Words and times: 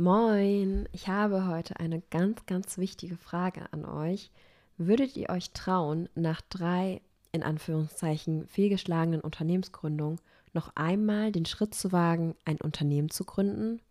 Moin, 0.00 0.88
ich 0.92 1.08
habe 1.08 1.46
heute 1.46 1.78
eine 1.78 2.00
ganz, 2.08 2.46
ganz 2.46 2.78
wichtige 2.78 3.18
Frage 3.18 3.70
an 3.70 3.84
euch. 3.84 4.30
Würdet 4.78 5.14
ihr 5.14 5.28
euch 5.28 5.50
trauen, 5.50 6.08
nach 6.14 6.40
drei 6.40 7.02
in 7.32 7.42
Anführungszeichen 7.42 8.46
fehlgeschlagenen 8.46 9.20
Unternehmensgründungen 9.20 10.18
noch 10.54 10.74
einmal 10.74 11.32
den 11.32 11.44
Schritt 11.44 11.74
zu 11.74 11.92
wagen, 11.92 12.34
ein 12.46 12.56
Unternehmen 12.62 13.10
zu 13.10 13.24
gründen? 13.24 13.82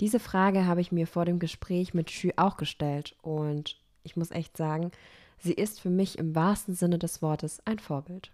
Diese 0.00 0.20
Frage 0.20 0.66
habe 0.66 0.82
ich 0.82 0.92
mir 0.92 1.06
vor 1.06 1.24
dem 1.24 1.38
Gespräch 1.38 1.94
mit 1.94 2.08
Xu 2.08 2.28
auch 2.36 2.58
gestellt 2.58 3.16
und 3.22 3.80
ich 4.02 4.16
muss 4.16 4.30
echt 4.30 4.58
sagen, 4.58 4.90
sie 5.38 5.54
ist 5.54 5.80
für 5.80 5.88
mich 5.88 6.18
im 6.18 6.34
wahrsten 6.34 6.74
Sinne 6.74 6.98
des 6.98 7.22
Wortes 7.22 7.62
ein 7.64 7.78
Vorbild. 7.78 8.32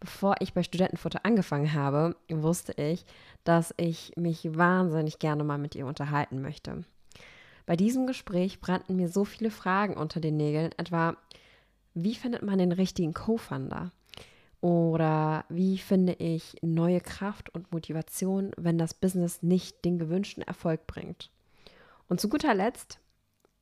Bevor 0.00 0.36
ich 0.40 0.54
bei 0.54 0.62
Studentenfutter 0.62 1.24
angefangen 1.24 1.74
habe, 1.74 2.16
wusste 2.30 2.72
ich, 2.72 3.04
dass 3.44 3.74
ich 3.76 4.12
mich 4.16 4.56
wahnsinnig 4.56 5.18
gerne 5.18 5.44
mal 5.44 5.58
mit 5.58 5.74
ihr 5.74 5.86
unterhalten 5.86 6.40
möchte. 6.40 6.84
Bei 7.66 7.76
diesem 7.76 8.06
Gespräch 8.06 8.60
brannten 8.60 8.96
mir 8.96 9.08
so 9.08 9.26
viele 9.26 9.50
Fragen 9.50 9.94
unter 9.94 10.18
den 10.18 10.38
Nägeln, 10.38 10.72
etwa, 10.78 11.16
wie 11.94 12.14
findet 12.14 12.42
man 12.42 12.58
den 12.58 12.72
richtigen 12.72 13.12
Co-Founder? 13.12 13.92
Oder 14.62 15.44
wie 15.48 15.78
finde 15.78 16.14
ich 16.14 16.56
neue 16.62 17.00
Kraft 17.00 17.54
und 17.54 17.72
Motivation, 17.72 18.52
wenn 18.56 18.78
das 18.78 18.94
Business 18.94 19.42
nicht 19.42 19.84
den 19.84 19.98
gewünschten 19.98 20.42
Erfolg 20.42 20.86
bringt? 20.86 21.30
Und 22.08 22.20
zu 22.20 22.28
guter 22.28 22.54
Letzt 22.54 22.98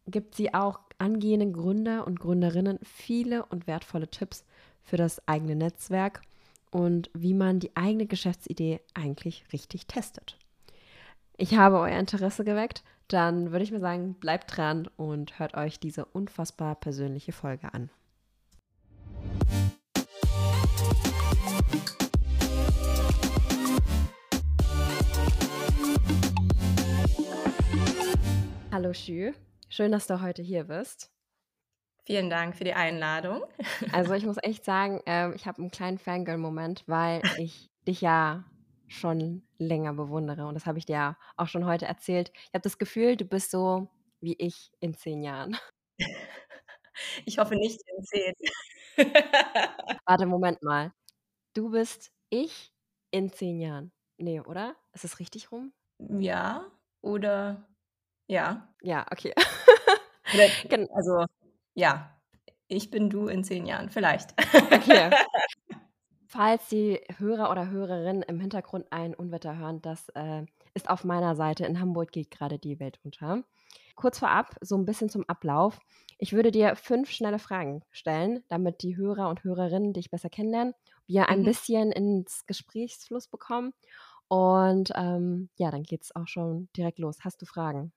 gibt 0.06 0.34
sie 0.34 0.54
auch 0.54 0.80
angehenden 0.98 1.52
Gründer 1.52 2.06
und 2.06 2.18
Gründerinnen 2.18 2.78
viele 2.82 3.44
und 3.46 3.66
wertvolle 3.66 4.08
Tipps 4.08 4.44
für 4.82 4.96
das 4.96 5.26
eigene 5.28 5.54
Netzwerk 5.54 6.22
und 6.70 7.10
wie 7.14 7.34
man 7.34 7.60
die 7.60 7.76
eigene 7.76 8.06
Geschäftsidee 8.06 8.80
eigentlich 8.94 9.44
richtig 9.52 9.86
testet. 9.86 10.38
Ich 11.36 11.54
habe 11.54 11.78
euer 11.78 11.98
Interesse 11.98 12.44
geweckt, 12.44 12.82
dann 13.06 13.52
würde 13.52 13.64
ich 13.64 13.72
mir 13.72 13.80
sagen, 13.80 14.14
bleibt 14.14 14.56
dran 14.56 14.88
und 14.96 15.38
hört 15.38 15.56
euch 15.56 15.80
diese 15.80 16.04
unfassbar 16.04 16.74
persönliche 16.74 17.32
Folge 17.32 17.72
an. 17.72 17.90
Hallo 28.70 28.92
Xu, 28.92 29.32
schön, 29.68 29.92
dass 29.92 30.06
du 30.06 30.20
heute 30.20 30.42
hier 30.42 30.64
bist. 30.64 31.10
Vielen 32.08 32.30
Dank 32.30 32.56
für 32.56 32.64
die 32.64 32.72
Einladung. 32.72 33.42
Also 33.92 34.14
ich 34.14 34.24
muss 34.24 34.38
echt 34.42 34.64
sagen, 34.64 35.02
äh, 35.04 35.30
ich 35.34 35.46
habe 35.46 35.58
einen 35.58 35.70
kleinen 35.70 35.98
Fangirl-Moment, 35.98 36.84
weil 36.86 37.20
ich 37.36 37.68
dich 37.86 38.00
ja 38.00 38.44
schon 38.86 39.42
länger 39.58 39.92
bewundere 39.92 40.46
und 40.46 40.54
das 40.54 40.64
habe 40.64 40.78
ich 40.78 40.86
dir 40.86 40.94
ja 40.94 41.18
auch 41.36 41.48
schon 41.48 41.66
heute 41.66 41.84
erzählt. 41.84 42.32
Ich 42.34 42.54
habe 42.54 42.62
das 42.62 42.78
Gefühl, 42.78 43.16
du 43.16 43.26
bist 43.26 43.50
so 43.50 43.88
wie 44.22 44.32
ich 44.38 44.72
in 44.80 44.94
zehn 44.94 45.22
Jahren. 45.22 45.58
Ich 47.26 47.38
hoffe 47.38 47.54
nicht 47.54 47.80
in 47.96 48.02
zehn. 48.02 48.34
Warte, 50.04 50.26
Moment 50.26 50.60
mal. 50.64 50.92
Du 51.54 51.70
bist 51.70 52.10
ich 52.28 52.72
in 53.12 53.30
zehn 53.30 53.60
Jahren. 53.60 53.92
Nee, 54.16 54.40
oder? 54.40 54.74
Ist 54.94 55.04
es 55.04 55.20
richtig 55.20 55.52
rum? 55.52 55.72
Ja, 56.00 56.66
oder 57.00 57.68
ja. 58.26 58.74
Ja, 58.82 59.06
okay. 59.12 59.32
also 60.92 61.26
ja, 61.74 62.18
ich 62.68 62.90
bin 62.90 63.10
du 63.10 63.28
in 63.28 63.44
zehn 63.44 63.66
Jahren, 63.66 63.88
vielleicht. 63.90 64.34
Okay. 64.70 65.10
Falls 66.30 66.68
die 66.68 67.00
Hörer 67.16 67.50
oder 67.50 67.70
Hörerinnen 67.70 68.22
im 68.22 68.38
Hintergrund 68.38 68.86
ein 68.90 69.14
Unwetter 69.14 69.56
hören, 69.56 69.80
das 69.80 70.10
äh, 70.10 70.44
ist 70.74 70.90
auf 70.90 71.02
meiner 71.02 71.34
Seite. 71.36 71.64
In 71.64 71.80
Hamburg 71.80 72.12
geht 72.12 72.30
gerade 72.30 72.58
die 72.58 72.78
Welt 72.78 73.00
unter. 73.02 73.42
Kurz 73.94 74.18
vorab, 74.18 74.54
so 74.60 74.76
ein 74.76 74.84
bisschen 74.84 75.08
zum 75.08 75.26
Ablauf. 75.26 75.80
Ich 76.18 76.34
würde 76.34 76.50
dir 76.50 76.76
fünf 76.76 77.10
schnelle 77.10 77.38
Fragen 77.38 77.82
stellen, 77.90 78.44
damit 78.48 78.82
die 78.82 78.96
Hörer 78.96 79.30
und 79.30 79.42
Hörerinnen 79.42 79.94
dich 79.94 80.10
besser 80.10 80.28
kennenlernen, 80.28 80.74
wir 81.06 81.30
ein 81.30 81.40
mhm. 81.40 81.44
bisschen 81.44 81.92
ins 81.92 82.44
Gesprächsfluss 82.46 83.28
bekommen. 83.28 83.72
Und 84.28 84.92
ähm, 84.94 85.48
ja, 85.56 85.70
dann 85.70 85.82
geht 85.82 86.02
es 86.02 86.14
auch 86.14 86.28
schon 86.28 86.68
direkt 86.76 86.98
los. 86.98 87.20
Hast 87.24 87.40
du 87.40 87.46
Fragen? 87.46 87.92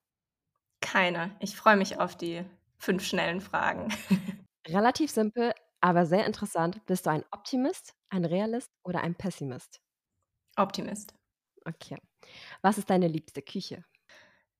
Keine. 0.80 1.36
Ich 1.40 1.58
freue 1.58 1.76
mich 1.76 2.00
auf 2.00 2.16
die 2.16 2.46
fünf 2.82 3.06
schnellen 3.06 3.42
Fragen. 3.42 3.94
Relativ 4.68 5.12
simpel, 5.12 5.54
aber 5.80 6.06
sehr 6.06 6.26
interessant. 6.26 6.86
Bist 6.86 7.06
du 7.06 7.12
ein 7.12 7.24
Optimist, 7.32 7.94
ein 8.10 8.26
Realist 8.26 8.72
oder 8.84 9.02
ein 9.02 9.16
Pessimist? 9.16 9.80
Optimist. 10.58 11.14
Okay. 11.66 11.98
Was 12.62 12.78
ist 12.78 12.90
deine 12.90 13.08
liebste 13.08 13.42
Küche? 13.42 13.84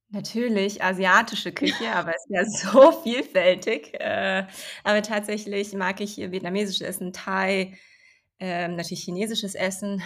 Natürlich 0.10 0.84
asiatische 0.84 1.52
Küche, 1.52 1.92
aber 1.96 2.14
es 2.16 2.26
ist 2.26 2.64
ja 2.64 2.72
so 2.72 2.92
vielfältig. 3.04 3.94
Äh, 4.00 4.48
aber 4.84 5.02
tatsächlich 5.02 5.74
mag 5.74 6.00
ich 6.00 6.18
vietnamesisches 6.18 6.82
Essen, 6.82 7.14
Thai, 7.14 7.78
äh, 8.40 8.68
natürlich 8.68 9.04
chinesisches 9.04 9.56
Essen. 9.56 10.04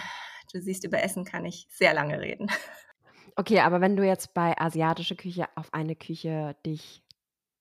Du 0.52 0.60
siehst, 0.60 0.84
über 0.84 1.02
Essen 1.02 1.24
kann 1.24 1.44
ich 1.44 1.66
sehr 1.70 1.92
lange 1.92 2.20
reden. 2.20 2.50
Okay, 3.34 3.60
aber 3.60 3.82
wenn 3.82 3.96
du 3.96 4.02
jetzt 4.02 4.32
bei 4.32 4.56
asiatischer 4.58 5.16
Küche 5.16 5.46
auf 5.56 5.74
eine 5.74 5.96
Küche 5.96 6.56
dich 6.64 7.02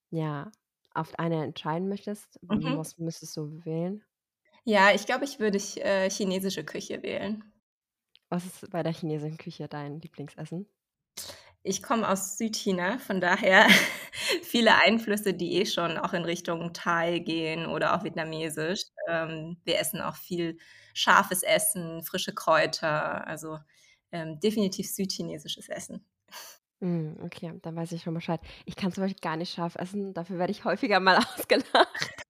ja, 0.09 0.51
auf 0.93 1.17
eine 1.19 1.43
entscheiden 1.43 1.89
möchtest, 1.89 2.39
Mhm. 2.49 2.75
was 2.75 2.97
müsstest 2.97 3.37
du 3.37 3.63
wählen? 3.65 4.03
Ja, 4.63 4.91
ich 4.93 5.05
glaube, 5.05 5.23
ich 5.25 5.39
würde 5.39 5.57
äh, 5.81 6.09
chinesische 6.09 6.63
Küche 6.65 7.01
wählen. 7.03 7.43
Was 8.29 8.45
ist 8.45 8.69
bei 8.69 8.83
der 8.83 8.93
chinesischen 8.93 9.39
Küche 9.39 9.67
dein 9.67 9.99
Lieblingsessen? 9.99 10.69
Ich 11.63 11.81
komme 11.81 12.07
aus 12.07 12.37
Südchina, 12.37 12.99
von 12.99 13.19
daher 13.21 13.67
viele 14.43 14.75
Einflüsse, 14.75 15.33
die 15.33 15.53
eh 15.61 15.65
schon 15.65 15.97
auch 15.97 16.13
in 16.13 16.23
Richtung 16.23 16.73
Thai 16.73 17.19
gehen 17.19 17.65
oder 17.65 17.95
auch 17.97 18.03
vietnamesisch. 18.03 18.81
Ähm, 19.09 19.57
wir 19.63 19.79
essen 19.79 20.01
auch 20.01 20.15
viel 20.15 20.57
scharfes 20.93 21.41
Essen, 21.43 22.03
frische 22.03 22.33
Kräuter, 22.33 23.25
also 23.27 23.59
ähm, 24.11 24.39
definitiv 24.39 24.89
südchinesisches 24.91 25.67
Essen. 25.69 26.05
Mm, 26.85 27.23
okay, 27.23 27.51
dann 27.63 27.75
weiß 27.75 27.91
ich 27.93 28.03
schon 28.03 28.13
Bescheid. 28.13 28.39
Ich 28.65 28.75
kann 28.75 28.91
zum 28.91 29.03
Beispiel 29.03 29.19
gar 29.21 29.37
nicht 29.37 29.53
scharf 29.53 29.75
essen, 29.75 30.13
dafür 30.13 30.37
werde 30.37 30.51
ich 30.51 30.65
häufiger 30.65 30.99
mal 30.99 31.17
ausgelacht. 31.35 32.25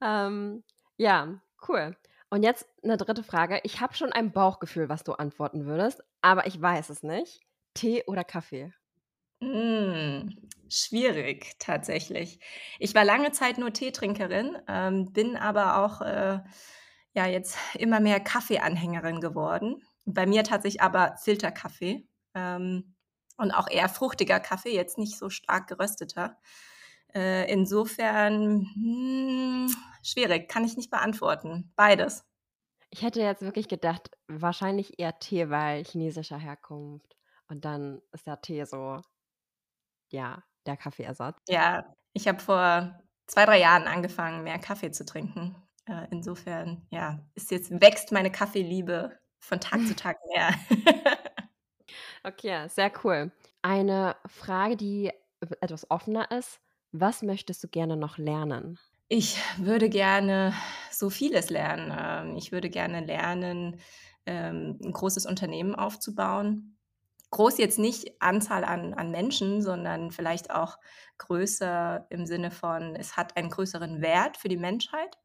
Ähm, 0.00 0.64
ja, 0.96 1.40
cool. 1.68 1.96
Und 2.30 2.42
jetzt 2.42 2.66
eine 2.82 2.96
dritte 2.96 3.22
Frage. 3.22 3.60
Ich 3.62 3.80
habe 3.80 3.94
schon 3.94 4.12
ein 4.12 4.32
Bauchgefühl, 4.32 4.88
was 4.88 5.04
du 5.04 5.12
antworten 5.12 5.66
würdest, 5.66 6.02
aber 6.22 6.46
ich 6.46 6.60
weiß 6.60 6.90
es 6.90 7.02
nicht. 7.02 7.40
Tee 7.74 8.04
oder 8.06 8.24
Kaffee? 8.24 8.72
Hm, 9.42 10.48
schwierig 10.68 11.54
tatsächlich. 11.58 12.38
Ich 12.78 12.94
war 12.94 13.04
lange 13.04 13.32
Zeit 13.32 13.58
nur 13.58 13.72
Teetrinkerin, 13.72 14.56
ähm, 14.68 15.12
bin 15.12 15.36
aber 15.36 15.84
auch, 15.84 16.00
äh, 16.00 16.40
ja, 17.14 17.26
jetzt 17.26 17.58
immer 17.74 18.00
mehr 18.00 18.20
Kaffeeanhängerin 18.20 19.20
geworden. 19.20 19.82
Bei 20.04 20.26
mir 20.26 20.44
tatsächlich 20.44 20.80
aber 20.80 21.16
Filterkaffee. 21.22 22.06
Ähm, 22.34 22.91
und 23.42 23.50
auch 23.50 23.68
eher 23.68 23.88
fruchtiger 23.88 24.38
Kaffee, 24.38 24.72
jetzt 24.72 24.98
nicht 24.98 25.18
so 25.18 25.28
stark 25.28 25.66
gerösteter. 25.66 26.38
Äh, 27.12 27.52
insofern 27.52 28.68
hm, 28.72 29.74
schwierig, 30.02 30.48
kann 30.48 30.64
ich 30.64 30.76
nicht 30.76 30.92
beantworten. 30.92 31.72
Beides. 31.74 32.24
Ich 32.90 33.02
hätte 33.02 33.20
jetzt 33.20 33.42
wirklich 33.42 33.66
gedacht, 33.66 34.12
wahrscheinlich 34.28 35.00
eher 35.00 35.18
Tee, 35.18 35.50
weil 35.50 35.84
chinesischer 35.84 36.38
Herkunft. 36.38 37.16
Und 37.48 37.64
dann 37.64 38.00
ist 38.12 38.28
der 38.28 38.40
Tee 38.40 38.64
so, 38.64 39.00
ja, 40.08 40.44
der 40.64 40.76
Kaffeeersatz. 40.76 41.42
Ja, 41.48 41.96
ich 42.12 42.28
habe 42.28 42.38
vor 42.38 42.96
zwei, 43.26 43.44
drei 43.44 43.58
Jahren 43.58 43.88
angefangen, 43.88 44.44
mehr 44.44 44.60
Kaffee 44.60 44.92
zu 44.92 45.04
trinken. 45.04 45.56
Äh, 45.86 46.06
insofern, 46.12 46.86
ja, 46.90 47.18
ist 47.34 47.50
jetzt 47.50 47.72
wächst 47.80 48.12
meine 48.12 48.30
Kaffeeliebe 48.30 49.18
von 49.40 49.58
Tag 49.58 49.84
zu 49.88 49.96
Tag 49.96 50.18
mehr. 50.32 50.54
Okay, 52.24 52.68
sehr 52.68 52.90
cool. 53.04 53.32
Eine 53.62 54.16
Frage, 54.26 54.76
die 54.76 55.10
etwas 55.60 55.90
offener 55.90 56.30
ist. 56.30 56.60
Was 56.92 57.22
möchtest 57.22 57.64
du 57.64 57.68
gerne 57.68 57.96
noch 57.96 58.18
lernen? 58.18 58.78
Ich 59.08 59.36
würde 59.58 59.88
gerne 59.90 60.54
so 60.90 61.10
vieles 61.10 61.50
lernen. 61.50 61.92
Ähm, 62.30 62.36
ich 62.36 62.50
würde 62.52 62.70
gerne 62.70 63.00
lernen, 63.04 63.80
ähm, 64.26 64.78
'n 64.82 64.92
großes 64.92 65.26
Unternehmen 65.26 65.74
aufzubauen. 65.74 66.78
Groß 67.30 67.58
jetzt 67.58 67.78
nicht 67.78 68.20
Anzahl 68.22 68.64
an 68.64 68.94
an 68.94 69.10
Menschen, 69.10 69.62
sondern 69.62 70.10
vielleicht 70.12 70.50
auch 70.52 70.78
größer 71.18 72.06
im 72.10 72.26
Sinne 72.26 72.50
von, 72.50 72.96
es 72.96 73.16
hat 73.16 73.36
einen 73.36 73.50
größeren 73.50 74.02
Wert 74.02 74.36
für 74.38 74.48
die 74.48 74.56
Menschheit. 74.58 75.16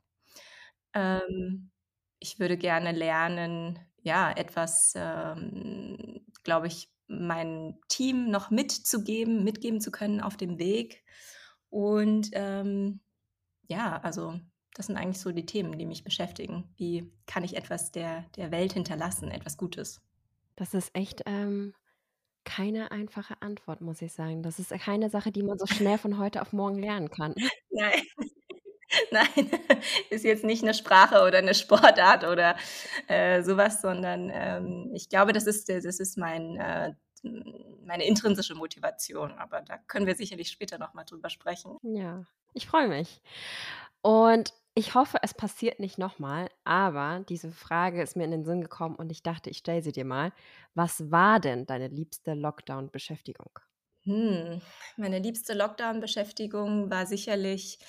Ähm, 0.94 1.72
ich 2.20 2.40
würde 2.40 2.58
gerne 2.58 2.92
lernen, 2.92 3.80
ja, 4.02 4.32
etwas, 4.32 4.94
glaube 6.48 6.68
ich, 6.68 6.90
mein 7.08 7.80
Team 7.90 8.32
noch 8.32 8.52
mitzugeben 8.52 9.44
mitgeben 9.46 9.82
zu 9.82 9.92
können 9.92 10.22
auf 10.22 10.38
dem 10.38 10.60
Weg. 10.60 11.06
Und, 11.70 12.30
ähm, 12.34 13.02
ja, 13.70 14.00
also, 14.02 14.40
das 14.76 14.88
sind 14.88 14.98
eigentlich 14.98 15.20
so 15.20 15.32
die 15.32 15.46
Themen, 15.48 15.78
die 15.80 15.86
mich 15.88 16.04
beschäftigen. 16.06 16.74
Wie 16.78 17.14
kann 17.28 17.44
ich 17.46 17.58
etwas 17.58 17.92
der 17.92 18.26
der 18.38 18.52
Welt 18.52 18.74
hinterlassen, 18.74 19.32
etwas 19.32 19.58
Gutes? 19.58 20.02
Das 20.58 20.74
ist 20.74 20.96
echt, 20.96 21.24
ähm, 21.26 21.74
keine 22.46 22.92
einfache 22.92 23.42
Antwort, 23.42 23.82
muss 23.82 24.02
ich 24.02 24.14
sagen. 24.14 24.44
Das 24.44 24.60
ist 24.60 24.72
keine 24.72 25.10
Sache, 25.10 25.32
die 25.32 25.44
man 25.44 25.58
so 25.60 25.68
schnell 25.68 25.98
von 26.00 26.18
heute 26.20 26.42
auf 26.42 26.54
morgen 26.54 26.80
lernen 26.80 27.10
kann. 27.12 27.36
Nein. 27.72 28.04
Nein, 29.12 29.50
ist 30.10 30.24
jetzt 30.24 30.44
nicht 30.44 30.64
'ne 30.64 30.74
Sprache 30.74 31.24
oder 31.26 31.42
'ne 31.42 31.54
Sportart 31.54 32.24
oder, 32.26 32.56
äh, 33.08 33.44
so 33.44 33.58
was, 33.58 33.82
sondern, 33.82 34.30
ähm, 34.34 34.92
ich 34.94 35.10
glaube, 35.10 35.34
das 35.34 35.46
ist 35.48 35.70
das 35.70 36.00
ist 36.00 36.18
mein, 36.18 36.56
äh 36.58 36.94
meine 37.84 38.06
intrinsische 38.06 38.54
Motivation, 38.56 39.32
aber 39.34 39.62
da 39.62 39.78
können 39.78 40.06
wir 40.08 40.16
sicherlich 40.16 40.50
später 40.50 40.78
noch 40.78 40.94
mal 40.94 41.04
drüber 41.04 41.30
sprechen. 41.30 41.78
Ja, 41.84 42.24
ich 42.54 42.68
freue 42.68 42.88
mich. 42.88 43.22
Und 44.02 44.54
ich 44.76 44.94
hoffe, 44.96 45.20
es 45.24 45.34
passiert 45.34 45.80
nicht 45.80 45.98
noch 45.98 46.20
mal, 46.20 46.50
aber 46.64 47.24
diese 47.30 47.52
Frage 47.52 48.02
ist 48.02 48.16
mir 48.16 48.26
in 48.26 48.32
den 48.32 48.46
Sinn 48.46 48.62
gekommen 48.62 48.96
und 48.96 49.12
ich 49.12 49.24
dachte, 49.24 49.50
ich 49.50 49.58
stelle 49.60 49.82
sie 49.84 49.92
dir 49.92 50.06
mal. 50.06 50.32
Was 50.76 51.12
war 51.12 51.40
denn 51.40 51.66
deine 51.66 51.88
liebste 51.88 52.34
Lockdown-Beschäftigung? 52.34 53.60
Hm, 54.06 54.62
meine 54.96 55.20
liebste 55.20 55.54
Lockdown-Beschäftigung 55.54 56.90
war 56.90 57.06
sicherlich, 57.06 57.80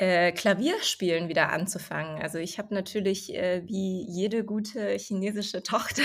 äh, 0.00 0.32
Klavierspielen 0.32 1.28
wieder 1.28 1.50
anzufangen. 1.50 2.22
Also, 2.22 2.38
ich 2.38 2.58
habe 2.58 2.74
natürlich, 2.74 3.34
äh, 3.34 3.62
wie 3.66 4.02
jede 4.08 4.44
gute 4.44 4.92
chinesische 4.96 5.62
Tochter 5.64 6.02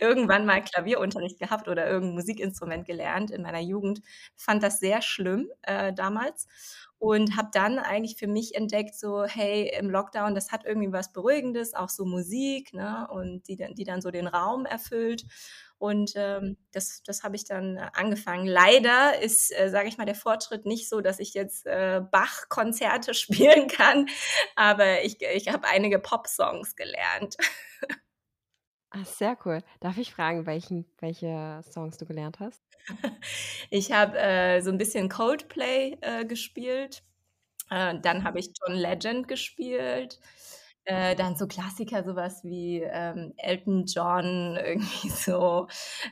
irgendwann 0.00 0.44
mal 0.46 0.62
Klavierunterricht 0.62 1.38
gehabt 1.38 1.66
oder 1.68 1.88
irgend 1.88 2.10
'n 2.12 2.14
Musikinstrument 2.14 2.86
gelernt 2.86 3.30
in 3.30 3.42
meiner 3.42 3.60
Jugend. 3.60 4.02
Fand 4.36 4.62
das 4.62 4.78
sehr 4.80 5.02
schlimm, 5.02 5.48
äh, 5.62 5.92
damals 5.94 6.48
und 6.98 7.36
habe 7.36 7.48
dann 7.54 7.78
eigentlich 7.78 8.16
für 8.18 8.26
mich 8.26 8.54
entdeckt, 8.54 8.94
so: 8.94 9.24
„Hey, 9.24 9.72
im 9.78 9.90
Lockdown, 9.90 10.34
das 10.34 10.52
hat 10.52 10.66
irgendwie 10.66 10.92
was 10.92 11.12
Beruhigendes, 11.12 11.74
auch 11.74 11.88
so 11.88 12.04
Musik, 12.04 12.74
ne, 12.74 13.08
und 13.10 13.48
die 13.48 13.56
die 13.74 13.84
dann 13.84 14.02
so 14.02 14.10
den 14.10 14.26
Raum 14.26 14.66
erfüllt.“ 14.66 15.24
Und, 15.80 16.12
ähm, 16.16 16.58
das 16.72 17.02
das 17.04 17.22
habe 17.24 17.36
ich 17.36 17.46
dann 17.46 17.78
angefangen. 17.78 18.46
Leider 18.46 19.18
ist, 19.22 19.50
äh, 19.58 19.70
sage 19.70 19.88
ich 19.88 19.96
mal, 19.98 20.04
der 20.04 20.14
Fortschritt 20.14 20.66
nicht 20.66 20.88
so, 20.90 21.00
dass 21.00 21.18
ich 21.20 21.32
jetzt, 21.34 21.66
äh, 21.66 22.02
Bach-Konzerte 22.12 23.14
spielen 23.64 23.66
kann, 23.68 24.06
aber 24.56 25.02
ich 25.04 25.22
ich 25.22 25.48
habe 25.48 25.66
einige 25.68 25.98
Popsongs 25.98 26.76
gelernt. 26.76 27.36
Ah, 28.92 29.04
sehr 29.04 29.36
cool. 29.44 29.62
Darf 29.80 29.98
ich 29.98 30.12
fragen, 30.12 30.46
welchen 30.46 30.84
welche 30.98 31.60
Songs 31.64 31.96
du 31.96 32.06
gelernt 32.06 32.40
hast? 32.40 32.60
Ich 33.70 33.92
habe, 33.92 34.18
äh, 34.18 34.60
so 34.62 34.70
'n 34.70 34.78
bisschen 34.78 35.08
Coldplay, 35.08 35.96
äh, 36.00 36.24
gespielt. 36.24 37.02
Äh, 37.70 37.96
dann 38.02 38.24
habe 38.24 38.40
ich 38.40 38.52
John 38.66 38.76
Legend 38.76 39.28
gespielt. 39.28 40.20
Äh, 40.86 41.14
dann 41.14 41.36
so 41.36 41.46
Klassiker, 41.46 42.02
so 42.04 42.16
was 42.16 42.42
wie, 42.42 42.80
ähm, 42.82 43.34
Elton 43.36 43.84
John, 43.86 44.56
irgendwie 44.64 45.08
so 45.10 45.68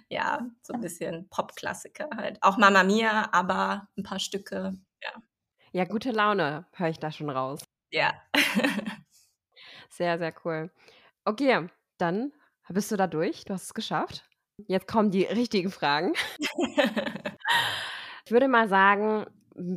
ja, 0.09 0.47
so 0.62 0.75
'n 0.75 0.81
bisschen 0.81 1.29
Popklassiker 1.31 2.09
halt. 2.17 2.38
Auch 2.43 2.59
Mamma 2.59 2.85
Mia, 2.85 3.29
ABBA, 3.32 3.88
'n 3.97 4.03
paar 4.03 4.19
Stücke, 4.19 4.75
ja. 5.03 5.11
Ja, 5.75 5.85
gute 5.85 6.12
Laune 6.12 6.67
höre 6.75 6.88
ich 6.88 6.99
da 6.99 7.12
schon 7.12 7.29
raus. 7.31 7.61
Ja. 7.93 8.15
Sehr, 9.91 10.19
sehr 10.19 10.35
cool. 10.44 10.71
Okay, 11.25 11.69
dann 11.99 12.32
bist 12.69 12.93
du 12.93 12.97
da 12.97 13.06
durch. 13.09 13.44
Du 13.44 13.55
hast 13.55 13.64
es 13.64 13.75
geschafft. 13.75 14.25
Jetzt 14.69 14.88
kommen 14.88 15.11
die 15.11 15.25
richtigen 15.25 15.71
Fragen. 15.71 16.14
Ich 18.26 18.32
würde 18.32 18.49
mal 18.49 18.69
sagen, 18.69 19.26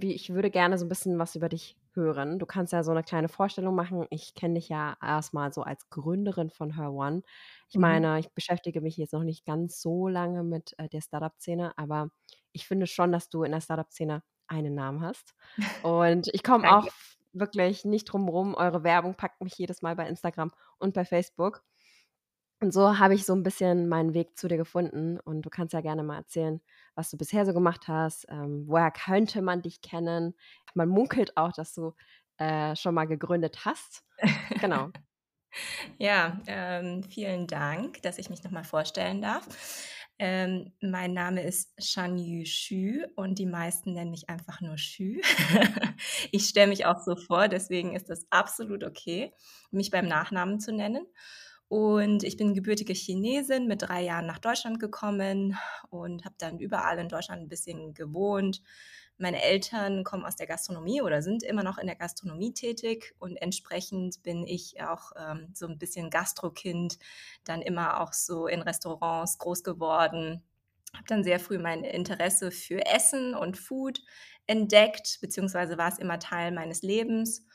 ich 0.01 0.33
würde 0.33 0.51
gerne 0.51 0.77
so 0.77 0.85
'n 0.85 0.89
bisschen 0.89 1.19
was 1.19 1.35
über 1.35 1.49
dich 1.49 1.75
hören. 1.95 2.39
Du 2.39 2.45
kannst 2.45 2.73
ja 2.73 2.83
so 2.83 2.93
'ne 2.93 3.03
kleine 3.03 3.29
Vorstellung 3.29 3.75
machen. 3.75 4.05
Ich 4.09 4.33
kenne 4.35 4.55
dich 4.55 4.69
ja 4.69 4.95
erst 5.01 5.33
mal 5.33 5.51
so 5.53 5.63
als 5.63 5.89
Gründerin 5.89 6.49
von 6.49 6.75
HerOne. 6.77 7.21
Ich 7.69 7.77
Mhm. 7.77 7.77
meine, 7.77 8.19
ich 8.19 8.33
beschäftige 8.33 8.81
mich 8.81 8.97
jetzt 8.97 9.13
noch 9.13 9.23
nicht 9.23 9.45
ganz 9.45 9.81
so 9.81 10.07
lange 10.07 10.43
mit, 10.43 10.73
äh, 10.77 10.89
der 10.89 11.01
Start-up-Szene, 11.01 11.73
aber 11.77 12.09
ich 12.53 12.67
finde 12.67 12.87
schon, 12.87 13.11
dass 13.11 13.29
du 13.29 13.43
in 13.43 13.51
der 13.51 13.61
Start-up-Szene 13.61 14.23
einen 14.47 14.75
Namen 14.75 15.01
hast. 15.01 15.33
Und 15.81 16.27
ich 16.33 16.43
komme 16.43 16.69
auch 16.69 16.91
wirklich 17.33 17.85
nicht 17.85 18.05
drum 18.05 18.27
rum. 18.29 18.55
Eure 18.55 18.83
Werbung 18.83 19.15
packt 19.15 19.41
mich 19.41 19.57
jedes 19.57 19.81
Mal 19.81 19.95
bei 19.95 20.07
Instagram 20.07 20.51
und 20.79 20.93
bei 20.93 21.05
Facebook. 21.05 21.63
Und 22.61 22.73
so 22.73 22.99
habe 22.99 23.15
ich 23.15 23.25
so 23.25 23.33
'n 23.33 23.41
bisschen 23.43 23.89
meinen 23.89 24.13
Weg 24.13 24.37
zu 24.37 24.47
dir 24.47 24.57
gefunden 24.57 25.19
und 25.19 25.41
du 25.41 25.49
kannst 25.49 25.73
ja 25.73 25.81
gerne 25.81 26.03
mal 26.03 26.17
erzählen, 26.17 26.61
was 26.93 27.09
du 27.09 27.17
bisher 27.17 27.43
so 27.45 27.53
gemacht 27.53 27.87
hast. 27.87 28.27
Ähm, 28.29 28.65
woher 28.67 28.91
könnte 28.91 29.41
man 29.41 29.63
dich 29.63 29.81
kennen? 29.81 30.35
Man 30.75 30.87
munkelt 30.89 31.37
auch, 31.37 31.51
dass 31.53 31.73
du, 31.73 31.93
äh, 32.37 32.75
schon 32.75 32.93
mal 32.95 33.05
gegründet 33.07 33.65
hast. 33.65 34.03
Genau. 34.59 34.91
Ja, 35.99 36.39
ähm, 36.47 37.03
vielen 37.03 37.47
Dank, 37.47 38.01
dass 38.03 38.17
ich 38.17 38.29
mich 38.29 38.43
noch 38.43 38.51
mal 38.51 38.63
vorstellen 38.63 39.21
darf. 39.21 39.47
Ähm, 40.19 40.73
mein 40.81 41.13
Name 41.13 41.43
ist 41.43 41.73
Shanyu 41.83 42.43
Xu 42.43 43.05
und 43.15 43.39
die 43.39 43.45
meisten 43.45 43.93
nennen 43.93 44.11
mich 44.11 44.29
einfach 44.29 44.61
nur 44.61 44.75
Xu. 44.75 45.21
Ich 46.31 46.47
stelle 46.47 46.67
mich 46.67 46.85
auch 46.85 46.99
so 46.99 47.15
vor, 47.15 47.47
deswegen 47.47 47.95
ist 47.95 48.09
das 48.09 48.25
absolut 48.31 48.83
okay, 48.83 49.33
mich 49.71 49.91
beim 49.91 50.07
Nachnamen 50.07 50.59
zu 50.59 50.71
nennen. 50.73 51.05
Und 51.71 52.23
ich 52.25 52.35
bin 52.35 52.53
gebürtige 52.53 52.91
Chinesin, 52.91 53.65
mit 53.65 53.83
3 53.83 54.01
Jahren 54.03 54.25
nach 54.25 54.39
Deutschland 54.39 54.77
gekommen 54.81 55.57
und 55.89 56.25
habe 56.25 56.35
dann 56.37 56.59
überall 56.59 56.99
in 56.99 57.07
Deutschland 57.07 57.43
'n 57.43 57.47
bisschen 57.47 57.93
gewohnt. 57.93 58.61
Meine 59.17 59.41
Eltern 59.41 60.03
kommen 60.03 60.25
aus 60.25 60.35
der 60.35 60.47
Gastronomie 60.47 61.01
oder 61.01 61.21
sind 61.21 61.43
immer 61.43 61.63
noch 61.63 61.77
in 61.77 61.87
der 61.87 61.95
Gastronomie 61.95 62.53
tätig 62.53 63.15
und 63.19 63.37
entsprechend 63.37 64.21
bin 64.21 64.45
ich 64.45 64.81
auch, 64.83 65.13
ähm, 65.17 65.47
so 65.53 65.65
'n 65.65 65.77
bisschen 65.77 66.09
Gastrokind, 66.09 66.97
dann 67.45 67.61
immer 67.61 68.01
auch 68.01 68.11
so 68.11 68.47
in 68.47 68.61
Restaurants 68.61 69.37
groß 69.37 69.63
geworden. 69.63 70.43
Habe 70.93 71.05
dann 71.07 71.23
sehr 71.23 71.39
früh 71.39 71.57
mein 71.57 71.85
Interesse 71.85 72.51
für 72.51 72.85
Essen 72.85 73.33
und 73.33 73.57
Food 73.57 74.01
entdeckt, 74.45 75.19
beziehungsweise 75.21 75.77
war 75.77 75.87
es 75.89 75.99
immer 75.99 76.19
Teil 76.19 76.51
meines 76.51 76.81
Lebens 76.81 77.45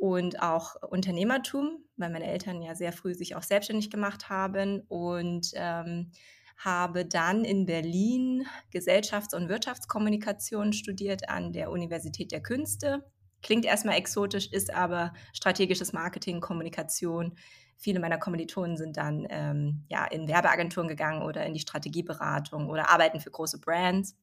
und 0.00 0.42
auch 0.42 0.74
Unternehmertum, 0.82 1.84
weil 1.96 2.10
meine 2.10 2.26
Eltern 2.26 2.62
ja 2.62 2.74
sehr 2.74 2.92
früh 2.92 3.14
sich 3.14 3.34
auch 3.36 3.42
selbstständig 3.42 3.90
gemacht 3.90 4.28
haben 4.28 4.80
und, 4.88 5.50
ähm, 5.54 6.12
habe 6.58 7.04
dann 7.04 7.44
in 7.44 7.66
Berlin 7.66 8.46
Gesellschafts 8.70 9.34
und 9.34 9.48
Wirtschaftskommunikation 9.48 10.72
studiert 10.72 11.28
an 11.28 11.52
der 11.52 11.70
Universität 11.70 12.32
der 12.32 12.42
Künste. 12.42 13.04
Klingt 13.42 13.66
erst 13.66 13.84
mal 13.84 13.92
exotisch, 13.94 14.50
ist 14.50 14.72
aber 14.74 15.12
strategisches 15.32 15.92
Marketing, 15.92 16.40
Kommunikation. 16.40 17.34
Viele 17.76 18.00
meiner 18.00 18.18
Kommilitonen 18.18 18.76
sind 18.78 18.96
dann, 18.96 19.26
ähm, 19.28 19.84
ja, 19.88 20.06
in 20.06 20.26
Werbeagenturen 20.28 20.88
gegangen 20.88 21.22
oder 21.22 21.44
in 21.44 21.52
die 21.52 21.60
Strategieberatung 21.60 22.70
oder 22.70 22.88
arbeiten 22.90 23.20
für 23.20 23.30
große 23.30 23.60
Brands. 23.60 24.16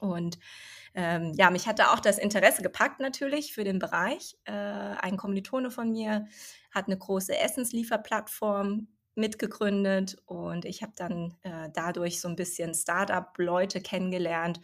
Und, 0.00 0.38
ähm, 0.94 1.32
ja, 1.36 1.50
mich 1.50 1.66
hat 1.68 1.78
da 1.80 1.92
auch 1.94 2.00
das 2.00 2.18
Interesse 2.18 2.62
gepackt 2.62 3.00
natürlich 3.00 3.54
für 3.54 3.64
den 3.64 3.78
Bereich. 3.80 4.36
Äh, 4.44 4.52
ein 4.52 5.16
Kommilitone 5.18 5.70
von 5.70 5.92
mir 5.92 6.26
hat 6.72 6.88
'ne 6.88 6.98
große 6.98 7.36
Essenslieferplattform 7.38 8.88
mitgegründet 9.16 10.16
und 10.26 10.64
ich 10.66 10.82
habe 10.82 10.92
dann, 10.96 11.36
äh, 11.42 11.70
dadurch 11.74 12.20
so 12.20 12.28
'n 12.28 12.36
bisschen 12.36 12.74
Start-up-Leute 12.74 13.80
kennengelernt 13.82 14.60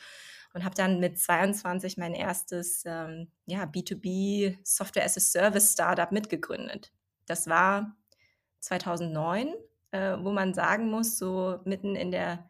und 0.54 0.64
habe 0.64 0.74
dann 0.76 1.00
mit 1.00 1.18
22 1.20 1.98
mein 1.98 2.14
1., 2.14 2.84
ähm, 2.86 3.30
ja, 3.46 3.64
B2B 3.66 4.58
Software-as-a-Service-Startup 4.64 6.12
mitgegründet. 6.12 6.92
Das 7.26 7.48
war 7.48 7.96
2009, 8.60 9.54
äh, 9.92 10.16
wo 10.20 10.32
man 10.32 10.54
sagen 10.54 10.90
muss, 10.90 11.18
so 11.18 11.60
mitten 11.64 11.96
in 11.96 12.10
der 12.12 12.48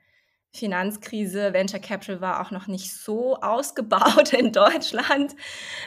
Finanzkrise, 0.56 1.52
Venture 1.52 1.80
Capital 1.80 2.20
war 2.20 2.40
auch 2.46 2.50
noch 2.50 2.66
nicht 2.68 2.92
so 2.94 3.36
ausgebaut 3.40 4.32
in 4.34 4.52
Deutschland, 4.52 5.34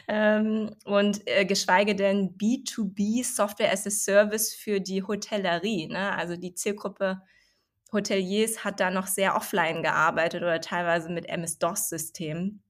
ähm, 0.08 0.76
und, 0.86 1.22
äh, 1.28 1.46
geschweige 1.46 1.96
denn 1.96 2.38
B2B 2.38 3.24
Software-as-a-Service 3.24 4.56
für 4.56 4.82
die 4.82 5.04
Hotellerie, 5.04 5.88
ne? 5.88 6.16
Also, 6.18 6.36
die 6.38 6.56
Zielgruppe 6.56 7.22
Hoteliers 7.94 8.64
hat 8.66 8.80
da 8.82 8.92
noch 8.92 9.08
sehr 9.08 9.36
offline 9.36 9.84
gearbeitet 9.84 10.44
oder 10.44 10.62
teilweise 10.62 11.10
mit 11.12 11.28
MS-DOS-Systemen. 11.30 12.64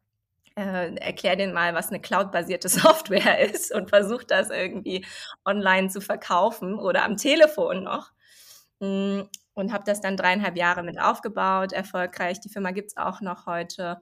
Äh, 0.58 0.96
erkläre 0.98 1.38
denen 1.38 1.54
mal, 1.54 1.74
was 1.76 1.92
'ne 1.92 2.02
cloudbasierte 2.02 2.70
Software 2.70 3.40
ist 3.40 3.74
und 3.74 3.90
versuche 3.90 4.26
das 4.28 4.50
irgendwie 4.52 5.06
online 5.46 5.90
zu 5.90 6.02
verkaufen 6.02 6.76
oder 6.76 7.04
am 7.06 7.18
Telefon 7.18 7.84
noch. 7.86 8.12
Und 9.60 9.74
habe 9.74 9.84
das 9.86 10.00
dann 10.00 10.16
3,5 10.16 10.56
Jahre 10.56 10.84
mit 10.84 11.02
aufgebaut, 11.02 11.74
erfolgreich. 11.74 12.40
Die 12.40 12.50
Firma 12.50 12.72
gibt's 12.72 12.96
auch 12.96 13.20
noch 13.20 13.46
heute 13.46 14.02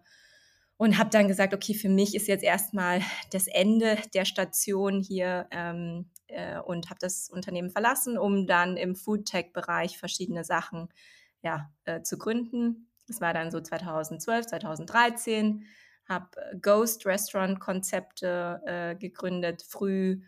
und 0.77 0.99
habe 0.99 1.09
dann 1.09 1.27
gesagt: 1.27 1.53
„Okay, 1.53 1.73
für 1.73 1.89
mich 1.89 2.13
ist 2.15 2.27
jetzt 2.27 2.43
erst 2.43 2.75
mal 2.75 3.01
das 3.31 3.47
Ende 3.47 3.97
der 4.13 4.25
Station 4.25 5.01
hier“, 5.01 5.47
ähm, 5.51 6.11
äh, 6.27 6.59
und 6.59 6.89
habe 6.91 6.99
das 7.01 7.29
Unternehmen 7.29 7.71
verlassen, 7.71 8.19
um 8.19 8.45
dann 8.45 8.77
im 8.77 8.95
Foodtech-Bereich 8.95 9.97
verschiedene 9.97 10.43
Sachen, 10.43 10.89
ja, 11.41 11.71
äh, 11.85 12.03
zu 12.03 12.19
gründen. 12.19 12.91
Das 13.07 13.21
war 13.21 13.33
dann 13.33 13.49
so 13.49 13.59
2012, 13.59 14.45
2013. 14.47 15.65
Habe 16.07 16.29
Ghost-Restaurant-Konzepte, 16.61 18.61
äh, 18.65 18.95
gegründet 18.95 19.63
früh, 19.67 20.21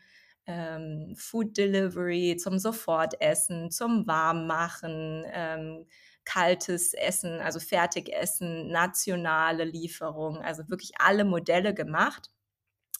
ähm, 0.49 1.13
Food 1.15 1.55
Delivery 1.57 2.35
zum 2.37 2.57
Sofortessen, 2.57 3.69
zum 3.69 4.07
Warmmachen, 4.07 5.23
ähm, 5.31 5.85
kaltes 6.25 6.93
Essen, 6.95 7.39
also 7.39 7.59
Fertigessen, 7.59 8.71
nationale 8.71 9.63
Lieferung, 9.63 10.39
also 10.39 10.67
wirklich 10.67 10.93
alle 10.97 11.23
Modelle 11.23 11.73
gemacht 11.73 12.31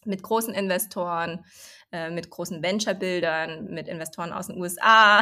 mit 0.06 0.22
großen 0.22 0.54
Investoren, 0.54 1.44
äh, 1.92 2.12
mit 2.12 2.30
großen 2.30 2.62
Venture-Bildern, 2.62 3.66
mit 3.66 3.88
Investoren 3.88 4.32
aus 4.32 4.48
den 4.48 4.62
USA. 4.62 5.22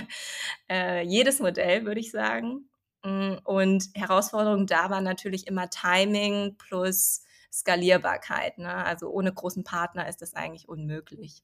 äh, 0.70 1.02
jedes 1.04 1.38
Modell, 1.38 1.84
würde 1.84 2.00
ich 2.00 2.10
sagen. 2.10 2.68
Mm, 3.04 3.34
und 3.44 3.84
Herausforderung 3.94 4.66
da 4.66 4.90
war 4.90 5.02
natürlich 5.02 5.46
immer 5.46 5.68
Timing 5.70 6.56
plus 6.56 7.22
Skalierbarkeit. 7.52 8.58
Ne? 8.58 8.72
Also 8.72 9.10
ohne 9.10 9.32
großen 9.32 9.64
Partner 9.64 10.08
ist 10.08 10.22
das 10.22 10.34
eigentlich 10.34 10.68
unmöglich. 10.68 11.42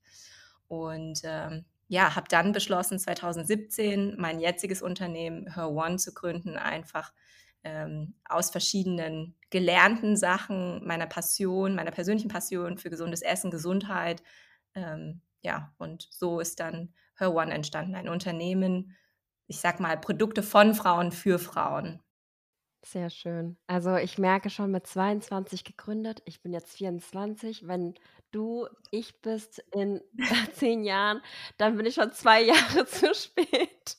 Und 0.68 1.20
ähm, 1.24 1.64
ja, 1.88 2.16
habe 2.16 2.28
dann 2.28 2.52
beschlossen, 2.52 2.98
2017 2.98 4.16
mein 4.18 4.40
jetziges 4.40 4.82
Unternehmen 4.82 5.54
Her 5.54 5.70
One 5.70 5.96
zu 5.96 6.14
gründen, 6.14 6.56
einfach 6.56 7.12
ähm, 7.62 8.14
aus 8.24 8.50
verschiedenen 8.50 9.34
gelernten 9.50 10.16
Sachen, 10.16 10.86
meiner 10.86 11.06
Passion, 11.06 11.74
meiner 11.74 11.90
persönlichen 11.90 12.28
Passion 12.28 12.78
für 12.78 12.90
gesundes 12.90 13.22
Essen, 13.22 13.50
Gesundheit. 13.50 14.22
Ähm, 14.74 15.20
ja, 15.42 15.72
und 15.78 16.08
so 16.10 16.40
ist 16.40 16.60
dann 16.60 16.92
Her 17.16 17.34
One 17.34 17.52
entstanden, 17.52 17.94
ein 17.94 18.08
Unternehmen, 18.08 18.96
ich 19.46 19.60
sag 19.60 19.78
mal, 19.80 19.98
Produkte 19.98 20.42
von 20.42 20.74
Frauen 20.74 21.12
für 21.12 21.38
Frauen. 21.38 22.00
Sehr 22.84 23.08
schön. 23.08 23.56
Also 23.66 23.96
ich 23.96 24.18
merke 24.18 24.50
schon 24.50 24.70
mit 24.70 24.86
22 24.86 25.64
gegründet, 25.64 26.22
ich 26.26 26.42
bin 26.42 26.52
jetzt 26.52 26.76
24. 26.76 27.66
Wenn 27.66 27.94
du 28.30 28.68
ich 28.90 29.20
bist 29.22 29.64
in 29.72 30.02
zehn 30.52 30.84
Jahren, 30.84 31.22
dann 31.56 31.76
bin 31.76 31.86
ich 31.86 31.94
schon 31.94 32.12
zwei 32.12 32.42
Jahre 32.44 32.84
zu 32.86 33.14
spät. 33.14 33.96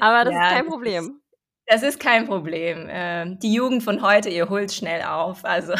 Aber 0.00 0.24
das 0.24 0.34
ja, 0.34 0.46
ist 0.46 0.54
kein 0.54 0.66
Problem. 0.66 1.20
Das 1.66 1.82
ist 1.82 1.98
kein 1.98 2.26
Problem. 2.26 2.86
Ähm, 2.88 3.40
die 3.40 3.52
Jugend 3.52 3.82
von 3.82 4.02
heute, 4.02 4.30
ihr 4.30 4.48
holt 4.48 4.72
schnell 4.72 5.02
auf. 5.02 5.44
Also. 5.44 5.74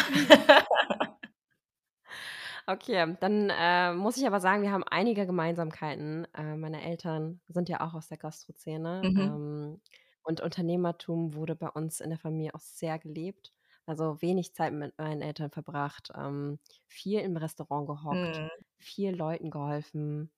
Okay, 2.65 3.15
dann 3.21 3.49
äh, 3.49 3.93
muss 3.93 4.17
ich 4.17 4.27
aber 4.27 4.41
sagen, 4.41 4.61
wir 4.61 4.73
haben 4.73 4.83
einige 4.83 5.25
Gemeinsamkeiten. 5.25 6.27
Äh, 6.33 6.57
meine 6.57 6.83
Eltern 6.83 7.39
sind 7.47 7.69
ja 7.69 7.79
auch 7.79 7.93
aus 7.93 8.09
der 8.09 8.17
Gastrozene. 8.17 9.01
Mhm. 9.05 9.19
Ähm, 9.21 9.81
und 10.27 10.41
Unternehmertum 10.41 11.33
wurde 11.33 11.55
bei 11.55 11.69
uns 11.69 12.01
in 12.01 12.09
der 12.09 12.19
Familie 12.19 12.53
auch 12.53 12.59
sehr 12.59 12.99
gelebt. 12.99 13.53
Also 13.85 14.21
wenig 14.21 14.53
Zeit 14.53 14.73
mit 14.73 14.97
meinen 14.97 15.21
Eltern 15.21 15.49
verbracht, 15.49 16.11
ähm, 16.13 16.59
viel 16.87 17.21
im 17.21 17.37
Restaurant 17.37 17.87
gehockt, 17.87 18.37
mhm. 18.37 18.49
viel 18.77 19.15
Leuten 19.15 19.49
geholfen, 19.49 20.29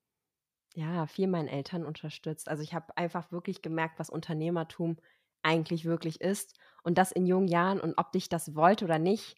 ja, 0.75 1.08
viel 1.08 1.27
meinen 1.27 1.48
Eltern 1.48 1.84
unterstützt. 1.84 2.48
Also 2.48 2.62
ich 2.62 2.75
habe 2.75 2.96
einfach 2.96 3.31
wirklich 3.31 3.63
gemerkt, 3.63 3.98
was 3.98 4.12
Unternehmertum 4.12 4.98
eigentlich 5.41 5.86
wirklich 5.86 6.22
ist 6.22 6.60
und 6.84 7.00
das 7.00 7.12
in 7.12 7.25
jungen 7.25 7.48
Jahren 7.48 7.79
und 7.79 7.96
ob 7.98 8.12
dich 8.12 8.29
das 8.29 8.53
wollte 8.53 8.86
oder 8.86 9.00
nicht, 9.00 9.36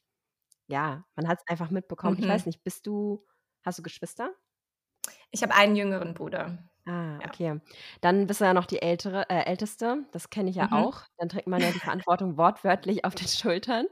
ja, 0.67 1.05
man 1.15 1.29
hat 1.29 1.39
es 1.39 1.47
einfach 1.47 1.69
mitbekommen. 1.69 2.17
Ich 2.19 2.27
weiß 2.27 2.45
mhm. 2.45 2.49
nicht, 2.49 2.63
bist 2.65 2.85
du 2.87 3.25
hast 3.63 3.79
du 3.79 3.83
Geschwister? 3.83 4.33
Ich 5.31 5.43
habe 5.43 5.55
einen 5.55 5.77
jüngeren 5.77 6.13
Bruder. 6.13 6.57
Ah, 6.87 7.21
Ja. 7.21 7.25
okay. 7.25 7.61
Dann 8.01 8.25
bist 8.27 8.41
du 8.41 8.45
ja 8.45 8.53
noch 8.53 8.65
die 8.65 8.81
ältere 8.81 9.29
äh, 9.29 9.43
Älteste. 9.45 10.05
Das 10.11 10.29
kenne 10.31 10.49
ich 10.49 10.55
ja 10.55 10.71
Mhm. 10.71 10.71
auch. 10.71 11.03
Dann 11.17 11.29
trägt 11.29 11.47
man 11.47 11.61
ja 11.61 11.71
die 11.71 11.79
Verantwortung 11.81 12.37
wortwörtlich 12.37 13.05
auf 13.05 13.13
den 13.15 13.27
Schultern. 13.27 13.85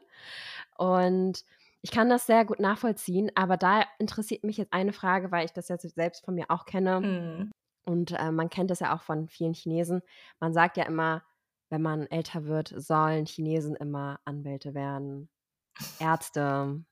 Und 0.78 1.44
ich 1.82 1.92
kann 1.92 2.10
das 2.10 2.26
sehr 2.28 2.46
gut 2.46 2.60
nachvollziehen, 2.60 3.32
aber 3.36 3.58
da 3.58 3.84
interessiert 4.00 4.44
mich 4.44 4.58
jetzt 4.58 4.74
eine 4.74 4.94
Frage, 4.94 5.32
weil 5.32 5.46
ich 5.46 5.54
das 5.54 5.70
jetzt 5.70 5.84
selbst 5.96 6.26
von 6.26 6.36
mir 6.36 6.46
auch 6.50 6.66
kenne 6.66 7.08
Mhm. 7.08 7.52
und, 7.86 8.12
äh, 8.14 8.32
man 8.32 8.50
kennt 8.50 8.72
das 8.72 8.80
ja 8.82 8.96
auch 8.96 9.02
von 9.04 9.30
vielen 9.30 9.54
Chinesen. 9.54 10.02
Man 10.40 10.54
sagt 10.54 10.78
ja 10.78 10.86
immer 10.86 11.24
wenn 11.72 11.82
man 11.84 12.08
älter 12.08 12.46
wird, 12.46 12.74
sollen 12.78 13.26
Chinesen 13.28 13.76
immer 13.76 14.20
Anwälte 14.26 14.74
werden, 14.76 15.30
Ärzte, 16.00 16.86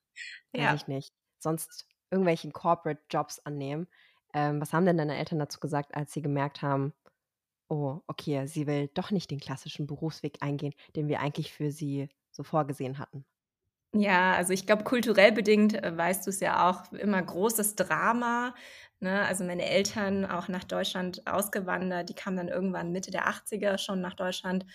weiß 0.58 0.72
Ja. 0.72 0.76
ich 0.76 0.88
nicht, 0.88 1.14
sonst 1.40 1.88
irgendwelchen 2.12 2.54
Corporate 2.54 3.04
Jobs 3.10 3.40
annehmen. 3.40 3.88
Ähm, 4.38 4.62
was 4.62 4.74
haben 4.74 4.86
denn 4.86 4.98
deine 4.98 5.18
Eltern 5.18 5.40
dazu 5.40 5.60
gesagt, 5.60 5.96
als 5.96 6.14
sie 6.14 6.22
gemerkt 6.22 6.62
haben: 6.62 6.94
„Oh, 7.70 8.02
okay, 8.08 8.48
sie 8.48 8.68
will 8.68 8.90
doch 8.94 9.12
nicht 9.12 9.32
den 9.32 9.40
klassischen 9.42 9.88
Berufsweg 9.88 10.40
eingehen, 10.44 10.74
den 10.96 11.08
wir 11.10 11.22
eigentlich 11.22 11.54
für 11.54 11.72
sie 11.72 12.10
so 12.32 12.44
vorgesehen 12.44 13.00
hatten?“ 13.00 13.26
Ja, 13.94 14.34
also 14.36 14.52
ich 14.54 14.66
glaube, 14.66 14.84
kulturell 14.84 15.32
bedingt, 15.32 15.74
äh, 15.74 15.98
weißt 15.98 16.28
es 16.28 16.40
ja 16.42 16.70
auch, 16.70 16.92
immer 16.92 17.22
großes 17.22 17.76
Drama. 17.76 18.54
Ne? 19.00 19.24
Also 19.26 19.44
meine 19.46 19.66
Eltern 19.66 20.26
auch 20.26 20.48
nach 20.50 20.64
Deutschland 20.66 21.26
ausgewandert, 21.26 22.10
die 22.10 22.14
kamen 22.14 22.36
dann 22.38 22.48
irgendwann 22.50 22.92
Mitte 22.92 23.12
der 23.12 23.28
80er 23.28 23.78
schon 23.78 24.02
nach 24.02 24.14
Deutschland 24.16 24.66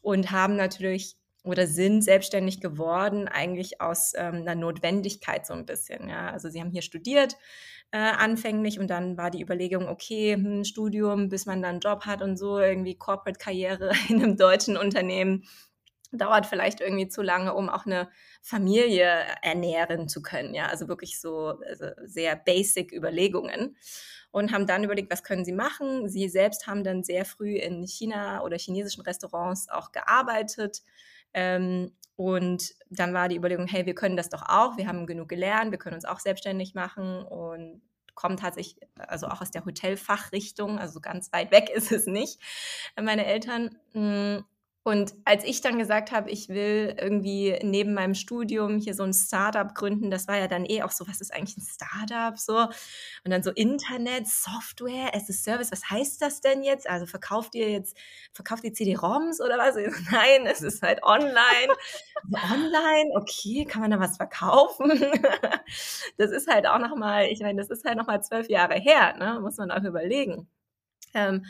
und 0.00 0.30
haben 0.30 0.54
natürlich 0.56 1.16
oder 1.42 1.66
sind 1.66 2.02
selbstständig 2.02 2.60
geworden, 2.60 3.28
eigentlich 3.28 3.80
aus 3.80 4.12
ähm, 4.16 4.36
einer 4.36 4.54
Notwendigkeit 4.54 5.46
so 5.46 5.54
ein 5.54 5.66
bisschen. 5.66 6.08
Ja? 6.08 6.30
Also 6.30 6.48
sie 6.48 6.60
haben 6.60 6.70
hier 6.70 6.82
studiert 6.82 7.36
äh, 7.90 7.98
anfänglich 7.98 8.78
und 8.78 8.88
dann 8.88 9.16
war 9.16 9.30
die 9.30 9.42
Überlegung, 9.42 9.88
okay, 9.88 10.34
hm, 10.34 10.64
Studium, 10.64 11.28
bis 11.28 11.46
man 11.46 11.60
dann 11.60 11.72
einen 11.72 11.80
Job 11.80 12.06
hat 12.06 12.22
und 12.22 12.36
so, 12.36 12.58
irgendwie 12.58 12.96
Corporate-Karriere 12.96 13.92
in 14.08 14.22
einem 14.22 14.36
deutschen 14.36 14.76
Unternehmen 14.76 15.44
dauert 16.12 16.46
vielleicht 16.46 16.80
irgendwie 16.80 17.08
zu 17.08 17.22
lange, 17.22 17.54
um 17.54 17.68
auch 17.70 17.86
eine 17.86 18.10
Familie 18.42 19.24
ernähren 19.40 20.08
zu 20.08 20.20
können. 20.20 20.54
Ja, 20.54 20.66
also 20.66 20.88
wirklich 20.88 21.18
so 21.20 21.58
also 21.66 21.86
sehr 22.04 22.36
basic 22.36 22.92
Überlegungen 22.92 23.76
und 24.30 24.52
haben 24.52 24.66
dann 24.66 24.84
überlegt, 24.84 25.10
was 25.10 25.22
können 25.22 25.44
sie 25.44 25.52
machen. 25.52 26.08
Sie 26.08 26.28
selbst 26.28 26.66
haben 26.66 26.84
dann 26.84 27.02
sehr 27.02 27.24
früh 27.24 27.56
in 27.56 27.86
China 27.86 28.42
oder 28.42 28.58
chinesischen 28.58 29.02
Restaurants 29.02 29.68
auch 29.68 29.92
gearbeitet. 29.92 30.82
Ähm, 31.34 31.92
und 32.16 32.74
dann 32.90 33.14
war 33.14 33.28
die 33.28 33.36
Überlegung, 33.36 33.66
hey, 33.66 33.86
wir 33.86 33.94
können 33.94 34.16
das 34.16 34.28
doch 34.28 34.42
auch, 34.42 34.76
wir 34.76 34.86
haben 34.86 35.06
genug 35.06 35.28
gelernt, 35.28 35.70
wir 35.70 35.78
können 35.78 35.96
uns 35.96 36.04
auch 36.04 36.20
selbstständig 36.20 36.74
machen 36.74 37.22
und 37.22 37.82
kommen 38.14 38.36
tatsächlich, 38.36 38.76
also 38.96 39.26
auch 39.26 39.40
aus 39.40 39.50
der 39.50 39.64
Hotelfachrichtung, 39.64 40.78
also 40.78 41.00
ganz 41.00 41.32
weit 41.32 41.50
weg 41.50 41.70
ist 41.74 41.92
es 41.92 42.06
nicht, 42.06 42.40
meine 43.00 43.26
Eltern. 43.26 43.76
Und 44.84 45.14
als 45.24 45.44
ich 45.44 45.60
dann 45.60 45.78
gesagt 45.78 46.10
habe, 46.10 46.28
ich 46.30 46.48
will 46.48 46.96
irgendwie 46.98 47.56
neben 47.62 47.94
meinem 47.94 48.14
Studium 48.14 48.78
hier 48.78 48.94
so 48.94 49.04
ein 49.04 49.12
Startup 49.12 49.72
gründen, 49.72 50.10
das 50.10 50.26
war 50.26 50.38
ja 50.38 50.48
dann 50.48 50.64
eh 50.64 50.82
auch 50.82 50.90
so, 50.90 51.06
was 51.06 51.20
ist 51.20 51.32
eigentlich 51.32 51.56
ein 51.56 51.62
Startup 51.62 52.36
so? 52.36 52.56
Und 53.24 53.30
dann 53.30 53.44
so 53.44 53.52
Internet, 53.52 54.26
Software, 54.26 55.14
as 55.14 55.30
a 55.30 55.32
Service, 55.32 55.70
was 55.70 55.88
heißt 55.88 56.20
das 56.20 56.40
denn 56.40 56.64
jetzt? 56.64 56.90
Also 56.90 57.06
verkauft 57.06 57.54
ihr 57.54 57.70
jetzt, 57.70 57.96
verkauft 58.32 58.64
ihr 58.64 58.72
CD-ROMs 58.72 59.40
oder 59.40 59.56
was? 59.56 59.76
Nein, 60.10 60.46
es 60.46 60.62
ist 60.62 60.82
halt 60.82 61.00
online. 61.04 61.72
online, 62.52 63.10
okay, 63.14 63.64
kann 63.64 63.82
man 63.82 63.92
da 63.92 64.00
was 64.00 64.16
verkaufen? 64.16 64.90
das 66.16 66.32
ist 66.32 66.48
halt 66.48 66.66
auch 66.66 66.80
nochmal, 66.80 67.26
ich 67.26 67.38
meine, 67.40 67.60
das 67.60 67.70
ist 67.70 67.84
halt 67.84 67.96
nochmal 67.96 68.20
zwölf 68.24 68.48
Jahre 68.48 68.74
her, 68.74 69.16
ne? 69.16 69.38
muss 69.40 69.58
man 69.58 69.70
auch 69.70 69.84
überlegen. 69.84 70.48
Ähm, 71.14 71.44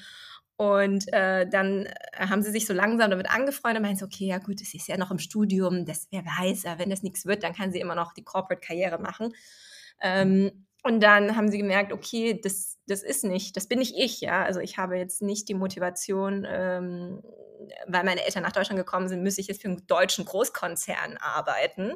und 0.56 1.12
äh, 1.12 1.48
dann 1.48 1.86
äh, 1.86 1.92
haben 2.18 2.42
sie 2.42 2.50
sich 2.50 2.66
so 2.66 2.72
langsam 2.74 3.10
damit 3.10 3.30
angefreundet 3.30 3.82
und 3.82 3.88
meinen 3.88 4.02
okay, 4.02 4.26
ja 4.26 4.38
gut, 4.38 4.60
es 4.60 4.74
ist 4.74 4.88
ja 4.88 4.96
noch 4.96 5.10
im 5.10 5.18
Studium, 5.18 5.84
das, 5.84 6.08
wer 6.10 6.24
weiß, 6.24 6.64
wenn 6.78 6.90
das 6.90 7.02
nichts 7.02 7.26
wird, 7.26 7.42
dann 7.42 7.54
kann 7.54 7.72
sie 7.72 7.80
immer 7.80 7.94
noch 7.94 8.12
die 8.12 8.24
Corporate-Karriere 8.24 8.98
machen. 8.98 9.34
Ähm, 10.00 10.66
und 10.84 11.00
dann 11.00 11.36
haben 11.36 11.50
sie 11.50 11.58
gemerkt, 11.58 11.92
okay, 11.92 12.40
das, 12.42 12.78
das 12.86 13.02
ist 13.02 13.24
nicht, 13.24 13.56
das 13.56 13.68
bin 13.68 13.78
nicht 13.78 13.94
ich, 13.96 14.20
ja. 14.20 14.44
Also 14.44 14.60
ich 14.60 14.78
habe 14.78 14.96
jetzt 14.96 15.22
nicht 15.22 15.48
die 15.48 15.54
Motivation, 15.54 16.44
ähm, 16.48 17.22
weil 17.86 18.04
meine 18.04 18.24
Eltern 18.24 18.42
nach 18.42 18.52
Deutschland 18.52 18.78
gekommen 18.78 19.08
sind, 19.08 19.22
müsse 19.22 19.40
ich 19.40 19.46
jetzt 19.46 19.62
für 19.62 19.68
einen 19.68 19.86
deutschen 19.86 20.24
Großkonzern 20.24 21.18
arbeiten. 21.18 21.94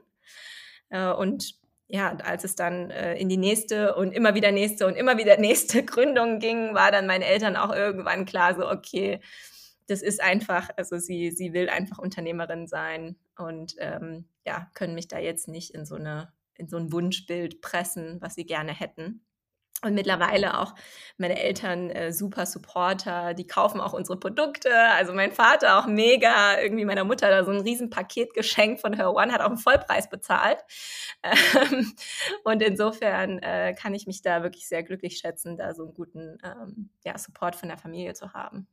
Äh, 0.90 1.10
und 1.10 1.56
ja, 1.88 2.16
als 2.16 2.44
es 2.44 2.56
dann 2.56 2.90
äh, 2.90 3.14
in 3.16 3.28
die 3.28 3.36
nächste 3.36 3.94
und 3.94 4.12
immer 4.12 4.34
wieder 4.34 4.52
nächste 4.52 4.86
und 4.86 4.94
immer 4.96 5.18
wieder 5.18 5.36
nächste 5.40 5.84
Gründung 5.84 6.38
ging, 6.38 6.74
war 6.74 6.90
dann 6.90 7.06
meinen 7.06 7.22
Eltern 7.22 7.56
auch 7.56 7.74
irgendwann 7.74 8.24
klar, 8.24 8.54
so, 8.54 8.68
okay, 8.68 9.20
das 9.86 10.02
ist 10.02 10.20
einfach, 10.20 10.68
also 10.76 10.98
sie, 10.98 11.30
sie 11.30 11.52
will 11.52 11.68
einfach 11.68 11.98
Unternehmerin 11.98 12.66
sein 12.66 13.16
und 13.38 13.76
ähm, 13.78 14.28
ja, 14.44 14.68
können 14.74 14.94
mich 14.94 15.08
da 15.08 15.18
jetzt 15.18 15.48
nicht 15.48 15.74
in 15.74 15.86
so 15.86 15.94
eine, 15.94 16.32
in 16.54 16.68
so 16.68 16.76
ein 16.76 16.92
Wunschbild 16.92 17.60
pressen, 17.60 18.18
was 18.20 18.34
sie 18.34 18.46
gerne 18.46 18.72
hätten. 18.72 19.25
Und 19.82 19.94
mittlerweile 19.94 20.58
auch 20.58 20.74
meine 21.18 21.38
Eltern 21.38 21.90
äh, 21.90 22.12
super 22.12 22.46
Supporter, 22.46 23.34
die 23.34 23.46
kaufen 23.46 23.80
auch 23.80 23.92
unsere 23.92 24.18
Produkte. 24.18 24.74
Also 24.74 25.12
mein 25.12 25.32
Vater 25.32 25.78
auch 25.78 25.86
mega, 25.86 26.58
irgendwie 26.60 26.84
meiner 26.84 27.04
Mutter 27.04 27.28
da 27.28 27.44
so 27.44 27.50
ein 27.50 27.60
Riesenpaket 27.60 28.32
geschenkt 28.32 28.80
von 28.80 28.94
Her 28.94 29.14
One, 29.14 29.32
hat 29.32 29.40
auch 29.40 29.46
einen 29.46 29.58
Vollpreis 29.58 30.08
bezahlt. 30.08 30.58
Ähm, 31.22 31.92
und 32.44 32.62
insofern 32.62 33.38
äh, 33.38 33.74
kann 33.74 33.94
ich 33.94 34.06
mich 34.06 34.22
da 34.22 34.42
wirklich 34.42 34.68
sehr 34.68 34.82
glücklich 34.82 35.18
schätzen, 35.18 35.56
da 35.56 35.74
so 35.74 35.84
einen 35.84 35.94
guten 35.94 36.38
ähm, 36.44 36.90
ja, 37.04 37.18
Support 37.18 37.56
von 37.56 37.68
der 37.68 37.78
Familie 37.78 38.14
zu 38.14 38.32
haben. 38.32 38.68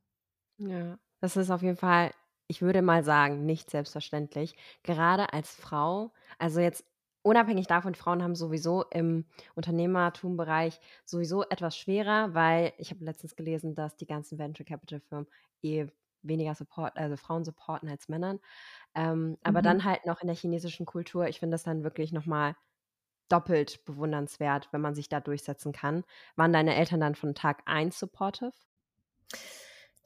Ja, 0.57 0.98
das 1.19 1.36
ist 1.36 1.50
auf 1.50 1.62
jeden 1.62 1.77
Fall, 1.77 2.12
ich 2.48 2.62
würde 2.62 2.81
mal 2.81 3.03
sagen, 3.03 3.45
nicht 3.45 3.72
selbstverständlich. 3.72 4.55
Gerade 4.83 5.33
als 5.33 5.55
Frau, 5.55 6.12
also 6.38 6.60
jetzt 6.60 6.86
unabhängig 7.23 7.67
davon, 7.67 7.95
Frauen 7.95 8.23
haben 8.23 8.35
sowieso 8.35 8.83
im 8.91 9.25
Unternehmertumbereich 9.55 10.79
sowieso 11.05 11.43
etwas 11.43 11.77
schwerer, 11.77 12.33
weil 12.35 12.73
ich 12.77 12.91
habe 12.91 13.03
letztens 13.05 13.35
gelesen, 13.35 13.75
dass 13.75 13.97
die 13.97 14.05
ganzen 14.07 14.37
Venture 14.39 14.65
Capital 14.65 14.99
Firmen 15.01 15.27
eh 15.63 15.87
weniger 16.21 16.55
Support, 16.55 16.95
also 16.97 17.17
Frauen 17.17 17.43
supporten 17.43 17.89
als 17.89 18.07
Männern. 18.09 18.39
Ähm, 18.95 19.37
aber 19.43 19.61
Mhm. 19.61 19.63
dann 19.63 19.85
halt 19.85 20.05
noch 20.05 20.21
in 20.21 20.27
der 20.27 20.35
chinesischen 20.37 20.85
Kultur, 20.85 21.27
ich 21.27 21.39
finde 21.39 21.55
das 21.55 21.63
dann 21.63 21.83
wirklich 21.83 22.13
nochmal 22.13 22.55
doppelt 23.29 23.85
bewundernswert, 23.85 24.69
wenn 24.73 24.81
man 24.81 24.95
sich 24.95 25.09
da 25.09 25.19
durchsetzen 25.21 25.73
kann. 25.73 26.03
Waren 26.37 26.53
deine 26.53 26.75
Eltern 26.75 27.01
dann 27.01 27.15
von 27.15 27.35
Tag 27.35 27.63
1 27.65 27.99
supportive? 27.99 28.53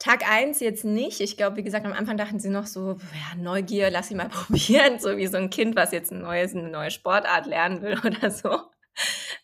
Tag 0.00 0.28
1 0.30 0.60
jetzt 0.60 0.84
nicht. 0.84 1.20
Ich 1.20 1.36
glaube, 1.36 1.56
wie 1.56 1.64
gesagt, 1.64 1.84
am 1.84 1.92
Anfang 1.92 2.16
dachten 2.16 2.38
sie 2.38 2.50
noch 2.50 2.66
so: 2.66 2.92
„Ja, 3.12 3.36
Neugier, 3.36 3.90
lass 3.90 4.08
sie 4.08 4.14
mal 4.14 4.28
probieren“, 4.88 5.00
so 5.00 5.16
wie 5.16 5.26
so 5.26 5.36
'n 5.38 5.50
Kind, 5.50 5.74
was 5.74 5.90
jetzt 5.90 6.12
'n 6.12 6.20
neues 6.22 6.54
'ne 6.54 6.68
neue 6.70 6.90
Sportart 6.92 7.46
lernen 7.46 7.82
will 7.82 7.98
oder 8.04 8.30
so. 8.30 8.60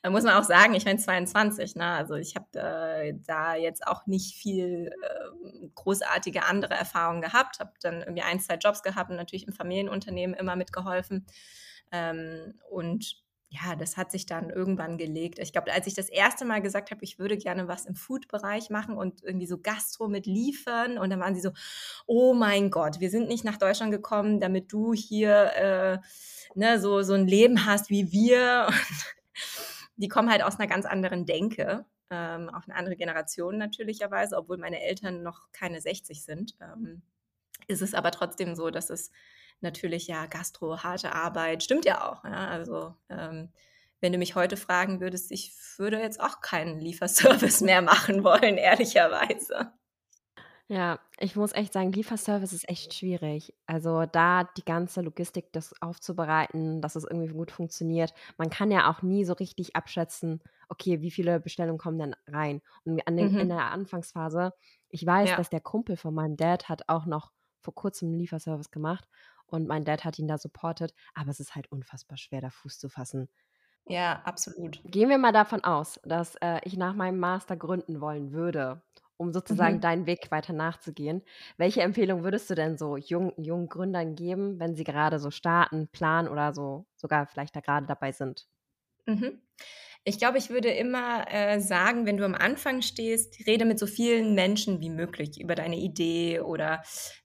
Da 0.03 0.11
muss 0.11 0.25
man 0.25 0.35
auch 0.35 0.45
sagen, 0.45 0.75
ich 0.75 0.85
bin 0.85 0.99
22, 0.99 1.77
ne? 1.77 1.87
Also, 1.87 2.15
ich 2.15 2.37
habe, 2.37 2.47
äh, 2.59 3.15
da 3.27 3.55
jetzt 3.57 3.87
auch 3.87 4.07
nicht 4.07 4.37
viel, 4.37 4.91
ähm, 5.45 5.73
großartige 5.75 6.45
andere 6.45 6.75
Erfahrungen 6.75 7.23
gehabt. 7.23 7.61
Habe 7.61 7.73
dann 7.83 8.01
irgendwie 8.03 8.23
1, 8.23 8.41
2 8.41 8.57
Jobs 8.57 8.83
gehabt 8.83 9.11
und 9.11 9.17
natürlich 9.17 9.47
im 9.49 9.53
Familienunternehmen 9.55 10.37
immer 10.37 10.57
mitgeholfen. 10.57 11.27
Ähm, 11.93 12.55
und 12.71 13.24
ja, 13.63 13.77
das 13.77 13.97
hat 13.97 14.11
sich 14.13 14.27
dann 14.27 14.51
irgendwann 14.51 14.99
gelegt. 14.99 15.39
Ich 15.39 15.53
glaube, 15.53 15.73
als 15.73 15.87
ich 15.87 15.95
das 15.95 16.09
erste 16.09 16.45
Mal 16.45 16.63
gesagt 16.63 16.91
habe, 16.91 17.05
ich 17.05 17.19
würde 17.19 17.37
gerne 17.37 17.69
was 17.69 17.87
im 17.87 17.95
Food-Bereich 17.95 18.71
machen 18.71 18.97
und 18.97 19.23
irgendwie 19.23 19.47
so 19.47 19.59
Gastro 19.59 20.09
mit 20.09 20.27
liefern 20.27 20.99
und 20.99 21.11
dann 21.11 21.21
waren 21.21 21.35
sie 21.35 21.41
so: 21.43 21.51
„Oh 22.07 22.35
mein 22.35 22.71
Gott, 22.71 23.01
wir 23.01 23.11
sind 23.11 23.29
nicht 23.29 23.45
nach 23.45 23.59
Deutschland 23.59 23.93
gekommen, 23.93 24.41
damit 24.41 24.73
du 24.73 24.95
hier, 24.95 25.53
äh, 25.57 25.99
ne, 26.59 26.81
so 26.81 27.03
so 27.03 27.15
'n 27.15 27.27
Leben 27.29 27.67
hast 27.67 27.91
wie 27.91 28.13
wir.“ 28.13 28.69
Und 28.69 30.03
die 30.03 30.09
kommen 30.09 30.31
halt 30.31 30.43
aus 30.43 30.59
'ner 30.59 30.67
ganz 30.69 30.87
anderen 30.87 31.27
Denke, 31.27 31.87
ähm, 32.11 32.51
auch 32.51 32.67
'ne 32.67 32.75
andere 32.77 32.97
Generation 32.97 33.59
natürlicherweise, 33.59 34.37
obwohl 34.39 34.59
meine 34.59 34.83
Eltern 34.83 35.23
noch 35.23 35.49
keine 35.53 35.81
60 35.81 36.25
sind. 36.25 36.57
Ähm, 36.61 37.03
ist 37.69 37.83
es 37.83 37.95
aber 37.95 38.11
trotzdem 38.13 38.57
so, 38.57 38.71
dass 38.71 38.91
es 38.91 39.11
natürlich 39.61 40.07
ja, 40.07 40.27
Gastro, 40.27 40.83
harte 40.83 41.13
Arbeit, 41.15 41.63
stimmt 41.63 41.85
ja 41.85 42.11
auch, 42.11 42.25
ja. 42.25 42.49
Also, 42.49 42.95
ähm, 43.09 43.53
wenn 44.01 44.13
du 44.13 44.19
mich 44.19 44.35
heute 44.35 44.57
fragen 44.57 45.01
würdest, 45.01 45.31
ich 45.33 45.53
würde 45.79 45.99
jetzt 46.01 46.21
auch 46.21 46.41
keinen 46.41 46.81
Lieferservice 46.81 47.61
mehr 47.63 47.83
machen 47.83 48.25
wollen, 48.25 48.57
ehrlicherweise. 48.59 49.73
Ja, 50.69 50.99
ich 51.19 51.37
muss 51.37 51.53
echt 51.53 51.75
sagen, 51.75 51.93
Lieferservice 51.93 52.53
ist 52.55 52.69
echt 52.69 52.95
schwierig. 52.95 53.55
Also, 53.67 54.07
da 54.07 54.45
die 54.45 54.65
ganze 54.65 55.03
Logistik, 55.03 55.53
das 55.53 55.75
aufzubereiten, 55.83 56.81
dass 56.81 56.97
es 56.97 57.05
irgendwie 57.05 57.33
gut 57.33 57.51
funktioniert. 57.51 58.15
Man 58.39 58.49
kann 58.51 58.71
ja 58.71 58.91
auch 58.91 59.03
nie 59.03 59.25
so 59.27 59.35
richtig 59.35 59.77
abschätzen: 59.77 60.41
„Okay, 60.71 61.03
wie 61.03 61.11
viele 61.11 61.39
Bestellungen 61.41 61.79
kommen 61.79 61.99
denn 61.99 62.17
rein?“ 62.27 62.63
Und 62.85 63.07
an 63.07 63.17
den 63.17 63.31
in 63.35 63.49
Mhm. 63.49 63.51
der 63.51 63.71
Anfangsphase 63.71 64.53
ich 64.89 65.05
weiß, 65.05 65.35
Ja. 65.35 65.35
dass 65.35 65.51
der 65.51 65.61
Kumpel 65.61 65.97
von 65.97 66.15
meinem 66.15 66.37
Dad 66.37 66.69
hat 66.69 66.89
auch 66.89 67.05
noch 67.05 67.33
vor 67.61 67.75
Kurzem 67.75 68.11
'n 68.13 68.19
Lieferservice 68.19 68.71
gemacht 68.71 69.07
und 69.47 69.67
mein 69.69 69.85
Dad 69.85 70.05
hat 70.05 70.19
ihn 70.19 70.29
da 70.29 70.39
supportet, 70.39 70.95
aber 71.15 71.31
es 71.31 71.41
ist 71.41 71.55
halt 71.55 71.71
unfassbar 71.73 72.17
schwer, 72.19 72.41
da 72.41 72.51
Fuß 72.51 72.79
zu 72.79 72.89
fassen. 72.89 73.29
Ja, 73.87 74.23
absolut. 74.25 74.81
Gehen 74.85 75.09
wir 75.11 75.19
mal 75.19 75.33
davon 75.33 75.63
aus, 75.65 76.01
dass, 76.05 76.37
äh, 76.37 76.61
ich 76.65 76.77
nach 76.77 76.95
meinem 76.95 77.19
Master 77.19 77.57
gründen 77.57 78.01
wollen 78.01 78.33
würde, 78.33 78.83
um 79.19 79.33
sozusagen 79.33 79.79
Mhm. 79.79 79.81
deinen 79.81 80.07
Weg 80.07 80.31
weiter 80.31 80.53
nachzugehen. 80.55 81.23
Welche 81.59 81.83
Empfehlung 81.83 82.25
würdest 82.25 82.49
du 82.49 82.55
denn 82.55 82.79
so 82.79 82.97
jung 82.97 83.33
jungen 83.37 83.69
Gründern 83.69 84.15
geben, 84.15 84.59
wenn 84.59 84.75
sie 84.75 84.85
gerade 84.85 85.19
so 85.19 85.31
starten, 85.31 85.89
planen 85.89 86.29
oder 86.29 86.55
so 86.55 86.87
sogar 86.97 87.27
vielleicht 87.27 87.55
da 87.57 87.61
grade 87.61 87.87
dabei 87.87 88.13
sind? 88.13 88.47
Mhm. 89.07 89.41
Ich 90.07 90.19
glaube, 90.19 90.37
ich 90.37 90.51
würde 90.51 90.69
immer, 90.71 91.25
äh, 91.33 91.61
sagen, 91.61 92.05
wenn 92.05 92.19
du 92.19 92.27
am 92.27 92.35
Anfang 92.35 92.83
stehst, 92.83 93.39
rede 93.47 93.65
mit 93.65 93.79
so 93.79 93.87
vielen 93.87 94.35
Menschen 94.35 94.81
wie 94.81 94.91
möglich 94.91 95.41
über 95.41 95.55
deine 95.55 95.77
Idee 95.77 96.41
oder, 96.41 96.83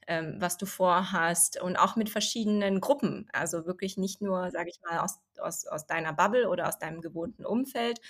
ähm, 0.07 0.35
was 0.39 0.55
du 0.55 0.65
vorhast 0.65 1.61
und 1.61 1.75
auch 1.75 1.97
mit 1.97 2.09
verschiedenen 2.09 2.79
Gruppen. 2.79 3.27
Also, 3.33 3.65
wirklich 3.65 3.97
nicht 3.97 4.21
nur, 4.21 4.49
sage 4.51 4.69
ich 4.69 4.79
mal, 4.81 4.99
aus 4.99 5.19
aus 5.41 5.65
aus 5.67 5.87
deiner 5.87 6.11
Bubble 6.11 6.49
oder 6.49 6.67
aus 6.67 6.79
deinem 6.79 6.99
gewohnten 6.99 7.45
Umfeld, 7.45 8.01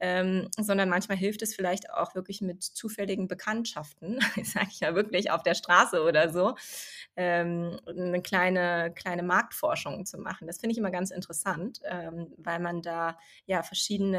ähm, 0.00 0.48
sondern 0.58 0.88
manchmal 0.88 1.18
hilft 1.18 1.42
es 1.42 1.54
vielleicht 1.54 1.90
auch 1.90 2.14
wirklich 2.14 2.40
mit 2.40 2.62
zufälligen 2.62 3.28
Bekanntschaften, 3.28 4.18
sage 4.42 4.68
ich 4.72 4.80
ja 4.80 4.94
wirklich, 4.94 5.30
auf 5.30 5.42
der 5.42 5.54
Straße 5.54 6.02
oder 6.02 6.30
so, 6.32 6.54
ähm, 7.16 7.78
'ne 7.94 8.22
kleine 8.22 8.92
kleine 8.94 9.22
Marktforschung 9.22 10.06
zu 10.06 10.18
machen. 10.18 10.46
Das 10.46 10.58
finde 10.60 10.72
ich 10.72 10.78
immer 10.78 10.90
ganz 10.90 11.10
interessant, 11.10 11.80
ähm, 11.84 12.32
weil 12.38 12.58
man 12.60 12.82
da, 12.82 13.18
ja, 13.46 13.62
verschiedene 13.62 14.17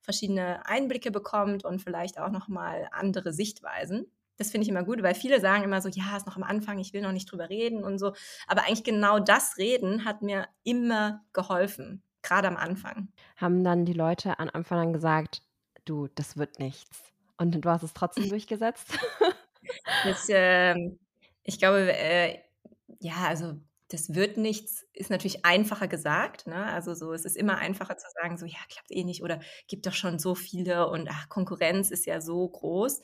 verschiedene 0.00 0.64
Einblicke 0.66 1.10
bekommt 1.10 1.64
und 1.64 1.80
vielleicht 1.82 2.18
auch 2.20 2.30
noch 2.30 2.48
mal 2.48 2.88
andere 2.92 3.32
Sichtweisen. 3.32 4.06
Das 4.38 4.50
finde 4.50 4.64
ich 4.64 4.68
immer 4.68 4.84
gut, 4.84 5.02
weil 5.02 5.14
viele 5.14 5.40
sagen 5.40 5.64
immer 5.64 5.80
so: 5.80 5.88
„Ja, 5.88 6.16
ist 6.16 6.26
noch 6.26 6.36
am 6.36 6.42
Anfang, 6.42 6.78
ich 6.78 6.92
will 6.92 7.02
noch 7.02 7.12
nicht 7.12 7.30
drüber 7.30 7.48
reden“ 7.50 7.84
und 7.84 7.98
so. 7.98 8.12
Aber 8.46 8.62
eigentlich 8.64 8.84
genau 8.84 9.18
das 9.18 9.56
Reden 9.58 10.04
hat 10.04 10.22
mir 10.22 10.48
immer 10.64 11.24
geholfen, 11.32 12.02
grade 12.22 12.48
am 12.48 12.56
Anfang. 12.56 13.08
Haben 13.36 13.62
dann 13.64 13.84
die 13.84 13.92
Leute 13.92 14.38
an 14.40 14.50
Anfang 14.50 14.78
an 14.80 14.92
gesagt: 14.92 15.42
„Du, 15.84 16.08
das 16.08 16.36
wird 16.36 16.58
nichts“ 16.58 17.12
und 17.38 17.52
du 17.64 17.70
hast 17.70 17.82
es 17.84 17.94
trotzdem 17.94 18.28
durchgesetzt? 18.28 18.98
Das, 20.02 20.26
ähm 20.28 20.98
ich 21.48 21.58
glaube, 21.58 21.92
äh, 21.96 22.40
ja, 23.00 23.14
also, 23.28 23.60
das 23.88 24.14
wird 24.14 24.36
nichts, 24.36 24.84
ist 24.92 25.10
natürlich 25.10 25.44
einfacher 25.44 25.88
gesagt, 25.88 26.46
ne? 26.46 26.66
Also, 26.66 26.94
so 26.94 27.12
es 27.12 27.24
ist 27.24 27.36
immer 27.36 27.58
einfacher 27.58 27.96
zu 27.96 28.06
sagen, 28.20 28.36
so: 28.38 28.46
„Ja, 28.46 28.58
klappt 28.68 28.90
eh 28.90 29.04
nicht“ 29.04 29.22
oder 29.22 29.40
„gibt 29.68 29.86
doch 29.86 29.92
schon 29.94 30.18
so 30.18 30.34
viele“ 30.34 30.88
und 30.88 31.08
„ach, 31.10 31.28
Konkurrenz 31.28 31.90
ist 31.90 32.06
ja 32.06 32.20
so 32.20 32.48
groß.“ 32.48 33.00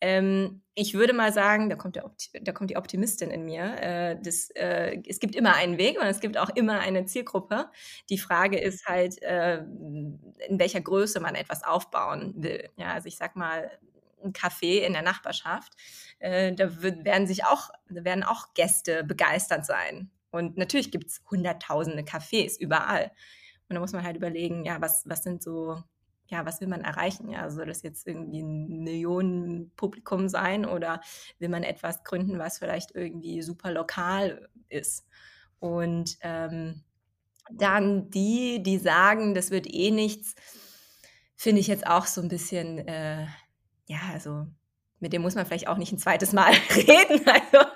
Ähm, 0.00 0.62
ich 0.74 0.94
würde 0.94 1.12
mal 1.12 1.32
sagen, 1.32 1.70
da 1.70 1.76
kommt 1.76 1.96
der 1.96 2.04
Opti 2.04 2.28
da 2.42 2.52
kommt 2.52 2.70
die 2.70 2.76
Optimistin 2.76 3.30
in 3.30 3.44
mir, 3.44 3.76
äh, 3.80 4.16
das 4.22 4.50
äh, 4.50 5.00
es 5.06 5.20
gibt 5.20 5.36
immer 5.36 5.54
einen 5.54 5.78
Weg 5.78 6.00
und 6.00 6.06
es 6.06 6.20
gibt 6.20 6.36
auch 6.38 6.50
immer 6.50 6.80
eine 6.80 7.06
Zielgruppe. 7.06 7.70
Die 8.10 8.18
Frage 8.18 8.58
ist 8.58 8.86
halt, 8.86 9.16
ähm, 9.22 10.20
in 10.48 10.58
welcher 10.58 10.80
Größe 10.80 11.20
man 11.20 11.34
etwas 11.34 11.62
aufbauen 11.64 12.34
will. 12.36 12.70
Ja, 12.76 12.92
also, 12.94 13.08
ich 13.08 13.16
sage 13.16 13.38
mal, 13.38 13.70
'n 14.24 14.32
Café 14.32 14.80
in 14.86 14.92
der 14.94 15.02
Nachbarschaft, 15.02 15.74
äh, 16.20 16.52
da 16.54 16.82
wür 16.82 17.04
werden 17.04 17.26
sich 17.28 17.44
auch 17.46 17.70
da 17.90 18.04
werden 18.04 18.24
auch 18.24 18.54
Gäste 18.54 19.04
begeistert 19.04 19.66
sein. 19.66 20.10
Und 20.30 20.56
natürlich 20.58 20.90
gibt's 20.92 21.22
hunderttausende 21.30 22.02
Cafés 22.04 22.58
überall. 22.58 23.12
Und 23.68 23.74
da 23.76 23.80
muss 23.80 23.92
man 23.94 24.04
halt 24.04 24.16
überlegen, 24.18 24.64
ja, 24.66 24.80
was 24.82 25.04
was 25.08 25.22
sind 25.24 25.42
so 25.42 25.82
ja, 26.28 26.46
was 26.46 26.60
will 26.62 26.68
man 26.68 26.82
erreichen? 26.82 27.30
Ja, 27.30 27.50
soll 27.50 27.66
das 27.66 27.82
jetzt 27.82 28.06
irgendwie 28.08 28.40
'n 28.42 28.82
Millionenpublikum 28.84 30.28
sein 30.28 30.66
oder 30.66 31.00
will 31.40 31.48
man 31.50 31.64
etwas 31.64 32.04
gründen, 32.04 32.38
was 32.40 32.58
vielleicht 32.58 32.92
irgendwie 32.96 33.42
super 33.42 33.72
lokal 33.72 34.48
ist? 34.70 35.06
Und, 35.60 36.16
ähm, 36.22 36.84
dann 37.52 38.10
die, 38.10 38.62
die 38.64 38.78
sagen, 38.78 39.34
das 39.34 39.50
wird 39.52 39.66
eh 39.72 39.90
nichts, 39.92 40.34
finde 41.36 41.60
ich 41.62 41.68
jetzt 41.68 41.86
auch 41.88 42.06
so 42.06 42.20
'n 42.22 42.28
bisschen, 42.28 42.78
äh 42.88 43.26
ja, 43.88 43.98
also, 44.12 44.46
mit 45.00 45.12
dem 45.12 45.22
muss 45.22 45.34
man 45.34 45.46
vielleicht 45.46 45.68
auch 45.68 45.76
nicht 45.78 45.92
'n 45.92 45.98
2. 45.98 46.32
Mal 46.32 46.52
reden. 46.76 47.20
Also, 47.28 47.66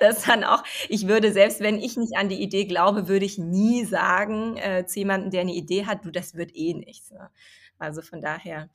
das 0.00 0.24
dann 0.24 0.44
auch 0.44 0.62
ich 0.88 1.08
würde 1.08 1.32
selbst 1.32 1.60
wenn 1.60 1.78
ich 1.80 1.96
nicht 1.96 2.16
an 2.16 2.28
die 2.28 2.42
Idee 2.42 2.66
glaube, 2.66 3.08
würde 3.08 3.24
ich 3.24 3.38
nie 3.38 3.84
sagen, 3.84 4.56
äh, 4.58 4.86
zu 4.86 4.98
jemandem, 5.00 5.30
der 5.30 5.44
'ne 5.44 5.54
Idee 5.54 5.86
hat: 5.86 6.04
„Du, 6.04 6.10
das 6.10 6.34
wird 6.34 6.54
eh 6.54 6.74
nichts“, 6.74 7.10
ne? 7.12 7.30
Also, 7.78 8.02
von 8.02 8.20
daher, 8.20 8.68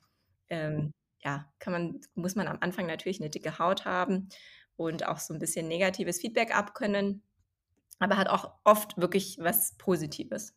ähm, 0.50 0.92
ja, 1.24 1.46
kann 1.60 1.72
man 1.72 2.00
muss 2.14 2.34
man 2.36 2.48
am 2.48 2.58
Anfang 2.60 2.86
natürlich 2.86 3.20
'ne 3.20 3.30
dicke 3.30 3.58
Haut 3.58 3.84
haben 3.86 4.28
und 4.76 5.06
auch 5.08 5.18
so 5.18 5.34
'n 5.34 5.38
bisschen 5.40 5.68
negatives 5.68 6.20
Feedback 6.20 6.54
abkönnen, 6.56 7.22
aber 8.00 8.16
hat 8.18 8.28
auch 8.30 8.52
oft 8.64 8.98
wirklich 8.98 9.38
was 9.40 9.76
Positives. 9.78 10.54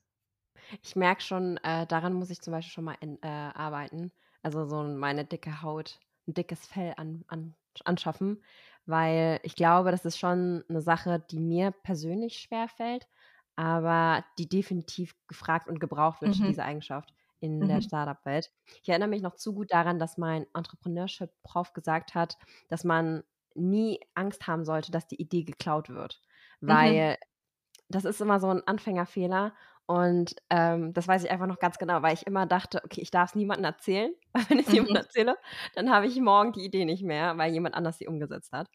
Ich 0.84 0.96
merke 0.98 1.22
schon, 1.24 1.58
äh, 1.64 1.88
daran 1.88 2.14
muss 2.14 2.30
ich 2.32 2.42
zum 2.42 2.54
Beispiel 2.54 2.74
schon 2.74 2.86
mal 2.86 2.98
in 3.02 3.18
äh, 3.24 3.28
arbeiten. 3.28 4.12
Also, 4.44 4.66
so 4.68 4.84
meine 4.84 5.26
dicke 5.26 5.62
Haut 5.64 6.00
'n 6.28 6.34
dickes 6.34 6.66
Fell 6.68 6.94
an 6.98 7.24
an 7.28 7.56
anschaffen, 7.86 8.44
weil 8.86 9.40
ich 9.44 9.56
glaube, 9.56 9.92
das 9.92 10.06
ist 10.06 10.20
schon 10.20 10.64
'ne 10.70 10.82
Sache, 10.82 11.20
die 11.32 11.40
mir 11.40 11.72
persönlich 11.72 12.38
schwerfällt, 12.40 13.08
aber 13.56 14.24
die 14.40 14.48
definitiv 14.50 15.16
gefragt 15.28 15.68
und 15.70 15.80
gebraucht 15.80 16.22
wird, 16.22 16.46
Mhm. 16.46 16.48
diese 16.48 16.64
Eigenschaft 16.64 17.14
in 17.40 17.68
der 17.68 17.82
Mhm. 17.82 17.84
Start-up-Welt. 17.84 18.52
Ich 18.84 18.90
erinnere 18.90 19.10
mich 19.10 19.22
noch 19.24 19.36
zu 19.36 19.54
gut 19.54 19.72
daran, 19.74 20.00
dass 20.00 20.18
mein 20.18 20.46
Entrepreneurship-Prof 20.56 21.74
gesagt 21.74 22.16
hat, 22.16 22.38
dass 22.70 22.84
man 22.84 23.24
nie 23.56 24.00
Angst 24.16 24.48
haben 24.48 24.66
sollte, 24.66 24.92
dass 24.92 25.08
die 25.08 25.22
Idee 25.22 25.44
geklaut 25.44 25.90
wird, 25.90 26.22
Mhm. 26.68 27.04
weil 27.08 27.18
das 27.90 28.06
ist 28.06 28.22
immer 28.22 28.40
so 28.40 28.50
'n 28.50 28.64
Anfängerfehler 28.68 29.54
und, 29.88 30.36
ähm, 30.50 30.94
das 30.94 31.08
weiß 31.08 31.24
ich 31.26 31.32
einfach 31.32 31.48
noch 31.48 31.60
ganz 31.60 31.78
genau, 31.78 32.02
weil 32.02 32.14
ich 32.14 32.26
immer 32.28 32.46
dachte: 32.46 32.82
„Okay, 32.86 33.02
ich 33.02 33.12
darf's 33.12 33.36
niemandem 33.36 33.66
erzählen, 33.66 34.14
weil 34.34 34.50
wenn 34.50 34.60
ich's 34.60 34.72
jemandem 34.72 34.96
Mhm. 34.96 35.04
erzähle, 35.04 35.38
dann 35.76 35.92
habe 35.92 36.08
ich 36.08 36.20
morgen 36.22 36.54
die 36.54 36.66
Idee 36.66 36.86
nicht 36.86 37.04
mehr, 37.04 37.38
weil 37.38 37.52
jemand 37.54 37.76
anders 37.76 37.98
sie 37.98 38.08
umgesetzt 38.08 38.52
hat.“ 38.54 38.70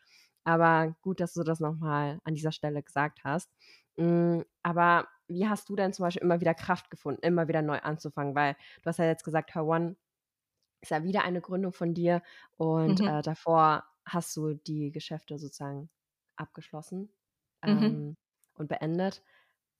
Aber 0.45 0.97
gut, 1.03 1.21
dass 1.21 1.35
du 1.35 1.43
das 1.45 1.61
noch 1.61 1.75
mal 1.77 2.21
an 2.25 2.35
dieser 2.35 2.53
Stelle 2.53 2.83
gesagt 2.83 3.21
hast. 3.25 3.51
Hm, 3.99 4.45
aber 4.63 5.09
wie 5.29 5.49
hast 5.49 5.69
du 5.69 5.77
denn 5.77 5.93
zum 5.93 6.05
Beispiel 6.05 6.23
immer 6.23 6.41
wieder 6.41 6.55
Kraft 6.55 6.91
gefunden, 6.91 7.21
immer 7.23 7.49
wieder 7.49 7.63
neu 7.63 7.79
anzufangen? 7.81 8.35
Weil 8.35 8.55
du 8.83 8.87
hast 8.89 8.99
ja 8.99 9.05
jetzt 9.07 9.25
gesagt, 9.25 9.55
HER1 9.55 9.97
ist 10.81 10.91
ja 10.91 11.03
wieder 11.05 11.25
eine 11.25 11.41
Gründung 11.41 11.73
von 11.73 11.95
dir 11.95 12.23
und, 12.57 13.07
Mhm. 13.07 13.09
äh, 13.09 13.23
davor 13.23 13.85
hast 14.07 14.37
du 14.37 14.55
die 14.55 14.93
Geschäfte 14.93 15.39
sozusagen 15.39 15.91
abgeschlossen 16.37 17.13
Mhm. 17.67 17.99
ähm, 18.03 18.17
und 18.55 18.69
beendet. 18.69 19.23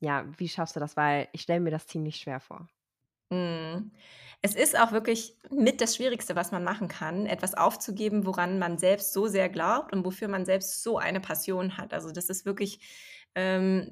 Ja, 0.03 0.25
wie 0.39 0.49
schaffst 0.49 0.77
du 0.77 0.81
das? 0.81 0.97
Weil 0.97 1.29
ich 1.33 1.43
stelle 1.43 1.61
mir 1.61 1.71
das 1.71 1.87
ziemlich 1.87 2.17
schwer 2.17 2.41
vor. 2.41 2.69
Mhm. 3.31 3.93
Es 4.41 4.55
ist 4.55 4.79
auch 4.79 4.93
wirklich 4.93 5.37
mit 5.51 5.81
das 5.81 5.97
Schwierigste, 5.97 6.35
was 6.37 6.51
man 6.53 6.65
machen 6.65 6.89
kann, 6.89 7.27
etwas 7.27 7.55
aufzugeben, 7.55 8.25
woran 8.25 8.59
man 8.59 8.79
selbst 8.79 9.13
so 9.13 9.27
sehr 9.27 9.49
glaubt 9.49 9.93
und 9.93 10.05
wofür 10.05 10.29
man 10.29 10.45
selbst 10.47 10.83
so 10.83 10.97
eine 10.99 11.21
Passion 11.21 11.77
hat. 11.77 11.93
Also, 11.93 12.11
das 12.13 12.31
ist 12.31 12.47
wirklich, 12.47 12.81
ähm, 13.35 13.91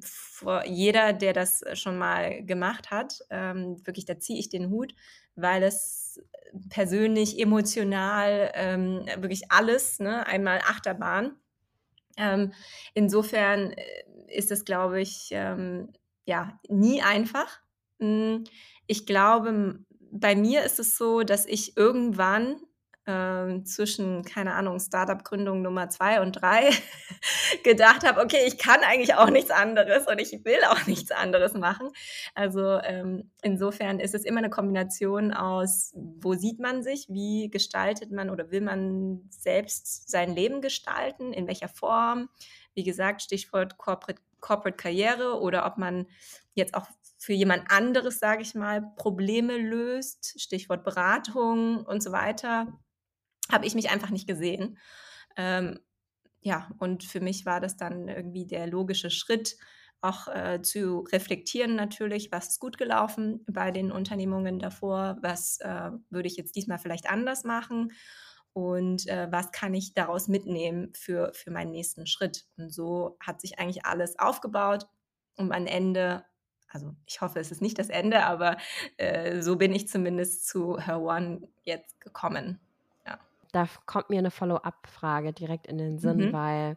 jeder, 0.64 1.12
der 1.12 1.33
das 1.35 1.62
schon 1.75 1.99
mal 1.99 2.45
gemacht 2.45 2.90
hat, 2.90 3.19
ähm, 3.31 3.77
wirklich, 3.87 4.07
da 4.07 4.19
ziehe 4.19 4.38
ich 4.38 4.49
den 4.49 4.71
Hut, 4.71 4.95
weil 5.35 5.62
es 5.62 6.21
persönlich, 6.71 7.38
emotional, 7.38 8.51
ähm, 8.55 9.05
wirklich 9.19 9.51
alles, 9.53 9.99
ne, 10.01 10.27
einmal 10.27 10.61
Achterbahn. 10.61 11.37
Ähm, 12.16 12.52
insofern, 12.94 13.72
äh, 13.72 13.85
ist 14.29 14.50
es, 14.50 14.64
glaube 14.64 15.00
ich, 15.00 15.29
ähm, 15.33 15.92
ja, 16.26 16.59
nie 16.68 17.02
einfach. 17.02 17.61
Hm, 18.00 18.44
ich 18.87 19.07
glaube, 19.07 19.79
bei 20.11 20.35
mir 20.37 20.64
ist 20.64 20.79
es 20.81 20.96
so, 20.96 21.22
dass 21.22 21.46
ich 21.46 21.76
irgendwann, 21.76 22.57
ähm, 23.07 23.64
zwischen, 23.64 24.25
keine 24.25 24.55
Ahnung, 24.55 24.81
Start-up-Gründung 24.81 25.62
Nummer 25.62 25.88
2 25.90 26.21
und 26.21 26.33
3 26.33 26.71
gedacht 27.64 28.07
habe: 28.07 28.21
„Okay, 28.21 28.45
ich 28.47 28.59
kann 28.59 28.81
eigentlich 28.83 29.14
auch 29.14 29.31
nichts 29.31 29.51
anderes 29.51 30.07
und 30.07 30.21
ich 30.21 30.45
will 30.45 30.59
auch 30.69 30.87
nichts 30.87 31.11
anderes 31.12 31.55
machen.“ 31.55 31.88
Also, 32.35 32.79
ähm, 32.83 33.31
insofern 33.42 34.01
ist 34.01 34.14
es 34.14 34.25
immer 34.25 34.40
'ne 34.40 34.51
Kombination 34.51 35.33
aus, 35.33 35.92
wo 35.95 36.35
sieht 36.35 36.59
man 36.61 36.83
sich, 36.83 37.07
wie 37.09 37.49
gestaltet 37.51 38.11
man 38.12 38.31
oder 38.31 38.51
will 38.51 38.61
man 38.61 39.29
selbst 39.31 40.09
sein 40.11 40.35
Leben 40.35 40.61
gestalten, 40.61 41.33
in 41.33 41.47
welcher 41.47 41.69
Form? 41.69 42.29
Wie 42.75 42.85
gesagt, 42.85 43.23
Stichwort 43.23 43.79
Corporate 43.79 44.21
Corporate 44.40 44.77
Karriere 44.77 45.40
oder 45.40 45.66
ob 45.66 45.79
man 45.79 46.07
jetzt 46.55 46.75
auch 46.75 46.87
für 47.19 47.33
jemand 47.33 47.71
anderes, 47.71 48.19
sage 48.19 48.42
ich 48.42 48.55
mal, 48.55 48.83
Probleme 48.97 49.57
löst, 49.57 50.40
Stichwort 50.40 50.85
Beratung 50.85 51.85
und 51.85 52.03
so 52.03 52.12
weiter, 52.12 52.69
habe 53.50 53.66
ich 53.66 53.74
mich 53.74 53.90
einfach 53.90 54.11
nicht 54.11 54.26
gesehen. 54.28 54.78
Ähm, 55.37 55.80
ja, 56.40 56.70
und 56.78 57.04
für 57.04 57.20
mich 57.20 57.46
war 57.46 57.61
das 57.61 57.76
dann 57.76 58.09
irgendwie 58.09 58.46
der 58.46 58.66
logische 58.66 59.11
Schritt, 59.11 59.56
auch, 60.02 60.28
äh, 60.28 60.61
zu 60.62 61.00
reflektieren 61.12 61.74
natürlich, 61.74 62.30
was 62.30 62.48
ist 62.48 62.61
gut 62.61 62.78
gelaufen 62.78 63.44
bei 63.50 63.70
den 63.70 63.90
Unternehmungen 63.90 64.59
davor, 64.59 65.18
was, 65.22 65.59
äh, 65.61 65.90
würde 66.11 66.28
ich 66.28 66.37
jetzt 66.37 66.54
diesmal 66.56 66.78
vielleicht 66.78 67.11
anders 67.11 67.44
machen 67.44 67.92
und, 68.52 69.06
äh, 69.09 69.28
was 69.30 69.52
kann 69.52 69.74
ich 69.74 69.94
daraus 69.94 70.28
mitnehmen 70.28 70.92
für 70.94 71.32
für 71.35 71.50
meinen 71.50 71.70
nächsten 71.72 72.06
Schritt? 72.06 72.44
Und 72.56 72.72
so 72.72 73.16
hat 73.20 73.40
sich 73.40 73.59
eigentlich 73.59 73.85
alles 73.87 74.18
aufgebaut 74.18 74.87
und 75.37 75.52
am 75.52 75.66
Ende 75.66 76.24
also, 76.68 76.94
ich 77.06 77.20
hoffe, 77.20 77.38
es 77.40 77.52
ist 77.52 77.62
nicht 77.62 77.78
das 77.78 77.88
Ende, 77.90 78.24
aber, 78.24 78.56
äh, 78.98 79.40
so 79.40 79.56
bin 79.56 79.72
ich 79.72 79.88
zumindest 79.88 80.46
zu 80.48 80.78
HerOne 80.78 81.48
jetzt 81.62 82.00
gekommen. 82.00 82.61
Da 83.57 83.66
kommt 83.87 84.11
mir 84.11 84.21
'ne 84.21 84.31
Follow-up-Frage 84.31 85.33
direkt 85.33 85.66
in 85.66 85.79
den 85.79 85.99
Sinn, 85.99 86.31
Mhm. 86.31 86.31
weil 86.31 86.77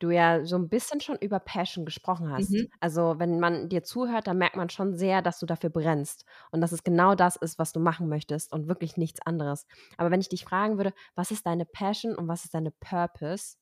du 0.00 0.10
ja 0.10 0.44
so 0.44 0.56
'n 0.56 0.68
bisschen 0.68 1.00
schon 1.00 1.16
über 1.18 1.40
Passion 1.40 1.86
gesprochen 1.86 2.30
hast. 2.30 2.58
Mhm. 2.58 2.70
Also, 2.80 3.18
wenn 3.18 3.40
man 3.40 3.70
dir 3.70 3.84
zuhört, 3.84 4.26
dann 4.26 4.38
merkt 4.38 4.56
man 4.56 4.68
schon 4.70 4.96
sehr, 4.98 5.22
dass 5.22 5.38
du 5.40 5.46
dafür 5.46 5.70
brennst 5.70 6.26
und 6.52 6.60
dass 6.60 6.72
es 6.72 6.84
genau 6.84 7.14
das 7.14 7.36
ist, 7.36 7.58
was 7.58 7.72
du 7.72 7.80
machen 7.80 8.08
möchtest 8.10 8.52
und 8.52 8.68
wirklich 8.68 8.98
nichts 8.98 9.20
anderes. 9.26 9.66
Aber 9.98 10.10
wenn 10.10 10.20
ich 10.20 10.28
dich 10.28 10.44
fragen 10.44 10.78
würde: 10.78 10.92
„Was 11.14 11.30
ist 11.30 11.46
deine 11.46 11.64
Passion 11.66 12.14
und 12.16 12.28
was 12.28 12.44
ist 12.44 12.54
deine 12.54 12.70
Purpose?“ 12.72 13.54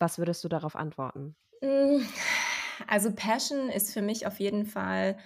Was 0.00 0.18
würdest 0.18 0.42
du 0.44 0.48
darauf 0.48 0.74
antworten? 0.76 1.36
Hm, 1.62 2.06
also, 2.88 3.12
Passion 3.14 3.68
ist 3.70 3.92
für 3.92 4.02
mich 4.02 4.26
auf 4.26 4.40
jeden 4.40 4.66
Fall 4.66 5.18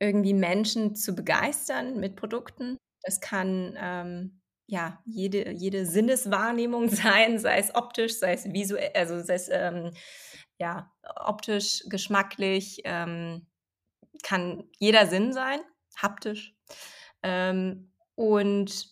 irgendwie 0.00 0.34
Menschen 0.34 0.96
zu 0.96 1.14
begeistern 1.14 2.00
mit 2.00 2.16
Produkten. 2.16 2.78
Das 3.02 3.20
kann, 3.20 3.76
ähm, 3.78 4.39
ja, 4.70 5.00
jede 5.04 5.50
jede 5.52 5.84
Sinneswahrnehmung 5.86 6.88
sein, 6.90 7.38
sei 7.40 7.58
es 7.58 7.74
optisch, 7.74 8.18
sei 8.18 8.34
es 8.34 8.44
visuell 8.52 8.90
also, 8.94 9.20
sei 9.22 9.34
es, 9.34 9.48
ähm, 9.50 9.92
ja, 10.58 10.92
optisch, 11.16 11.84
geschmacklich, 11.88 12.82
ähm, 12.84 13.46
kann 14.24 14.64
jeder 14.78 15.06
Sinn 15.08 15.32
sein, 15.34 15.60
haptisch. 15.98 16.54
Ähm, 17.24 17.92
und 18.16 18.88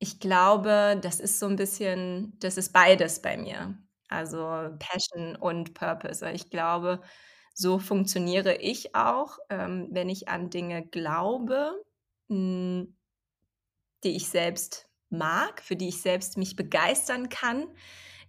ich 0.00 0.20
glaube, 0.20 0.98
das 1.02 1.20
ist 1.20 1.38
so 1.40 1.46
'n 1.48 1.56
bisschen 1.56 2.34
das 2.40 2.56
ist 2.58 2.72
beides 2.74 3.22
bei 3.22 3.36
mir, 3.38 3.78
also, 4.10 4.70
Passion 4.80 5.36
und 5.36 5.74
Purpose. 5.74 6.30
Ich 6.32 6.50
glaube, 6.50 7.02
so 7.54 7.78
funktioniere 7.80 8.56
ich 8.56 8.94
auch, 8.96 9.38
ähm, 9.50 9.88
wenn 9.92 10.08
ich 10.10 10.28
an 10.28 10.50
Dinge 10.50 10.86
glaube, 10.88 11.74
hm 12.30 12.96
die 14.04 14.16
ich 14.16 14.28
selbst 14.28 14.88
mag, 15.10 15.62
für 15.62 15.76
die 15.76 15.88
ich 15.88 16.02
selbst 16.02 16.38
mich 16.38 16.56
begeistern 16.56 17.28
kann, 17.30 17.68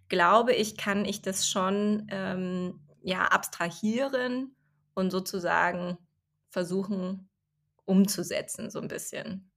glaube 0.10 0.54
ich, 0.54 0.78
kann 0.78 1.06
ich 1.06 1.22
das 1.24 1.48
schon, 1.50 2.08
ähm, 2.12 2.82
ja, 3.04 3.26
abstrahieren 3.28 4.56
und 4.96 5.12
sozusagen 5.12 5.98
versuchen 6.52 7.30
umzusetzen 7.86 8.70
so 8.72 8.80
'n 8.82 8.88
bisschen. 8.90 9.52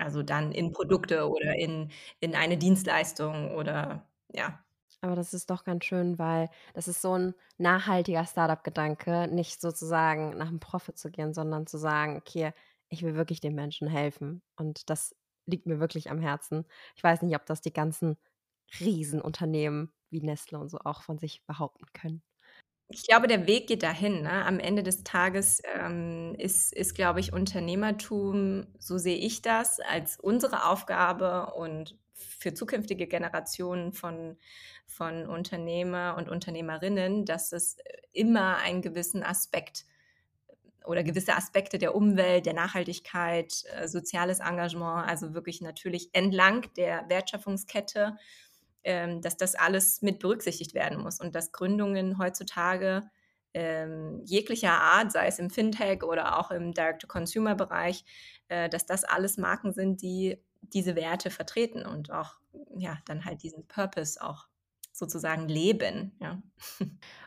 Also, 0.00 0.22
dann 0.24 0.52
in 0.52 0.72
Produkte 0.72 1.28
oder 1.30 1.56
in 1.58 1.90
in 2.20 2.34
eine 2.36 2.58
Dienstleistung 2.58 3.52
oder 3.56 4.10
ja. 4.34 4.64
Aber 5.02 5.14
das 5.16 5.32
ist 5.32 5.48
doch 5.50 5.64
ganz 5.64 5.84
schön, 5.86 6.18
weil 6.18 6.50
das 6.74 6.86
ist 6.86 7.00
so 7.00 7.14
'n 7.14 7.34
nachhaltiger 7.56 8.26
Start-up-Gedanke, 8.26 9.28
nicht 9.28 9.60
sozusagen 9.60 10.36
nach 10.36 10.48
'm 10.50 10.60
Profit 10.60 10.98
zu 10.98 11.10
gehen, 11.10 11.32
sondern 11.32 11.66
zu 11.66 11.78
sagen: 11.78 12.18
„Okay, 12.18 12.52
ich 12.90 13.02
will 13.02 13.14
wirklich 13.14 13.40
den 13.40 13.54
Menschen 13.54 13.88
helfen.“ 13.88 14.42
Und 14.56 14.90
das 14.90 15.14
liegt 15.46 15.66
mir 15.66 15.80
wirklich 15.80 16.10
am 16.10 16.20
Herzen. 16.20 16.66
Ich 16.96 17.02
weiß 17.04 17.22
nicht, 17.22 17.36
ob 17.36 17.46
das 17.46 17.60
die 17.60 17.72
ganzen 17.72 18.16
Riesenunternehmen 18.80 19.92
wie 20.10 20.20
Nestlé 20.22 20.56
und 20.56 20.68
so 20.70 20.78
auch 20.78 21.02
von 21.02 21.18
sich 21.18 21.44
behaupten 21.46 21.86
können. 21.92 22.22
Ich 22.92 23.06
glaube, 23.06 23.28
der 23.28 23.46
Weg 23.46 23.68
geht 23.68 23.82
dahin, 23.84 24.22
ne? 24.22 24.44
Am 24.44 24.58
Ende 24.58 24.82
des 24.82 25.04
Tages, 25.04 25.62
ähm, 25.78 26.34
ist 26.36 26.72
ist, 26.72 26.94
glaube 26.94 27.20
ich, 27.20 27.32
Unternehmertum, 27.32 28.66
so 28.78 28.98
sehe 28.98 29.16
ich 29.16 29.42
das, 29.42 29.78
als 29.80 30.18
unsere 30.18 30.66
Aufgabe 30.66 31.52
und 31.54 31.96
für 32.12 32.52
zukünftige 32.52 33.06
Generationen 33.06 33.92
von 33.92 34.36
von 34.86 35.26
Unternehmer 35.28 36.16
und 36.18 36.28
Unternehmerinnen, 36.28 37.24
dass 37.24 37.52
es, 37.52 37.76
äh, 37.78 37.98
immer 38.12 38.56
einen 38.58 38.82
gewissen 38.82 39.22
Aspekt 39.22 39.84
oder 40.86 41.02
gewisse 41.04 41.36
Aspekte 41.36 41.78
der 41.78 41.94
Umwelt, 41.94 42.46
der 42.46 42.54
Nachhaltigkeit, 42.54 43.64
äh, 43.76 43.88
soziales 43.88 44.40
Engagement, 44.40 45.08
also, 45.08 45.34
wirklich 45.34 45.60
natürlich 45.60 46.10
entlang 46.14 46.72
der 46.76 47.08
Wertschöpfungskette, 47.08 48.16
ähm, 48.84 49.20
dass 49.22 49.36
das 49.36 49.54
alles 49.54 50.02
mit 50.02 50.18
berücksichtigt 50.20 50.74
werden 50.74 51.00
muss 51.02 51.20
und 51.20 51.34
dass 51.34 51.52
Gründungen 51.52 52.18
heutzutage, 52.18 53.10
ähm, 53.54 54.22
jeglicher 54.24 54.72
Art, 54.72 55.12
sei 55.12 55.26
es 55.26 55.38
im 55.38 55.50
Fintech 55.50 56.02
oder 56.04 56.38
auch 56.38 56.50
im 56.52 56.72
Direct-to-Consumer-Bereich, 56.72 58.04
äh, 58.48 58.68
dass 58.68 58.86
das 58.86 59.04
alles 59.04 59.38
Marken 59.38 59.72
sind, 59.72 60.02
die 60.02 60.38
diese 60.62 60.94
Werte 60.96 61.30
vertreten 61.30 61.84
und 61.86 62.12
auch, 62.12 62.36
ja, 62.76 62.98
dann 63.06 63.24
halt 63.24 63.42
diesen 63.42 63.66
Purpose 63.66 64.22
auch 64.22 64.46
sozusagen 65.00 65.48
leben, 65.48 66.16
ja. 66.20 66.42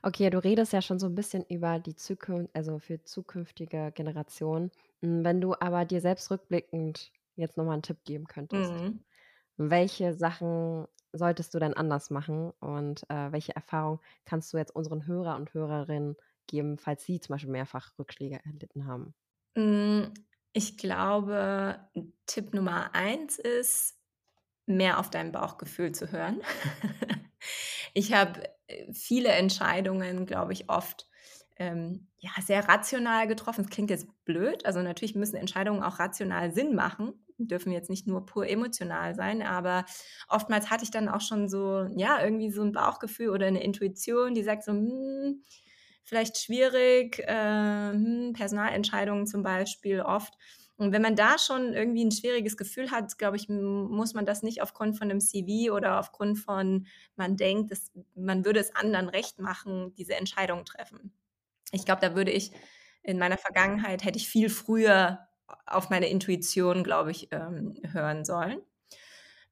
Okay, 0.05 0.29
du 0.29 0.37
redest 0.43 0.73
ja 0.73 0.81
schon 0.81 0.99
so 0.99 1.07
'n 1.07 1.15
bisschen 1.15 1.45
über 1.45 1.79
die 1.79 1.95
Zukün 1.95 2.49
also, 2.53 2.77
für 2.77 3.01
zukünftige 3.05 3.93
Generationen. 3.95 4.69
Hm, 5.01 5.23
wenn 5.23 5.39
du 5.39 5.53
aber 5.57 5.85
dir 5.85 6.01
selbst 6.01 6.29
rückblickend 6.29 7.13
jetzt 7.37 7.55
noch 7.55 7.63
mal 7.63 7.75
'n 7.75 7.83
Tipp 7.83 8.03
geben 8.03 8.27
könntest, 8.27 8.83
Mhm. 8.83 9.03
welche 9.57 10.13
Sachen 10.15 10.87
solltest 11.13 11.53
du 11.55 11.59
denn 11.59 11.73
anders 11.75 12.09
machen 12.11 12.51
und, 12.61 13.03
äh, 13.09 13.31
welche 13.31 13.55
Erfahrung 13.55 14.01
kannst 14.25 14.53
du 14.53 14.57
jetzt 14.57 14.75
unseren 14.75 15.07
Hörer 15.07 15.35
und 15.37 15.53
Hörerinnen 15.53 16.17
geben, 16.47 16.77
falls 16.79 17.05
sie 17.05 17.19
zum 17.21 17.33
Beispiel 17.35 17.51
mehrfach 17.51 17.97
Rückschläge 17.99 18.39
erlitten 18.45 18.87
haben? 18.87 19.13
Hm, 19.57 20.13
ich 20.53 20.77
glaube, 20.77 21.87
Tipp 22.25 22.53
Nummer 22.53 22.93
1 22.95 23.37
ist, 23.37 23.99
mehr 24.67 24.99
auf 24.99 25.09
dein 25.09 25.31
Bauchgefühl 25.31 25.91
zu 25.93 26.11
hören. 26.11 26.41
Ich 27.93 28.13
habe, 28.13 28.43
äh, 28.67 28.91
viele 28.93 29.29
Entscheidungen, 29.29 30.25
glaube 30.25 30.53
ich, 30.53 30.69
oft, 30.69 31.07
ähm, 31.57 32.07
ja, 32.19 32.31
sehr 32.41 32.67
rational 32.67 33.27
getroffen. 33.27 33.63
Das 33.63 33.71
klingt 33.71 33.89
jetzt 33.89 34.07
blöd. 34.25 34.65
Also, 34.65 34.81
natürlich 34.81 35.15
müssen 35.15 35.35
Entscheidungen 35.35 35.83
auch 35.83 35.99
rational 35.99 36.51
Sinn 36.53 36.75
machen, 36.75 37.13
dürfen 37.37 37.71
jetzt 37.71 37.89
nicht 37.89 38.07
nur 38.07 38.25
pur 38.25 38.47
emotional 38.47 39.15
sein, 39.15 39.41
aber 39.43 39.85
oftmals 40.29 40.69
hatte 40.71 40.83
ich 40.85 40.91
dann 40.91 41.09
auch 41.09 41.21
schon 41.21 41.49
so 41.49 41.85
ja, 41.95 42.23
irgendwie 42.23 42.51
so 42.51 42.61
'n 42.63 42.71
Bauchgefühl 42.71 43.29
oder 43.29 43.49
'ne 43.51 43.63
Intuition, 43.63 44.33
die 44.35 44.43
sagt 44.43 44.63
so: 44.63 44.71
„Hm, 44.71 45.43
vielleicht 46.03 46.37
schwierig“, 46.37 47.19
äh, 47.19 47.91
hm, 47.91 48.33
Personalentscheidungen 48.33 49.27
zum 49.27 49.43
Beispiel 49.43 50.01
oft. 50.01 50.33
Und 50.77 50.91
wenn 50.91 51.01
man 51.01 51.15
da 51.15 51.37
schon 51.37 51.73
irgendwie 51.73 52.03
ein 52.03 52.11
schwieriges 52.11 52.57
Gefühl 52.57 52.91
hat, 52.91 53.17
glaube 53.17 53.37
ich, 53.37 53.47
muss 53.47 54.13
man 54.13 54.25
das 54.25 54.41
nicht 54.41 54.61
aufgrund 54.61 54.97
von 54.97 55.09
einem 55.09 55.21
CV 55.21 55.71
oder 55.71 55.99
aufgrund 55.99 56.39
von 56.39 56.87
man 57.15 57.37
denkt, 57.37 57.71
dass 57.71 57.91
man 58.15 58.43
würde 58.43 58.59
es 58.59 58.75
anderen 58.75 59.07
recht 59.07 59.39
machen, 59.39 59.93
diese 59.95 60.15
Entscheidung 60.15 60.65
treffen. 60.65 61.13
Ich 61.71 61.85
glaube, 61.85 62.01
da 62.01 62.15
würde 62.15 62.31
ich 62.31 62.51
in 63.03 63.19
meiner 63.19 63.37
Vergangenheit 63.37 64.03
hätte 64.03 64.17
ich 64.17 64.29
viel 64.29 64.49
früher 64.49 65.27
auf 65.65 65.89
meine 65.89 66.07
Intuition, 66.07 66.83
glaube 66.83 67.11
ich, 67.11 67.27
ähm, 67.31 67.75
hören 67.91 68.25
sollen. 68.25 68.61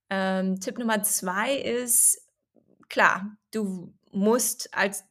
Ähm, 0.10 0.60
Tipp 0.60 0.77
Nummer 0.77 1.03
zwei 1.03 1.55
ist, 1.55 2.27
klar, 2.89 3.38
du 3.51 3.93
musst 4.12 4.73
als 4.73 5.05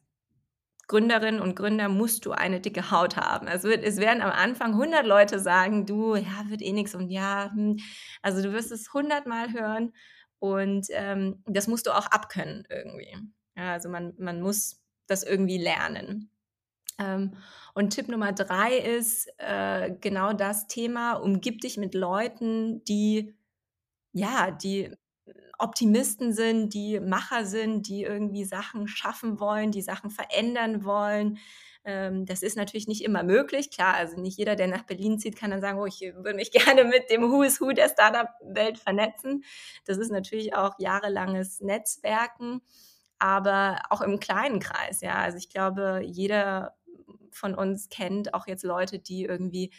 Gründerin 0.91 1.39
und 1.39 1.55
Gründer 1.55 1.87
musst 1.87 2.25
du 2.25 2.33
eine 2.33 2.59
dicke 2.59 2.91
Haut 2.91 3.15
haben. 3.15 3.47
Es, 3.47 3.63
wird, 3.63 3.81
es 3.81 3.95
werden 3.95 4.21
am 4.21 4.29
Anfang 4.29 4.73
100 4.73 5.05
Leute 5.05 5.39
sagen, 5.39 5.85
du, 5.85 6.15
ja, 6.15 6.49
wird 6.49 6.61
eh 6.61 6.73
nichts 6.73 6.95
und 6.95 7.09
ja, 7.09 7.49
hm. 7.53 7.77
also 8.21 8.43
du 8.43 8.51
wirst 8.51 8.73
es 8.73 8.87
100 8.93 9.25
Mal 9.25 9.53
hören 9.53 9.93
und 10.39 10.87
ähm, 10.89 11.41
das 11.45 11.69
musst 11.69 11.87
du 11.87 11.91
auch 11.91 12.07
abkönnen 12.07 12.67
irgendwie. 12.69 13.15
Ja, 13.55 13.71
also 13.71 13.87
man, 13.87 14.13
man 14.17 14.41
muss 14.41 14.81
das 15.07 15.23
irgendwie 15.23 15.57
lernen. 15.57 16.29
Ähm, 16.99 17.37
und 17.73 17.91
Tipp 17.91 18.09
Nummer 18.09 18.33
drei 18.33 18.75
ist 18.75 19.29
äh, 19.37 19.95
genau 20.01 20.33
das 20.33 20.67
Thema, 20.67 21.13
umgib 21.13 21.61
dich 21.61 21.77
mit 21.77 21.95
Leuten, 21.95 22.83
die, 22.83 23.33
ja, 24.11 24.51
die 24.51 24.93
Optimisten 25.61 26.33
sind, 26.33 26.73
die 26.73 26.99
Macher 26.99 27.45
sind, 27.45 27.87
die 27.87 28.03
irgendwie 28.03 28.43
Sachen 28.45 28.87
schaffen 28.87 29.39
wollen, 29.39 29.71
die 29.71 29.81
Sachen 29.81 30.09
verändern 30.09 30.83
wollen. 30.83 31.37
Ähm, 31.83 32.25
das 32.25 32.43
ist 32.43 32.57
natürlich 32.57 32.87
nicht 32.87 33.03
immer 33.03 33.23
möglich. 33.23 33.71
Klar, 33.71 33.95
also 33.95 34.19
nicht 34.19 34.37
jeder, 34.37 34.55
der 34.55 34.67
nach 34.67 34.83
Berlin 34.83 35.19
zieht, 35.19 35.35
kann 35.35 35.51
dann 35.51 35.61
sagen, 35.61 35.79
oh, 35.79 35.85
ich 35.85 36.01
würde 36.01 36.35
mich 36.35 36.51
gerne 36.51 36.83
mit 36.83 37.09
dem 37.09 37.23
Who 37.23 37.43
is 37.43 37.61
Who 37.61 37.71
der 37.71 37.89
Startup-Welt 37.89 38.77
vernetzen. 38.77 39.43
Das 39.85 39.97
ist 39.97 40.11
natürlich 40.11 40.55
auch 40.55 40.75
jahrelanges 40.79 41.61
Netzwerken, 41.61 42.61
aber 43.19 43.79
auch 43.89 44.01
im 44.01 44.19
kleinen 44.19 44.59
Kreis. 44.59 45.01
Ja, 45.01 45.15
also 45.15 45.37
ich 45.37 45.49
glaube, 45.49 46.01
jeder 46.03 46.75
von 47.31 47.55
uns 47.55 47.89
kennt 47.89 48.33
auch 48.33 48.47
jetzt 48.47 48.63
Leute, 48.63 48.99
die 48.99 49.23
irgendwie 49.23 49.71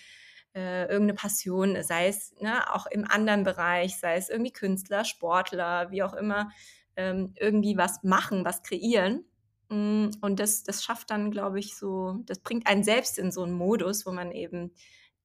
äh, 0.55 0.83
irgendeine 0.83 1.15
Passion, 1.15 1.83
sei 1.83 2.09
es 2.09 2.35
ne, 2.41 2.73
auch 2.75 2.87
im 2.87 3.05
anderen 3.05 3.45
Bereich, 3.45 3.99
sei 3.99 4.17
es 4.17 4.29
irgendwie 4.29 4.53
Künstler, 4.53 5.05
Sportler, 5.05 5.91
wie 5.91 6.03
auch 6.03 6.15
immer, 6.15 6.51
ähm, 6.97 7.35
irgendwie 7.39 7.77
was 7.77 8.03
machen, 8.03 8.45
was 8.45 8.63
kreieren. 8.63 9.25
Mm, 9.69 10.11
und 10.21 10.41
das, 10.41 10.63
das 10.63 10.85
schafft 10.85 11.11
dann, 11.11 11.31
glaube 11.31 11.59
ich, 11.59 11.77
so, 11.77 12.21
das 12.27 12.41
bringt 12.41 12.67
einen 12.67 12.85
selbst 12.85 13.19
in 13.19 13.33
so 13.33 13.43
einen 13.43 13.55
Modus, 13.55 14.05
wo 14.07 14.13
man 14.13 14.31
eben 14.31 14.75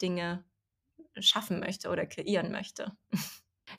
Dinge 0.01 0.45
schaffen 1.19 1.59
möchte 1.59 1.89
oder 1.89 2.05
kreieren 2.05 2.51
möchte. 2.51 2.95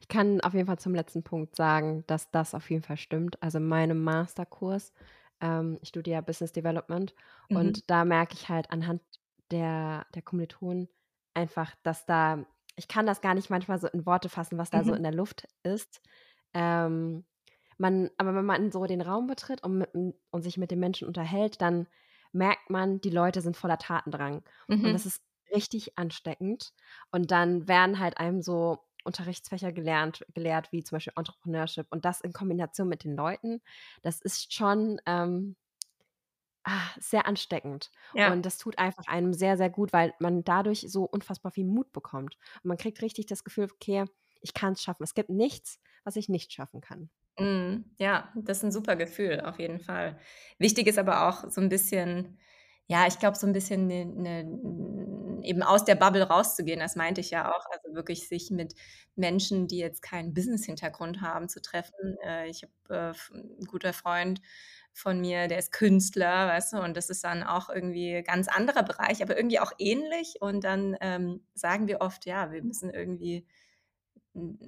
Ich 0.00 0.08
kann 0.08 0.40
auf 0.42 0.52
jeden 0.52 0.66
Fall 0.66 0.78
zum 0.78 0.94
letzten 0.94 1.22
Punkt 1.22 1.56
sagen, 1.56 2.04
dass 2.06 2.30
das 2.30 2.54
auf 2.54 2.68
jeden 2.70 2.82
Fall 2.82 2.98
stimmt. 2.98 3.42
Also 3.42 3.58
in 3.58 3.66
meinem 3.66 4.02
Masterkurs, 4.02 4.92
ähm, 5.40 5.78
ich 5.80 5.88
studiere 5.88 6.22
Business 6.22 6.52
Development 6.52 7.14
mhm. 7.48 7.56
und 7.56 7.90
da 7.90 8.04
merke 8.04 8.34
ich 8.34 8.48
halt 8.48 8.70
anhand 8.70 9.00
der, 9.50 10.06
der 10.14 10.22
Kommilitonen, 10.22 10.88
einfach, 11.38 11.74
dass 11.82 12.04
da 12.04 12.44
ich 12.76 12.86
kann 12.86 13.06
das 13.06 13.20
gar 13.20 13.34
nicht 13.34 13.50
manchmal 13.50 13.80
so 13.80 13.88
in 13.88 14.06
Worte 14.06 14.28
fassen, 14.28 14.56
was 14.56 14.70
da 14.70 14.84
so 14.84 14.90
mhm. 14.90 14.98
in 14.98 15.02
der 15.02 15.14
Luft 15.14 15.48
ist. 15.64 16.00
Ähm, 16.54 17.24
man 17.76 18.10
aber 18.16 18.34
wenn 18.34 18.44
man 18.44 18.70
so 18.70 18.86
den 18.86 19.00
Raum 19.00 19.26
betritt 19.26 19.62
und 19.64 19.78
mit 19.78 19.90
und 19.94 20.42
sich 20.42 20.58
mit 20.58 20.70
den 20.70 20.78
Menschen 20.78 21.08
unterhält, 21.08 21.60
dann 21.60 21.88
merkt 22.32 22.70
man, 22.70 23.00
die 23.00 23.10
Leute 23.10 23.40
sind 23.40 23.56
voller 23.56 23.78
Tatendrang. 23.78 24.42
Und 24.68 24.82
das 24.84 25.04
mhm. 25.04 25.08
ist 25.08 25.22
richtig 25.54 25.98
ansteckend. 25.98 26.72
Und 27.10 27.30
dann 27.30 27.66
werden 27.66 27.98
halt 27.98 28.18
einem 28.18 28.42
so 28.42 28.78
Unterrichtsfächer 29.04 29.72
gelernt 29.72 30.24
gelehrt, 30.34 30.70
wie 30.70 30.84
zum 30.84 30.96
Beispiel 30.96 31.14
Entrepreneurship 31.16 31.86
und 31.90 32.04
das 32.04 32.20
in 32.20 32.32
Kombination 32.32 32.88
mit 32.88 33.04
den 33.04 33.16
Leuten. 33.16 33.60
Das 34.02 34.20
ist 34.20 34.52
schon, 34.52 35.00
ähm 35.06 35.56
Ah, 36.64 36.90
sehr 36.98 37.26
ansteckend. 37.26 37.90
Ja. 38.14 38.32
Und 38.32 38.44
das 38.44 38.58
tut 38.58 38.78
einfach 38.78 39.06
einem 39.06 39.32
sehr, 39.32 39.56
sehr 39.56 39.70
gut, 39.70 39.92
weil 39.92 40.12
man 40.18 40.44
dadurch 40.44 40.86
so 40.88 41.04
unfassbar 41.04 41.52
viel 41.52 41.64
Mut 41.64 41.92
bekommt. 41.92 42.36
Und 42.62 42.68
man 42.68 42.76
kriegt 42.76 43.00
richtig 43.02 43.26
das 43.26 43.44
Gefühl, 43.44 43.68
okay, 43.72 44.04
ich 44.40 44.54
kann 44.54 44.74
es 44.74 44.82
schaffen. 44.82 45.02
Es 45.02 45.14
gibt 45.14 45.30
nichts, 45.30 45.80
was 46.04 46.16
ich 46.16 46.28
nicht 46.28 46.52
schaffen 46.52 46.80
kann. 46.80 47.10
Mm, 47.38 47.84
ja, 47.98 48.32
das 48.34 48.58
ist 48.58 48.64
ein 48.64 48.72
super 48.72 48.96
Gefühl, 48.96 49.40
auf 49.40 49.58
jeden 49.58 49.78
Fall. 49.78 50.18
Wichtig 50.58 50.86
ist 50.88 50.98
aber 50.98 51.28
auch 51.28 51.48
so 51.50 51.60
ein 51.60 51.68
bisschen, 51.68 52.38
ja, 52.86 53.06
ich 53.06 53.18
glaube, 53.18 53.36
so 53.36 53.46
ein 53.46 53.52
bisschen 53.52 53.86
ne, 53.86 54.04
ne, 54.06 54.44
eben 55.42 55.62
aus 55.62 55.84
der 55.84 55.94
Bubble 55.94 56.24
rauszugehen. 56.24 56.80
Das 56.80 56.96
meinte 56.96 57.20
ich 57.20 57.30
ja 57.30 57.50
auch. 57.54 57.66
Also 57.70 57.94
wirklich 57.94 58.28
sich 58.28 58.50
mit 58.50 58.74
Menschen, 59.16 59.68
die 59.68 59.78
jetzt 59.78 60.02
keinen 60.02 60.34
Business-Hintergrund 60.34 61.20
haben, 61.20 61.48
zu 61.48 61.60
treffen. 61.60 62.16
Äh, 62.24 62.48
ich 62.48 62.62
habe 62.62 63.14
äh, 63.14 63.36
ein 63.36 63.64
guter 63.66 63.92
Freund 63.92 64.40
von 64.92 65.20
mir, 65.20 65.46
der 65.48 65.58
ist 65.58 65.72
Künstler, 65.72 66.48
weißt 66.48 66.72
du, 66.72 66.78
und 66.78 66.96
das 66.96 67.08
ist 67.08 67.22
dann 67.22 67.42
auch 67.44 67.68
irgendwie 67.70 68.22
ganz 68.24 68.48
anderer 68.48 68.82
Bereich, 68.82 69.22
aber 69.22 69.36
irgendwie 69.36 69.60
auch 69.60 69.72
ähnlich. 69.78 70.36
Und 70.40 70.64
dann 70.64 70.96
ähm, 71.00 71.44
sagen 71.54 71.86
wir 71.86 72.00
oft, 72.00 72.26
ja, 72.26 72.50
wir 72.50 72.62
müssen 72.62 72.90
irgendwie 72.90 73.46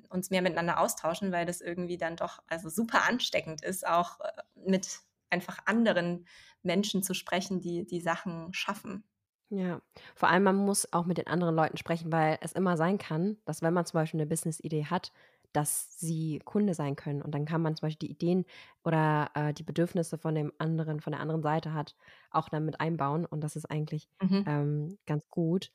uns 0.09 0.31
mehr 0.31 0.43
miteinander 0.43 0.81
austauschen, 0.81 1.33
weil 1.33 1.47
das 1.47 1.61
irgendwie 1.61 1.99
dann 1.99 2.17
doch 2.17 2.43
also 2.49 2.69
super 2.69 3.05
ansteckend 3.09 3.63
ist, 3.63 3.87
auch 3.87 4.21
äh, 4.21 4.31
mit 4.67 5.01
einfach 5.31 5.59
anderen 5.67 6.27
Menschen 6.63 7.03
zu 7.03 7.15
sprechen, 7.15 7.61
die 7.61 7.87
die 7.87 8.01
Sachen 8.01 8.53
schaffen. 8.53 9.05
Ja, 9.51 9.83
vor 10.15 10.29
allem 10.29 10.45
man 10.45 10.57
muss 10.57 10.93
auch 10.93 11.07
mit 11.07 11.19
den 11.19 11.27
anderen 11.27 11.57
Leuten 11.57 11.77
sprechen, 11.77 12.13
weil 12.13 12.39
es 12.41 12.53
immer 12.53 12.77
sein 12.77 12.99
kann, 12.99 13.37
dass 13.47 13.63
wenn 13.63 13.75
man 13.75 13.85
zum 13.85 13.99
Beispiel 13.99 14.21
eine 14.21 14.29
Business-Idee 14.29 14.87
hat, 14.87 15.13
dass 15.53 15.99
sie 15.99 16.41
Kunde 16.45 16.75
sein 16.75 16.95
können. 16.95 17.23
Und 17.23 17.35
dann 17.35 17.45
kann 17.45 17.61
man 17.61 17.75
zum 17.75 17.87
Beispiel 17.89 18.07
die 18.09 18.13
Ideen 18.13 18.45
oder 18.85 19.31
äh, 19.35 19.53
die 19.53 19.65
Bedürfnisse 19.65 20.19
von 20.19 20.37
dem 20.37 20.53
anderen, 20.59 21.01
von 21.01 21.13
der 21.13 21.21
anderen 21.21 21.43
Seite 21.43 21.75
hat, 21.75 21.97
auch 22.31 22.49
damit 22.49 22.81
einbauen. 22.81 23.27
Und 23.27 23.41
das 23.43 23.57
ist 23.57 23.67
eigentlich 23.67 24.09
mhm. 24.23 24.45
ähm, 24.47 24.99
ganz 25.07 25.29
gut. 25.29 25.73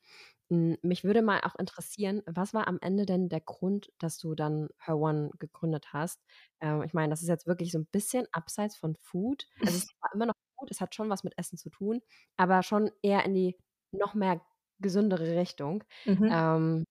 Hm, 0.49 0.77
mich 0.81 1.03
würde 1.03 1.21
mal 1.21 1.41
auch 1.41 1.55
interessieren, 1.55 2.21
was 2.27 2.53
war 2.53 2.67
am 2.67 2.79
Ende 2.79 3.05
denn 3.05 3.29
der 3.29 3.41
Grund, 3.41 3.91
dass 3.99 4.17
du 4.17 4.35
dann 4.35 4.69
Her 4.79 4.97
One 4.97 5.31
gegründet 5.39 5.91
hast? 5.91 6.23
Ähm, 6.61 6.83
ich 6.83 6.93
meine, 6.93 7.09
das 7.09 7.21
ist 7.21 7.27
jetzt 7.29 7.47
wirklich 7.47 7.71
so 7.71 7.79
ein 7.79 7.87
bisschen 7.87 8.27
abseits 8.31 8.77
von 8.77 8.95
Food. 8.95 9.47
Also 9.65 9.77
es 9.77 9.87
war 10.01 10.13
immer 10.13 10.27
noch 10.27 10.35
gut, 10.55 10.71
es 10.71 10.81
hat 10.81 10.95
schon 10.95 11.09
was 11.09 11.23
mit 11.23 11.37
Essen 11.37 11.57
zu 11.57 11.69
tun, 11.69 12.01
aber 12.37 12.63
schon 12.63 12.91
eher 13.01 13.25
in 13.25 13.33
die 13.33 13.57
noch 13.91 14.13
mehr 14.13 14.41
gesündere 14.79 15.37
Richtung. 15.37 15.83
Mhm. 16.05 16.29
Ähm, 16.31 16.85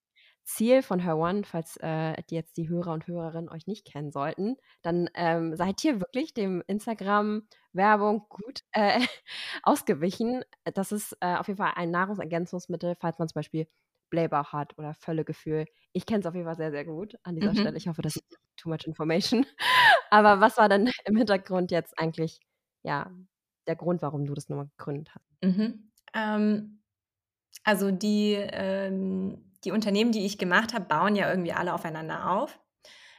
Ziel 0.45 0.83
von 0.83 1.01
Her 1.01 1.17
One, 1.17 1.45
falls 1.45 1.79
äh, 1.83 2.15
jetzt 2.29 2.57
die 2.59 2.69
Hörer 2.69 2.93
und 2.93 3.07
Hörerinnen 3.07 3.49
euch 3.49 3.67
nicht 3.67 3.87
kennen 3.87 4.13
sollten, 4.13 4.57
dann 4.83 5.09
ähm, 5.15 5.57
seid 5.57 5.83
ihr 5.85 6.01
wirklich 6.01 6.35
dem 6.35 6.63
Instagram-Werbung 6.67 8.27
gut 8.29 8.61
äh, 8.73 9.01
ausgewichen. 9.63 10.45
Das 10.65 10.93
ist 10.93 11.17
äh, 11.21 11.37
auf 11.37 11.49
jeden 11.49 11.57
Fall 11.57 11.73
ein 11.77 11.91
Nahrungsergänzungsmittel, 11.91 12.97
falls 13.01 13.19
man 13.19 13.29
zum 13.29 13.37
Beispiel 13.37 13.67
Blähbauch 14.11 14.53
hat 14.53 14.77
oder 14.79 14.95
Völlegefühl. 14.95 15.65
Ich 15.93 16.05
kenne 16.07 16.21
es 16.21 16.27
auf 16.27 16.35
jeden 16.35 16.47
Fall 16.47 16.57
sehr, 16.57 16.71
sehr 16.71 16.85
gut 16.85 17.17
an 17.23 17.37
dieser 17.37 17.53
mhm. 17.53 17.59
Stelle. 17.59 17.77
Ich 17.77 17.89
hoffe, 17.89 18.03
das 18.03 18.17
ist 18.17 18.39
too 18.57 18.69
much 18.69 18.87
information. 18.87 19.47
Aber 20.11 20.41
was 20.41 20.59
war 20.59 20.69
denn 20.69 20.91
im 21.07 21.17
Hintergrund 21.17 21.71
jetzt 21.71 21.99
eigentlich, 21.99 22.39
ja, 22.83 23.11
der 23.67 23.77
Grund, 23.77 24.03
warum 24.03 24.27
du 24.27 24.35
das 24.35 24.51
nochmal 24.51 24.69
gegründet 24.77 25.15
hast? 25.15 25.43
Mhm. 25.43 25.91
Ähm, 26.13 26.84
also 27.63 27.91
die 27.91 28.33
ähm 28.35 29.45
die 29.65 29.73
Unternehmen, 29.73 30.13
die 30.13 30.27
ich 30.27 30.39
gemacht 30.39 30.75
habe, 30.75 30.85
bauen 30.85 31.17
ja 31.17 31.31
irgendwie 31.31 31.53
alle 31.53 31.75
aufeinander 31.75 32.31
auf, 32.31 32.59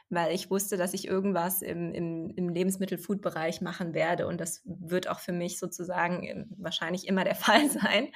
weil 0.08 0.34
ich 0.34 0.50
wusste, 0.50 0.76
dass 0.76 0.94
ich 0.94 1.06
irgendwas 1.06 1.62
im, 1.62 1.92
im, 1.92 2.30
im 2.30 2.48
Lebensmittel-Food-Bereich 2.48 3.60
machen 3.60 3.94
werde 3.94 4.26
und 4.26 4.40
das 4.40 4.62
wird 4.64 5.08
auch 5.08 5.18
für 5.18 5.32
mich 5.32 5.58
sozusagen 5.58 6.22
ähm, 6.24 6.46
wahrscheinlich 6.56 7.06
immer 7.06 7.24
der 7.24 7.34
Fall 7.34 7.68
sein. 7.68 8.08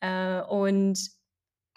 Äh, 0.00 0.42
und 0.42 0.98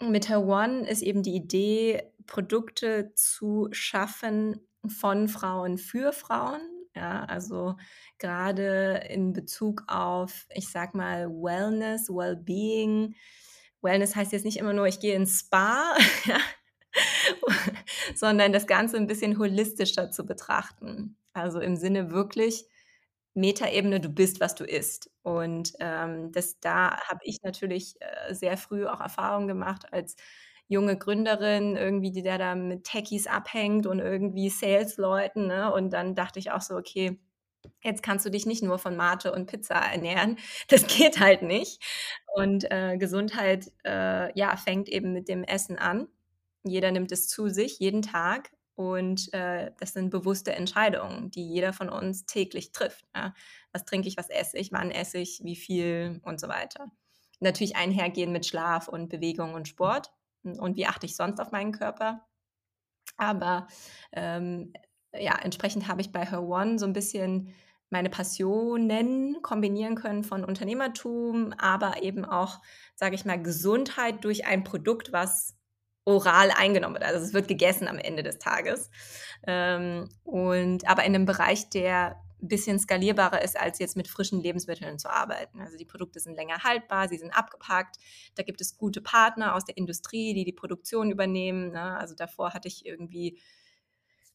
mit 0.02 0.28
Her 0.28 0.46
One 0.46 0.88
ist 0.88 1.02
eben 1.02 1.22
die 1.22 1.34
Idee, 1.34 2.02
Produkte 2.26 3.12
zu 3.14 3.68
schaffen 3.72 4.60
von 4.86 5.28
Frauen 5.28 5.78
für 5.78 6.12
Frauen. 6.12 6.60
Ja, 6.94 7.24
also 7.24 7.76
gerade 8.18 9.04
in 9.08 9.32
Bezug 9.32 9.84
auf, 9.86 10.46
ich 10.52 10.70
sag 10.70 10.94
mal, 10.94 11.28
Wellness, 11.28 12.08
Wellbeing, 12.08 13.14
Wellness 13.82 14.16
heißt 14.16 14.32
jetzt 14.32 14.44
nicht 14.44 14.58
immer 14.58 14.72
nur, 14.72 14.86
ich 14.86 15.00
gehe 15.00 15.14
ins 15.14 15.40
Spa, 15.40 15.96
sondern 18.14 18.52
das 18.52 18.66
Ganze 18.66 18.96
ein 18.96 19.06
bisschen 19.06 19.38
holistischer 19.38 20.10
zu 20.10 20.26
betrachten. 20.26 21.16
Also 21.32 21.60
im 21.60 21.76
Sinne 21.76 22.10
wirklich 22.10 22.66
Metaebene, 23.34 24.00
du 24.00 24.08
bist, 24.08 24.40
was 24.40 24.54
du 24.54 24.64
isst. 24.64 25.10
Und 25.22 25.72
ähm, 25.80 26.32
das, 26.32 26.58
da 26.60 26.98
habe 27.08 27.20
ich 27.22 27.42
natürlich 27.42 27.94
äh, 28.00 28.34
sehr 28.34 28.56
früh 28.56 28.86
auch 28.86 29.00
Erfahrungen 29.00 29.48
gemacht 29.48 29.92
als 29.92 30.16
junge 30.68 30.96
Gründerin, 30.96 31.76
irgendwie, 31.76 32.12
die 32.12 32.22
da, 32.22 32.38
da 32.38 32.54
mit 32.54 32.84
Techies 32.84 33.26
abhängt 33.26 33.86
und 33.86 33.98
irgendwie 34.00 34.50
Sales-Leuten. 34.50 35.46
Ne? 35.46 35.72
Und 35.72 35.92
dann 35.92 36.14
dachte 36.14 36.38
ich 36.38 36.52
auch 36.52 36.60
so, 36.60 36.76
okay, 36.76 37.18
Jetzt 37.82 38.02
kannst 38.02 38.26
du 38.26 38.30
dich 38.30 38.46
nicht 38.46 38.62
nur 38.62 38.78
von 38.78 38.96
Mate 38.96 39.32
und 39.32 39.46
Pizza 39.46 39.74
ernähren. 39.74 40.38
Das 40.68 40.86
geht 40.86 41.20
halt 41.20 41.42
nicht. 41.42 41.82
Und 42.34 42.70
äh, 42.70 42.96
Gesundheit, 42.98 43.72
äh, 43.84 44.36
ja, 44.38 44.56
fängt 44.56 44.88
eben 44.88 45.12
mit 45.12 45.28
dem 45.28 45.44
Essen 45.44 45.78
an. 45.78 46.08
Jeder 46.62 46.92
nimmt 46.92 47.12
es 47.12 47.28
zu 47.28 47.48
sich, 47.48 47.78
jeden 47.78 48.02
Tag. 48.02 48.50
Und 48.74 49.32
äh, 49.34 49.72
das 49.78 49.92
sind 49.92 50.10
bewusste 50.10 50.52
Entscheidungen, 50.52 51.30
die 51.30 51.46
jeder 51.46 51.72
von 51.72 51.90
uns 51.90 52.24
täglich 52.24 52.72
trifft. 52.72 53.04
Ja? 53.14 53.34
Was 53.72 53.84
trinke 53.84 54.08
ich, 54.08 54.16
was 54.16 54.30
esse 54.30 54.56
ich, 54.56 54.72
wann 54.72 54.90
esse 54.90 55.18
ich, 55.18 55.40
wie 55.42 55.56
viel 55.56 56.20
und 56.24 56.40
so 56.40 56.48
weiter. 56.48 56.90
Natürlich 57.40 57.76
einhergehen 57.76 58.32
mit 58.32 58.46
Schlaf 58.46 58.88
und 58.88 59.08
Bewegung 59.08 59.54
und 59.54 59.68
Sport. 59.68 60.10
Und 60.42 60.76
wie 60.76 60.86
achte 60.86 61.06
ich 61.06 61.16
sonst 61.16 61.40
auf 61.40 61.50
meinen 61.50 61.72
Körper? 61.72 62.26
Aber 63.16 63.66
ähm, 64.12 64.72
ja, 65.18 65.38
entsprechend 65.42 65.88
habe 65.88 66.00
ich 66.00 66.12
bei 66.12 66.24
Her 66.24 66.42
One 66.42 66.78
so 66.78 66.86
ein 66.86 66.92
bisschen 66.92 67.54
meine 67.90 68.08
Passionen 68.08 69.42
kombinieren 69.42 69.96
können 69.96 70.22
von 70.22 70.44
Unternehmertum, 70.44 71.52
aber 71.58 72.02
eben 72.02 72.24
auch, 72.24 72.60
sage 72.94 73.16
ich 73.16 73.24
mal, 73.24 73.42
Gesundheit 73.42 74.24
durch 74.24 74.46
ein 74.46 74.62
Produkt, 74.62 75.12
was 75.12 75.56
oral 76.04 76.50
eingenommen 76.56 76.94
wird. 76.94 77.04
Also 77.04 77.24
es 77.24 77.34
wird 77.34 77.48
gegessen 77.48 77.88
am 77.88 77.98
Ende 77.98 78.22
des 78.22 78.38
Tages. 78.38 78.90
Ähm, 79.46 80.08
und 80.22 80.88
aber 80.88 81.04
in 81.04 81.14
einem 81.14 81.26
Bereich, 81.26 81.68
der 81.70 82.16
ein 82.42 82.48
bisschen 82.48 82.78
skalierbarer 82.78 83.42
ist, 83.42 83.58
als 83.58 83.78
jetzt 83.78 83.96
mit 83.96 84.08
frischen 84.08 84.40
Lebensmitteln 84.40 84.98
zu 84.98 85.10
arbeiten. 85.10 85.60
Also 85.60 85.76
die 85.76 85.84
Produkte 85.84 86.20
sind 86.20 86.36
länger 86.36 86.62
haltbar, 86.62 87.08
sie 87.08 87.18
sind 87.18 87.32
abgepackt. 87.32 87.96
Da 88.34 88.42
gibt 88.42 88.60
es 88.60 88.78
gute 88.78 89.02
Partner 89.02 89.54
aus 89.54 89.64
der 89.64 89.76
Industrie, 89.76 90.32
die 90.32 90.44
die 90.44 90.52
Produktion 90.52 91.10
übernehmen. 91.10 91.72
Ne? 91.72 91.98
Also 91.98 92.14
davor 92.14 92.54
hatte 92.54 92.68
ich 92.68 92.86
irgendwie 92.86 93.38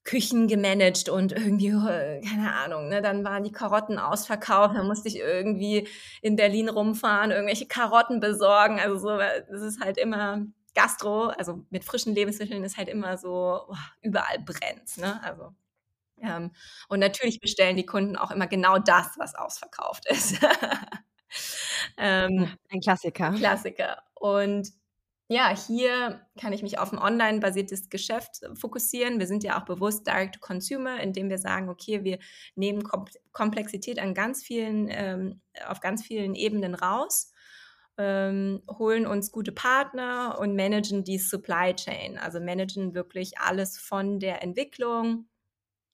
Küchen 0.06 0.48
gemanagt 0.48 1.10
und 1.10 1.32
irgendwie, 1.32 1.70
äh, 1.70 2.22
keine 2.22 2.54
Ahnung, 2.54 2.88
ne, 2.90 3.02
dann 3.02 3.26
waren 3.26 3.44
die 3.44 3.52
Karotten 3.52 3.98
ausverkauft, 3.98 4.76
dann 4.76 4.88
musste 4.88 5.08
ich 5.08 5.18
irgendwie 5.18 5.88
in 6.22 6.36
Berlin 6.36 6.70
rumfahren, 6.70 7.32
irgendwelche 7.32 7.68
Karotten 7.68 8.20
besorgen. 8.20 8.80
Also 8.80 8.98
so, 8.98 9.18
das 9.18 9.62
ist 9.62 9.82
halt 9.82 9.98
immer 9.98 10.46
Gastro, 10.76 11.28
also 11.30 11.66
mit 11.72 11.84
frischen 11.84 12.14
Lebensmitteln 12.14 12.64
ist 12.64 12.78
halt 12.78 12.88
immer 12.88 13.18
so, 13.18 13.62
oh, 13.68 13.76
überall 14.02 14.40
brennt. 14.40 14.98
Ne? 14.98 15.20
Also, 15.24 15.56
ähm, 16.22 16.52
und 16.88 17.00
natürlich 17.00 17.40
bestellen 17.40 17.76
die 17.76 17.86
Kunden 17.86 18.16
auch 18.16 18.32
immer 18.32 18.48
genau 18.48 18.78
das, 18.78 19.16
was 19.18 19.36
ausverkauft 19.36 20.06
ist. 20.08 20.40
ähm, 21.98 22.56
Ein 22.70 22.82
Klassiker. 22.82 23.32
Klassiker. 23.32 24.04
Und 24.14 24.70
ja, 25.28 25.56
hier 25.56 26.22
kann 26.40 26.54
ich 26.54 26.62
mich 26.62 26.78
auf 26.78 26.94
ein 26.94 27.00
online-basiertes 27.00 27.90
Geschäft 27.90 28.42
fokussieren. 28.54 29.20
Wir 29.20 29.26
sind 29.26 29.44
ja 29.44 29.60
auch 29.60 29.66
bewusst 29.66 30.06
Direct 30.06 30.36
to 30.36 30.40
Consumer, 30.40 31.00
indem 31.00 31.30
wir 31.30 31.40
sagen, 31.40 31.70
okay, 31.70 32.04
wir 32.04 32.20
nehmen 32.56 32.84
Komplexität 33.32 34.00
an 34.00 34.14
ganz 34.14 34.44
vielen, 34.44 34.88
ähm, 34.92 35.42
auf 35.68 35.80
ganz 35.80 36.04
vielen 36.04 36.36
Ebenen 36.36 36.76
raus, 36.76 37.34
ähm, 37.98 38.62
holen 38.70 39.08
uns 39.08 39.32
gute 39.32 39.52
Partner 39.52 40.38
und 40.40 40.56
managen 40.56 41.04
die 41.04 41.18
Supply 41.18 41.74
Chain. 41.76 42.20
Also 42.20 42.40
managen 42.40 42.94
wirklich 42.94 43.40
alles 43.40 43.80
von 43.80 44.20
der 44.20 44.44
Entwicklung 44.44 45.28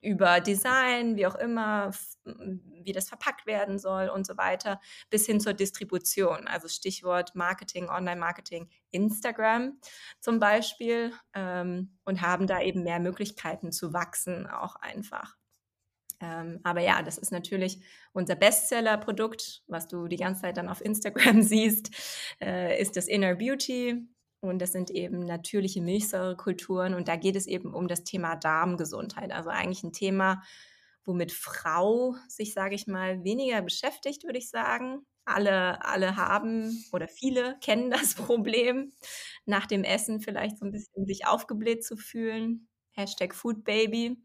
über 0.02 0.40
Design, 0.40 1.16
wie 1.16 1.28
auch 1.28 1.36
immer, 1.36 1.92
wie 2.24 2.92
das 2.92 3.08
verpackt 3.08 3.46
werden 3.46 3.80
soll 3.80 4.10
und 4.10 4.26
so 4.26 4.38
weiter, 4.38 4.82
bis 5.10 5.26
hin 5.26 5.40
zur 5.40 5.54
Distribution. 5.54 6.48
Also 6.48 6.68
Stichwort 6.68 7.36
Marketing, 7.36 7.90
Online-Marketing, 7.90 8.70
Instagram 8.92 9.80
zum 10.20 10.40
Beispiel 10.40 11.14
ähm, 11.34 11.98
und 12.04 12.22
haben 12.22 12.48
da 12.48 12.62
eben 12.62 12.84
mehr 12.84 13.00
Möglichkeiten 13.00 13.72
zu 13.72 13.94
wachsen, 13.94 14.48
auch 14.48 14.76
einfach. 14.76 15.38
Ähm, 16.22 16.60
aber 16.64 16.82
ja, 16.82 17.02
das 17.02 17.18
ist 17.18 17.32
natürlich 17.32 17.82
unser 18.14 18.36
Bestseller-Produkt, 18.36 19.64
was 19.68 19.88
du 19.88 20.08
die 20.08 20.18
ganze 20.18 20.42
Zeit 20.42 20.58
dann 20.58 20.70
auf 20.70 20.82
Instagram 20.82 21.42
siehst, 21.42 21.90
äh, 22.40 22.80
ist 22.80 22.96
das 22.96 23.08
Inner 23.08 23.36
Beauty. 23.36 24.08
Und 24.42 24.60
das 24.60 24.72
sind 24.72 24.90
eben 24.92 25.26
natürliche 25.26 25.82
Milchsäurekulturen. 25.82 26.94
Und 26.96 27.08
da 27.08 27.16
geht 27.16 27.36
es 27.36 27.48
eben 27.48 27.74
um 27.74 27.88
das 27.88 28.04
Thema 28.04 28.36
Darmgesundheit. 28.36 29.32
Also 29.32 29.50
eigentlich 29.50 29.84
ein 29.84 29.94
Thema, 29.94 30.42
womit 31.06 31.32
Frau 31.32 32.16
sich, 32.28 32.54
sage 32.54 32.76
ich 32.76 32.88
mal, 32.88 33.24
weniger 33.24 33.62
beschäftigt, 33.62 34.24
würde 34.24 34.40
ich 34.40 34.50
sagen. 34.50 35.06
Alle, 35.26 35.86
alle 35.86 36.16
haben 36.18 36.84
oder 36.92 37.08
viele 37.08 37.58
kennen 37.62 37.92
das 37.92 38.16
Problem, 38.16 38.92
nach 39.46 39.68
dem 39.68 39.84
Essen 39.84 40.20
vielleicht 40.22 40.58
so 40.58 40.66
ein 40.66 40.72
bisschen 40.72 41.06
sich 41.06 41.28
aufgebläht 41.28 41.86
zu 41.86 41.96
fühlen. 41.96 42.68
Hashtag 42.94 43.36
Foodbaby. 43.36 44.18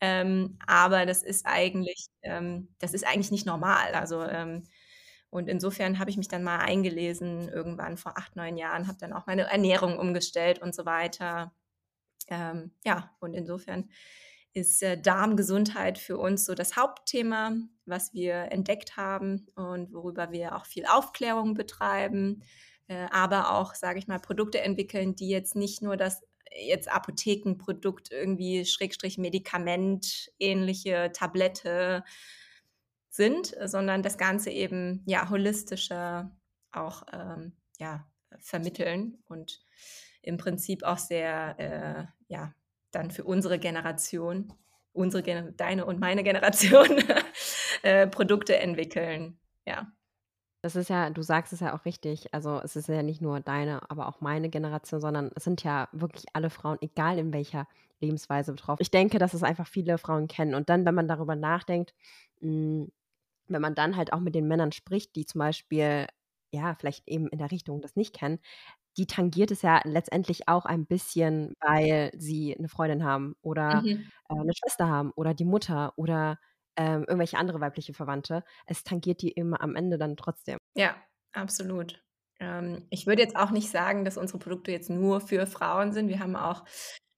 Ähm, 0.00 0.58
aber 0.66 1.06
das 1.06 1.22
ist 1.22 1.46
eigentlich, 1.46 2.06
ähm, 2.22 2.68
das 2.78 2.92
ist 2.94 3.06
eigentlich 3.06 3.30
nicht 3.30 3.46
normal. 3.46 3.94
Also 3.94 4.22
ähm, 4.22 4.64
und 5.36 5.48
insofern 5.48 5.98
habe 5.98 6.08
ich 6.08 6.16
mich 6.16 6.28
dann 6.28 6.42
mal 6.42 6.60
eingelesen, 6.60 7.50
irgendwann 7.50 7.98
vor 7.98 8.16
acht, 8.16 8.36
neun 8.36 8.56
Jahren, 8.56 8.88
habe 8.88 8.96
dann 8.98 9.12
auch 9.12 9.26
meine 9.26 9.42
Ernährung 9.42 9.98
umgestellt 9.98 10.62
und 10.62 10.74
so 10.74 10.86
weiter. 10.86 11.52
Ähm, 12.28 12.70
ja, 12.86 13.14
und 13.20 13.34
insofern 13.34 13.90
ist 14.54 14.82
äh, 14.82 14.98
Darmgesundheit 14.98 15.98
für 15.98 16.16
uns 16.16 16.46
so 16.46 16.54
das 16.54 16.76
Hauptthema, 16.76 17.52
was 17.84 18.14
wir 18.14 18.50
entdeckt 18.50 18.96
haben 18.96 19.46
und 19.56 19.92
worüber 19.92 20.32
wir 20.32 20.56
auch 20.56 20.64
viel 20.64 20.86
Aufklärung 20.86 21.52
betreiben, 21.52 22.42
äh, 22.88 23.06
aber 23.10 23.50
auch, 23.50 23.74
sage 23.74 23.98
ich 23.98 24.08
mal, 24.08 24.18
Produkte 24.18 24.62
entwickeln, 24.62 25.16
die 25.16 25.28
jetzt 25.28 25.54
nicht 25.54 25.82
nur 25.82 25.98
das 25.98 26.22
jetzt 26.58 26.90
Apothekenprodukt 26.90 28.10
irgendwie 28.10 28.64
Schrägstrich 28.64 29.18
Medikament 29.18 30.32
ähnliche 30.38 31.12
Tablette 31.12 32.04
sind, 33.16 33.56
sondern 33.64 34.02
das 34.02 34.18
Ganze 34.18 34.50
eben 34.50 35.02
ja 35.06 35.28
holistischer 35.30 36.30
auch 36.72 37.02
ähm, 37.12 37.52
ja, 37.78 38.06
vermitteln 38.38 39.18
und 39.28 39.60
im 40.22 40.36
Prinzip 40.36 40.82
auch 40.82 40.98
sehr 40.98 41.58
äh, 41.58 42.32
ja 42.32 42.54
dann 42.90 43.10
für 43.10 43.24
unsere 43.24 43.58
Generation, 43.58 44.52
unsere 44.92 45.22
Gen 45.22 45.56
deine 45.56 45.84
und 45.84 46.00
meine 46.00 46.22
Generation 46.22 47.02
äh, 47.82 48.06
Produkte 48.06 48.58
entwickeln. 48.58 49.38
Ja. 49.66 49.92
Das 50.62 50.74
ist 50.74 50.90
ja, 50.90 51.10
du 51.10 51.22
sagst 51.22 51.52
es 51.52 51.60
ja 51.60 51.76
auch 51.76 51.84
richtig. 51.84 52.32
Also 52.34 52.60
es 52.60 52.74
ist 52.74 52.88
ja 52.88 53.02
nicht 53.02 53.20
nur 53.20 53.40
deine, 53.40 53.88
aber 53.90 54.08
auch 54.08 54.20
meine 54.20 54.48
Generation, 54.48 55.00
sondern 55.00 55.30
es 55.36 55.44
sind 55.44 55.62
ja 55.62 55.88
wirklich 55.92 56.24
alle 56.32 56.50
Frauen, 56.50 56.78
egal 56.80 57.18
in 57.18 57.32
welcher 57.32 57.68
Lebensweise 58.00 58.52
betroffen. 58.52 58.82
Ich 58.82 58.90
denke, 58.90 59.18
dass 59.18 59.34
es 59.34 59.42
einfach 59.42 59.68
viele 59.68 59.98
Frauen 59.98 60.26
kennen. 60.26 60.54
Und 60.54 60.68
dann, 60.68 60.84
wenn 60.84 60.94
man 60.94 61.08
darüber 61.08 61.36
nachdenkt, 61.36 61.94
mh, 62.40 62.50
hm, 62.50 62.92
wenn 63.48 63.62
man 63.62 63.74
dann 63.74 63.96
halt 63.96 64.12
auch 64.12 64.20
mit 64.20 64.34
den 64.34 64.48
Männern 64.48 64.72
spricht, 64.72 65.14
die 65.16 65.26
zum 65.26 65.40
Beispiel, 65.40 66.06
ja, 66.52 66.74
vielleicht 66.78 67.08
eben 67.08 67.28
in 67.28 67.38
der 67.38 67.50
Richtung 67.50 67.80
das 67.82 67.96
nicht 67.96 68.14
kennen, 68.14 68.38
die 68.98 69.06
tangiert 69.06 69.50
es 69.50 69.62
ja 69.62 69.80
letztendlich 69.84 70.48
auch 70.48 70.64
ein 70.64 70.86
bisschen, 70.86 71.54
weil 71.60 72.10
sie 72.16 72.56
eine 72.58 72.68
Freundin 72.68 73.04
haben 73.04 73.36
oder 73.42 73.82
mhm. 73.82 74.10
äh, 74.30 74.34
'ne 74.34 74.52
Schwester 74.56 74.88
haben 74.88 75.12
oder 75.16 75.34
die 75.34 75.44
Mutter 75.44 75.92
oder, 75.96 76.38
ähm, 76.76 77.02
irgendwelche 77.02 77.38
andere 77.38 77.60
weibliche 77.60 77.94
Verwandte. 77.94 78.44
Es 78.66 78.84
tangiert 78.84 79.22
die 79.22 79.30
immer 79.32 79.60
am 79.62 79.76
Ende 79.76 79.98
dann 79.98 80.16
trotzdem. 80.16 80.58
Ja, 80.74 80.96
absolut. 81.32 82.02
Ähm, 82.40 82.86
ich 82.90 83.06
würde 83.06 83.22
jetzt 83.22 83.36
auch 83.36 83.50
nicht 83.50 83.70
sagen, 83.70 84.04
dass 84.04 84.16
unsere 84.18 84.38
Produkte 84.38 84.72
jetzt 84.72 84.90
nur 84.90 85.20
für 85.20 85.46
Frauen 85.46 85.92
sind. 85.92 86.08
Wir 86.08 86.20
haben 86.20 86.36
auch 86.36 86.64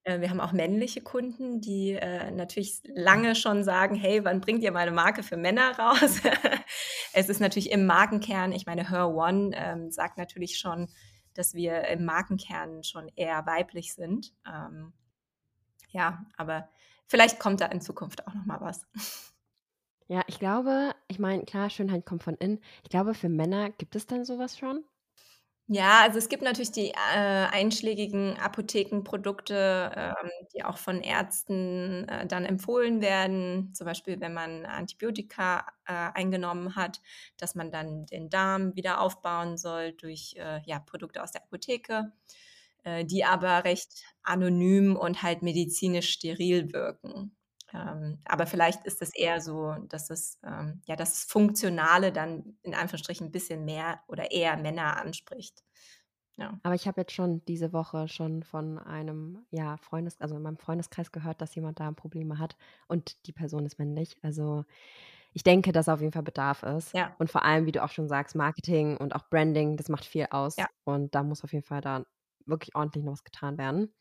wir 0.05 0.29
haben 0.29 0.39
auch 0.39 0.51
männliche 0.51 1.01
Kunden, 1.01 1.61
die 1.61 1.91
äh, 1.91 2.31
natürlich 2.31 2.81
lange 2.85 3.35
schon 3.35 3.63
sagen, 3.63 3.95
hey, 3.95 4.23
wann 4.23 4.41
bringt 4.41 4.63
ihr 4.63 4.71
meine 4.71 4.91
Marke 4.91 5.23
für 5.23 5.37
Männer 5.37 5.77
raus? 5.77 6.21
es 7.13 7.29
ist 7.29 7.41
natürlich 7.41 7.71
im 7.71 7.85
Markenkern, 7.85 8.51
ich 8.51 8.65
meine, 8.65 8.89
Her 8.89 9.09
One 9.09 9.51
ähm, 9.53 9.91
sagt 9.91 10.17
natürlich 10.17 10.57
schon, 10.57 10.87
dass 11.33 11.53
wir 11.53 11.87
im 11.87 12.05
Markenkern 12.05 12.83
schon 12.83 13.09
eher 13.15 13.45
weiblich 13.45 13.93
sind. 13.93 14.33
Ähm, 14.47 14.93
ja, 15.89 16.25
aber 16.37 16.69
vielleicht 17.07 17.39
kommt 17.39 17.61
da 17.61 17.67
in 17.67 17.81
Zukunft 17.81 18.27
auch 18.27 18.33
noch 18.33 18.45
mal 18.45 18.61
was. 18.61 18.87
Ja, 20.07 20.23
ich 20.27 20.39
glaube, 20.39 20.95
ich 21.07 21.19
meine, 21.19 21.43
klar, 21.43 21.69
Schönheit 21.69 22.05
kommt 22.05 22.23
von 22.23 22.35
innen. 22.35 22.59
Ich 22.83 22.89
glaube, 22.89 23.13
für 23.13 23.29
Männer 23.29 23.69
gibt 23.69 23.95
es 23.95 24.07
denn 24.07 24.25
sowas 24.25 24.57
schon? 24.57 24.83
Ja, 25.71 26.01
also 26.01 26.17
es 26.17 26.29
gibt 26.29 26.41
natürlich 26.41 26.71
die, 26.71 26.87
äh, 26.89 26.95
einschlägigen 27.15 28.35
Apothekenprodukte, 28.39 29.91
ähm, 29.95 30.29
die 30.55 30.63
auch 30.63 30.79
von 30.79 30.99
Ärzten, 31.01 32.07
äh, 32.09 32.25
dann 32.25 32.43
empfohlen 32.43 33.01
werden. 33.01 33.71
Zum 33.75 33.85
Beispiel, 33.85 34.19
wenn 34.19 34.33
man 34.33 34.65
Antibiotika, 34.65 35.67
äh, 35.85 35.93
eingenommen 35.93 36.75
hat, 36.75 37.01
dass 37.37 37.53
man 37.53 37.69
dann 37.71 38.07
den 38.07 38.31
Darm 38.31 38.75
wieder 38.75 38.99
aufbauen 38.99 39.57
soll 39.57 39.91
durch, 39.93 40.33
äh, 40.39 40.59
ja, 40.65 40.79
Produkte 40.79 41.21
aus 41.21 41.31
der 41.33 41.43
Apotheke, 41.43 42.13
äh, 42.83 43.05
die 43.05 43.25
aber 43.25 43.63
recht 43.63 44.03
anonym 44.23 44.95
und 44.95 45.23
halt 45.23 45.43
medizinisch 45.43 46.09
steril 46.11 46.73
wirken. 46.73 47.35
Ähm, 47.73 48.19
aber 48.25 48.47
vielleicht 48.47 48.85
ist 48.85 49.01
es 49.01 49.13
eher 49.13 49.41
so, 49.41 49.73
dass 49.87 50.09
es, 50.09 50.39
ähm, 50.43 50.81
ja, 50.85 50.95
das 50.95 51.23
Funktionale 51.23 52.11
dann 52.11 52.57
in 52.63 52.73
Anführungsstrichen 52.73 53.27
ein 53.27 53.31
bisschen 53.31 53.65
mehr 53.65 54.01
oder 54.07 54.31
eher 54.31 54.57
Männer 54.57 54.97
anspricht. 54.97 55.63
Ja. 56.37 56.57
Aber 56.63 56.73
ich 56.73 56.87
habe 56.87 57.01
jetzt 57.01 57.11
schon 57.11 57.43
diese 57.45 57.73
Woche 57.73 58.07
schon 58.07 58.43
von 58.43 58.77
einem, 58.79 59.45
ja, 59.51 59.75
Freundes 59.77 60.19
also 60.21 60.37
in 60.37 60.41
meinem 60.41 60.57
Freundeskreis 60.57 61.11
gehört, 61.11 61.41
dass 61.41 61.53
jemand 61.53 61.79
da 61.79 61.91
Probleme 61.91 62.39
hat 62.39 62.55
und 62.87 63.27
die 63.27 63.33
Person 63.33 63.65
ist 63.65 63.77
männlich. 63.77 64.17
Also 64.21 64.63
ich 65.33 65.43
denke, 65.43 65.71
dass 65.71 65.89
auf 65.89 65.99
jeden 65.99 66.13
Fall 66.13 66.23
Bedarf 66.23 66.63
ist. 66.63 66.93
Ja. 66.93 67.13
Und 67.19 67.29
vor 67.29 67.43
allem, 67.43 67.65
wie 67.65 67.71
du 67.71 67.83
auch 67.83 67.91
schon 67.91 68.07
sagst, 68.07 68.35
Marketing 68.35 68.97
und 68.97 69.15
auch 69.15 69.29
Branding, 69.29 69.77
das 69.77 69.89
macht 69.89 70.05
viel 70.05 70.27
aus. 70.31 70.55
Ja. 70.55 70.67
Und 70.85 71.13
da 71.13 71.23
muss 71.23 71.43
auf 71.43 71.53
jeden 71.53 71.65
Fall 71.65 71.81
da 71.81 72.05
wirklich 72.45 72.73
ordentlich 72.73 73.03
noch 73.03 73.13
was 73.13 73.23
getan 73.23 73.57
werden. 73.57 73.93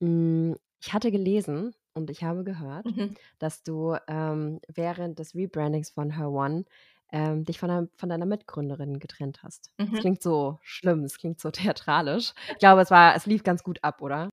Hm, 0.00 0.56
ich 0.80 0.92
hatte 0.92 1.12
gelesen 1.12 1.74
und 1.94 2.10
ich 2.10 2.24
habe 2.24 2.44
gehört, 2.44 2.84
Mhm. 2.84 3.14
dass 3.38 3.62
du, 3.62 3.96
ähm, 4.08 4.60
während 4.68 5.18
des 5.18 5.34
Rebrandings 5.34 5.90
von 5.90 6.10
Her 6.16 6.30
One, 6.30 6.64
ähm, 7.12 7.44
dich 7.44 7.58
von 7.58 7.68
deinem 7.68 7.90
von 7.96 8.08
deiner 8.08 8.26
Mitgründerin 8.26 8.98
getrennt 8.98 9.42
hast. 9.42 9.70
Es 9.92 9.98
Mhm. 9.98 10.00
klingt 10.00 10.22
so 10.22 10.58
schlimm, 10.62 11.04
es 11.04 11.18
klingt 11.18 11.40
so 11.40 11.50
theatralisch. 11.76 12.32
Ich 12.52 12.58
glaube, 12.58 12.82
es 12.82 12.90
war 12.90 13.14
es 13.16 13.26
lief 13.26 13.42
ganz 13.44 13.62
gut 13.62 13.78
ab, 13.84 14.00
oder? 14.02 14.30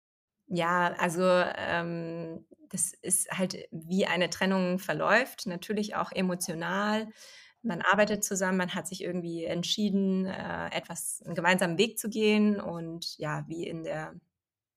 Ja, 0.48 0.94
also, 0.98 1.22
ähm, 1.24 2.46
das 2.70 2.94
ist 2.94 3.32
halt, 3.38 3.68
wie 3.72 4.06
eine 4.08 4.30
Trennung 4.30 4.80
verläuft, 4.80 5.46
natürlich 5.46 5.96
auch 5.96 6.12
emotional. 6.12 7.08
Man 7.62 7.82
arbeitet 7.82 8.24
zusammen, 8.24 8.58
man 8.58 8.74
hat 8.74 8.88
sich 8.88 9.04
irgendwie 9.04 9.44
entschieden, 9.46 10.26
äh, 10.26 10.70
etwas 10.72 11.22
'n 11.26 11.36
gemeinsamen 11.36 11.78
Weg 11.78 12.00
zu 12.00 12.10
gehen 12.10 12.60
und 12.60 13.18
ja, 13.18 13.44
wie 13.48 13.68
in 13.68 13.84
der 13.84 14.14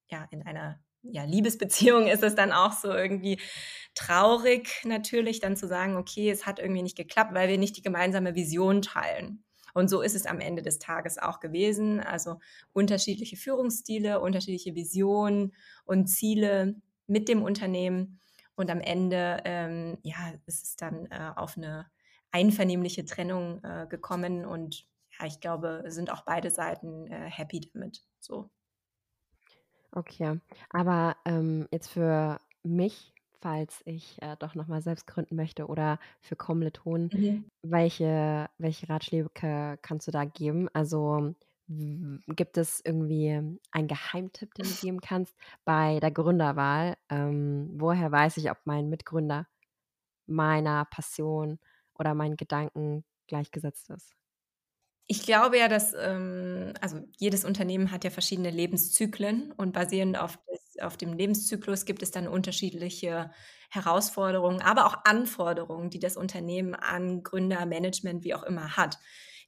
ja, 0.09 0.27
in 0.31 0.43
einer, 0.47 0.81
ja, 1.03 1.25
Liebesbeziehung 1.25 2.07
ist 2.09 2.23
es 2.23 2.35
dann 2.35 2.53
auch 2.53 2.73
so 2.73 2.93
irgendwie 2.93 3.39
traurig 3.95 4.69
natürlich 4.85 5.41
dann 5.41 5.57
zu 5.57 5.67
sagen: 5.69 5.97
„Okay, 5.97 6.31
es 6.31 6.47
hat 6.47 6.59
irgendwie 6.59 6.83
nicht 6.83 6.97
geklappt, 6.97 7.35
weil 7.35 7.49
wir 7.49 7.59
nicht 7.59 7.77
die 7.77 7.83
gemeinsame 7.83 8.35
Vision 8.35 8.83
teilen.“ 8.83 9.45
Und 9.75 9.89
so 9.89 10.03
ist 10.03 10.15
es 10.15 10.27
am 10.27 10.41
Ende 10.41 10.63
des 10.63 10.79
Tages 10.79 11.19
auch 11.19 11.41
gewesen. 11.41 12.01
Also, 12.01 12.39
unterschiedliche 12.73 13.37
Führungsstile, 13.37 14.21
unterschiedliche 14.21 14.75
Visionen 14.75 15.55
und 15.85 16.07
Ziele 16.09 16.77
mit 17.07 17.29
dem 17.29 17.43
Unternehmen. 17.43 18.21
Und 18.55 18.71
am 18.71 18.81
Ende, 18.81 19.39
ähm, 19.45 19.99
ja, 20.03 20.33
ist 20.47 20.63
es 20.63 20.77
dann, 20.77 21.07
äh, 21.07 21.33
auf 21.37 21.57
'ne 21.57 21.87
einvernehmliche 22.31 23.05
Trennung, 23.05 23.63
äh, 23.65 23.87
gekommen 23.89 24.45
und 24.47 24.87
ja, 25.19 25.27
ich 25.27 25.41
glaube, 25.41 25.85
sind 25.89 26.11
auch 26.11 26.23
beide 26.25 26.51
Seiten, 26.51 27.07
äh, 27.07 27.31
happy 27.31 27.61
damit, 27.73 28.03
so. 28.21 28.51
Okay, 29.95 30.41
aber, 30.71 31.17
ähm, 31.27 31.69
jetzt 31.71 31.89
für 31.91 32.39
mich, 32.63 33.13
falls 33.41 33.83
ich, 33.85 34.21
äh, 34.23 34.37
doch 34.39 34.55
noch 34.55 34.67
mal 34.67 34.81
selbst 34.81 35.07
gründen 35.07 35.37
möchte 35.37 35.67
oder 35.67 35.99
für 36.23 36.35
Kommilitonen, 36.37 37.13
Mhm. 37.13 37.45
welche 37.63 38.49
welche 38.59 38.89
Ratschläge 38.89 39.29
kannst 39.83 40.09
du 40.09 40.11
da 40.13 40.25
geben? 40.25 40.69
Also, 40.73 41.35
w 41.67 42.19
gibt 42.29 42.57
es 42.59 42.81
irgendwie 42.85 43.59
einen 43.71 43.89
Geheimtipp, 43.89 44.55
den 44.55 44.69
du 44.69 44.75
geben 44.77 45.01
kannst 45.01 45.37
bei 45.65 46.01
der 46.01 46.11
Gründerwahl? 46.11 46.97
Ähm, 47.11 47.71
woher 47.75 48.11
weiß 48.11 48.39
ich, 48.39 48.51
ob 48.51 48.59
mein 48.65 48.89
Mitgründer 48.89 49.47
meiner 50.27 50.85
Passion 50.87 51.59
oder 51.95 52.15
meinen 52.15 52.37
Gedanken 52.37 53.05
gleichgesetzt 53.29 53.91
ist? 53.91 54.17
Ich 55.11 55.23
glaube 55.25 55.59
ja, 55.59 55.69
dass, 55.69 55.95
ähm 55.99 56.73
also, 56.81 57.01
jedes 57.19 57.45
Unternehmen 57.45 57.91
hat 57.91 58.05
ja 58.05 58.11
verschiedene 58.11 58.51
Lebenszyklen 58.51 59.53
und 59.53 59.73
basierend 59.73 60.19
auf 60.19 60.37
des 60.51 60.63
auf 60.81 60.97
dem 60.97 61.13
Lebenszyklus 61.13 61.85
gibt 61.85 62.03
es 62.03 62.11
dann 62.13 62.27
unterschiedliche 62.27 63.31
Herausforderungen, 63.71 64.63
aber 64.63 64.87
auch 64.87 65.05
Anforderungen, 65.05 65.91
die 65.91 65.99
das 65.99 66.17
Unternehmen 66.17 66.75
an 66.75 67.23
Gründer, 67.23 67.67
Management, 67.67 68.25
wie 68.25 68.35
auch 68.35 68.43
immer 68.43 68.77
hat. 68.77 68.99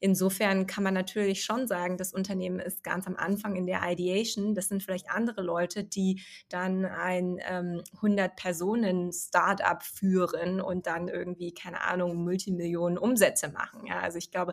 Insofern 0.01 0.67
kann 0.67 0.85
man 0.85 0.93
natürlich 0.93 1.43
schon 1.45 1.67
sagen, 1.67 1.97
das 1.97 2.13
Unternehmen 2.13 2.61
ist 2.61 2.85
ganz 2.85 3.07
am 3.07 3.17
Anfang 3.17 3.57
in 3.57 3.67
der 3.67 3.81
Ideation. 3.91 4.55
Das 4.55 4.69
sind 4.69 4.83
vielleicht 4.83 5.09
andere 5.11 5.41
Leute, 5.43 5.83
die 5.83 6.23
dann 6.51 6.85
ein, 6.85 7.39
ähm, 7.49 7.83
100-Personen-Start-up 8.03 9.83
führen 9.83 10.61
und 10.61 10.87
dann 10.87 11.09
irgendwie, 11.09 11.55
keine 11.55 11.81
Ahnung, 11.83 12.17
Multimillionen 12.23 12.99
Umsätze 12.99 13.49
machen, 13.49 13.87
ja? 13.87 14.01
Also, 14.01 14.19
ich 14.19 14.31
glaube, 14.31 14.53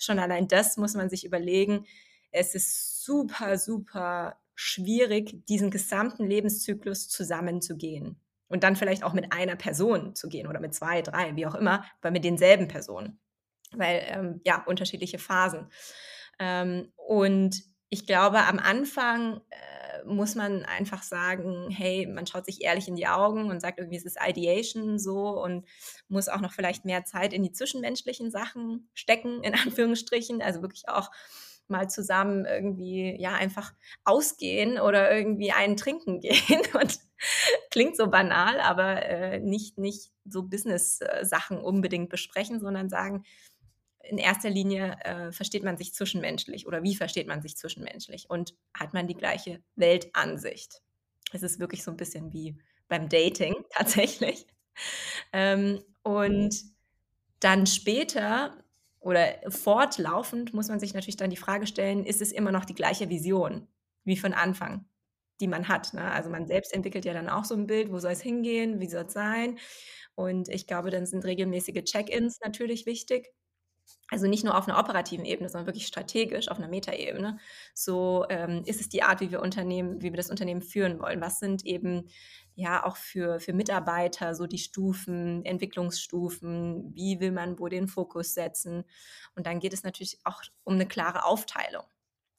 schon 0.00 0.18
allein 0.18 0.48
das 0.48 0.76
muss 0.76 0.94
man 0.94 1.08
sich 1.10 1.24
überlegen. 1.24 1.86
Es 2.32 2.54
ist 2.54 3.04
super, 3.04 3.58
super 3.58 4.36
schwierig, 4.54 5.46
diesen 5.46 5.70
gesamten 5.70 6.26
Lebenszyklus 6.26 7.08
zusammenzugehen 7.08 8.20
und 8.48 8.62
dann 8.64 8.76
vielleicht 8.76 9.04
auch 9.04 9.14
mit 9.14 9.32
einer 9.32 9.56
Person 9.56 10.14
zu 10.14 10.28
gehen 10.28 10.46
oder 10.46 10.60
mit 10.60 10.74
2, 10.74 11.02
3, 11.02 11.36
wie 11.36 11.46
auch 11.46 11.54
immer, 11.54 11.84
aber 12.00 12.10
mit 12.10 12.24
denselben 12.24 12.68
Personen, 12.68 13.18
weil, 13.72 14.02
ähm, 14.08 14.40
ja, 14.44 14.62
unterschiedliche 14.64 15.18
Phasen. 15.18 15.68
Ähm, 16.38 16.92
und 16.96 17.62
ich 17.88 18.06
glaube, 18.06 18.40
am 18.40 18.58
Anfang, 18.58 19.40
äh, 19.50 19.79
muss 20.06 20.34
man 20.34 20.64
einfach 20.64 21.02
sagen: 21.02 21.70
„Hey“, 21.70 22.06
man 22.06 22.26
schaut 22.26 22.46
sich 22.46 22.62
ehrlich 22.62 22.88
in 22.88 22.96
die 22.96 23.06
Augen 23.06 23.50
und 23.50 23.60
sagt 23.60 23.78
irgendwie, 23.78 23.96
es 23.98 24.04
ist 24.04 24.18
Ideation 24.24 24.98
so 24.98 25.42
und 25.42 25.66
muss 26.08 26.28
auch 26.28 26.40
noch 26.40 26.52
vielleicht 26.52 26.84
mehr 26.84 27.04
Zeit 27.04 27.32
in 27.32 27.42
die 27.42 27.52
zwischenmenschlichen 27.52 28.30
Sachen 28.30 28.88
stecken, 28.94 29.42
in 29.42 29.52
Anführungsstrichen. 29.78 30.42
Also, 30.42 30.62
wirklich 30.62 30.88
auch 30.88 31.10
mal 31.68 31.88
zusammen 31.88 32.46
irgendwie, 32.46 33.16
ja, 33.20 33.32
einfach 33.34 33.72
ausgehen 34.04 34.78
oder 34.78 35.16
irgendwie 35.16 35.52
einen 35.52 35.76
trinken 35.76 36.20
gehen 36.20 36.62
und 36.80 36.98
klingt 37.70 37.96
so 37.96 38.08
banal, 38.10 38.60
aber, 38.60 39.02
äh, 39.06 39.40
nicht 39.40 39.78
nicht 39.78 40.10
so 40.24 40.42
Business 40.42 41.00
äh, 41.00 41.24
unbedingt 41.62 42.08
besprechen, 42.10 42.60
sondern 42.60 42.88
sagen: 42.88 43.24
„In 44.04 44.18
erster 44.18 44.50
Linie, 44.50 44.96
äh, 45.04 45.32
versteht 45.32 45.62
man 45.64 45.76
sich 45.76 45.94
zwischenmenschlich 45.94 46.66
oder 46.66 46.82
wie 46.82 46.96
versteht 46.96 47.26
man 47.28 47.42
sich 47.42 47.56
zwischenmenschlich 47.56 48.30
und 48.30 48.54
hat 48.74 48.94
man 48.94 49.06
die 49.06 49.14
gleiche 49.14 49.62
Weltansicht?“ 49.76 50.82
Es 51.32 51.42
ist 51.42 51.60
wirklich 51.60 51.84
so 51.84 51.90
'n 51.90 51.96
bisschen 51.98 52.32
wie 52.32 52.56
beim 52.88 53.08
Dating 53.08 53.54
tatsächlich. 53.70 54.46
Ähm, 55.32 55.82
und 56.02 56.56
dann 57.40 57.66
später 57.66 58.64
oder 59.00 59.26
fortlaufend 59.50 60.54
muss 60.54 60.68
man 60.68 60.80
sich 60.80 60.94
natürlich 60.94 61.16
dann 61.18 61.30
die 61.30 61.36
Frage 61.38 61.66
stellen: 61.68 62.04
„Ist 62.06 62.22
es 62.22 62.32
immer 62.32 62.52
noch 62.52 62.64
die 62.66 62.74
gleiche 62.76 63.08
Vision 63.10 63.68
wie 64.04 64.16
von 64.18 64.34
Anfang, 64.34 64.86
die 65.40 65.48
man 65.48 65.68
hat“, 65.68 65.94
ne? 65.94 66.10
Also, 66.12 66.30
man 66.30 66.46
selbst 66.48 66.74
entwickelt 66.74 67.04
ja 67.06 67.14
dann 67.14 67.28
auch 67.30 67.44
so 67.46 67.54
'n 67.56 67.66
Bild, 67.68 67.92
wo 67.92 67.98
soll's 68.00 68.22
hingehen, 68.22 68.80
wie 68.80 68.88
soll's 68.90 69.12
sein? 69.14 69.58
Und 70.16 70.48
ich 70.50 70.66
glaube, 70.68 70.90
dann 70.90 71.06
sind 71.06 71.24
regelmäßige 71.26 71.84
Check-ins 71.84 72.38
natürlich 72.44 72.86
wichtig. 72.86 73.30
Also, 74.10 74.26
nicht 74.26 74.44
nur 74.44 74.56
auf 74.58 74.66
'ner 74.66 74.78
operativen 74.78 75.24
Ebene, 75.24 75.48
sondern 75.48 75.66
wirklich 75.66 75.86
strategisch 75.86 76.48
auf 76.48 76.58
'ner 76.58 76.68
Metaebene. 76.68 77.38
So, 77.74 78.26
ähm, 78.28 78.62
ist 78.66 78.80
es 78.80 78.88
die 78.88 79.02
Art, 79.04 79.20
wie 79.20 79.30
wir 79.30 79.40
Unternehmen 79.40 80.02
wie 80.02 80.10
wir 80.12 80.16
das 80.16 80.30
Unternehmen 80.30 80.62
führen 80.62 80.98
wollen? 81.00 81.20
Was 81.20 81.38
sind 81.38 81.64
eben, 81.66 82.08
ja, 82.56 82.84
auch 82.84 82.96
für 82.96 83.38
für 83.40 83.52
Mitarbeiter 83.52 84.34
so 84.34 84.46
die 84.46 84.58
Stufen, 84.58 85.44
Entwicklungsstufen? 85.44 86.92
Wie 86.94 87.20
will 87.20 87.30
man 87.32 87.58
wo 87.60 87.68
den 87.68 87.86
Fokus 87.88 88.34
setzen? 88.34 88.84
Und 89.36 89.46
dann 89.46 89.60
geht 89.60 89.72
es 89.72 89.84
natürlich 89.84 90.18
auch 90.24 90.42
um 90.64 90.76
'ne 90.76 90.86
klare 90.86 91.24
Aufteilung. 91.24 91.84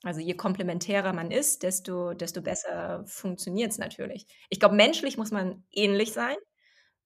Also, 0.03 0.19
je 0.21 0.35
komplementärer 0.35 1.13
man 1.13 1.31
ist, 1.31 1.63
desto 1.63 2.13
desto 2.15 2.41
besser 2.41 3.03
funktioniert's 3.07 3.77
natürlich. 3.77 4.27
Ich 4.49 4.59
glaube, 4.59 4.75
menschlich 4.75 5.17
muss 5.17 5.31
man 5.31 5.63
ähnlich 5.71 6.11
sein, 6.13 6.35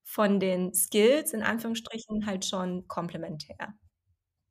von 0.03 0.39
den 0.41 0.73
Skills 0.75 1.33
in 1.33 1.43
Anführungsstrichen 1.43 2.25
halt 2.27 2.45
schon 2.45 2.87
komplementär. 2.89 3.75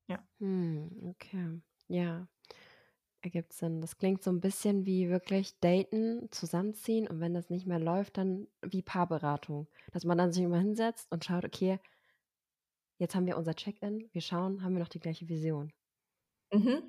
Ja. 0.09 0.27
Hm, 0.39 0.91
okay. 1.11 1.61
Ja, 1.89 2.27
ergibt 3.23 3.53
Sinn. 3.55 3.81
Das 3.83 3.99
klingt 3.99 4.23
so 4.25 4.31
'n 4.31 4.41
bisschen 4.41 4.87
wie 4.87 5.09
wirklich 5.11 5.59
daten, 5.61 6.29
zusammenziehen 6.33 7.09
und 7.09 7.21
wenn 7.21 7.35
das 7.35 7.51
nicht 7.51 7.67
mehr 7.67 7.81
läuft, 7.81 8.19
dann 8.19 8.49
wie 8.63 8.83
Paarberatung, 8.83 9.69
dass 9.93 10.05
man 10.05 10.19
dann 10.19 10.33
sich 10.33 10.45
immer 10.45 10.61
hinsetzt 10.61 11.13
und 11.13 11.25
schaut: 11.25 11.45
„Okay“ 11.47 11.81
„jetzt 13.01 13.15
haben 13.17 13.27
wir 13.27 13.37
unser 13.37 13.55
Check-in. 13.57 14.09
Wir 14.13 14.21
schauen, 14.21 14.63
haben 14.63 14.75
wir 14.75 14.81
noch 14.81 14.89
die 14.89 15.01
gleiche 15.01 15.29
Vision?“ 15.29 15.73
Mhm. 16.53 16.83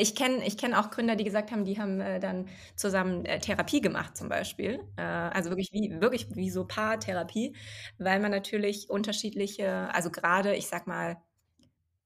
Ich 0.00 0.16
kenne 0.16 0.46
ich 0.46 0.58
kenne 0.58 0.80
auch 0.80 0.90
Gründer, 0.90 1.16
die 1.16 1.24
gesagt 1.24 1.52
haben, 1.52 1.64
die 1.64 1.78
haben, 1.80 2.00
äh, 2.00 2.20
dann 2.20 2.48
zusammen, 2.76 3.24
äh, 3.26 3.40
Therapie 3.40 3.80
gemacht 3.82 4.16
zum 4.16 4.28
Beispiel. 4.30 4.80
Äh, 4.96 5.02
also, 5.02 5.50
wirklich 5.50 5.70
wie 5.72 6.00
wirklich 6.00 6.28
wie 6.36 6.50
so 6.50 6.66
Paartherapie, 6.66 7.56
weil 7.98 8.20
man 8.20 8.30
natürlich 8.32 8.90
unterschiedliche 8.90 9.92
also, 9.94 10.10
grade, 10.10 10.56
ich 10.56 10.68
sage 10.68 10.84
mal, 10.88 11.18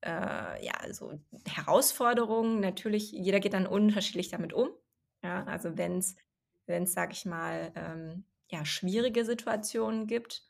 äh, 0.05 0.65
ja, 0.65 0.93
so 0.93 1.19
Herausforderungen 1.47 2.61
natürlich 2.61 3.13
jeder 3.13 3.41
geht 3.41 3.55
dann 3.55 3.67
unterschiedlich 3.67 4.29
damit 4.29 4.53
um. 4.53 4.71
Ja, 5.23 5.45
also, 5.45 5.77
wenn's 5.79 6.17
wenn's, 6.67 6.93
sage 6.93 7.13
ich 7.13 7.25
mal, 7.25 7.73
ähm, 7.75 8.25
ja, 8.49 8.65
schwierige 8.65 9.25
Situationen 9.25 10.07
gibt, 10.07 10.43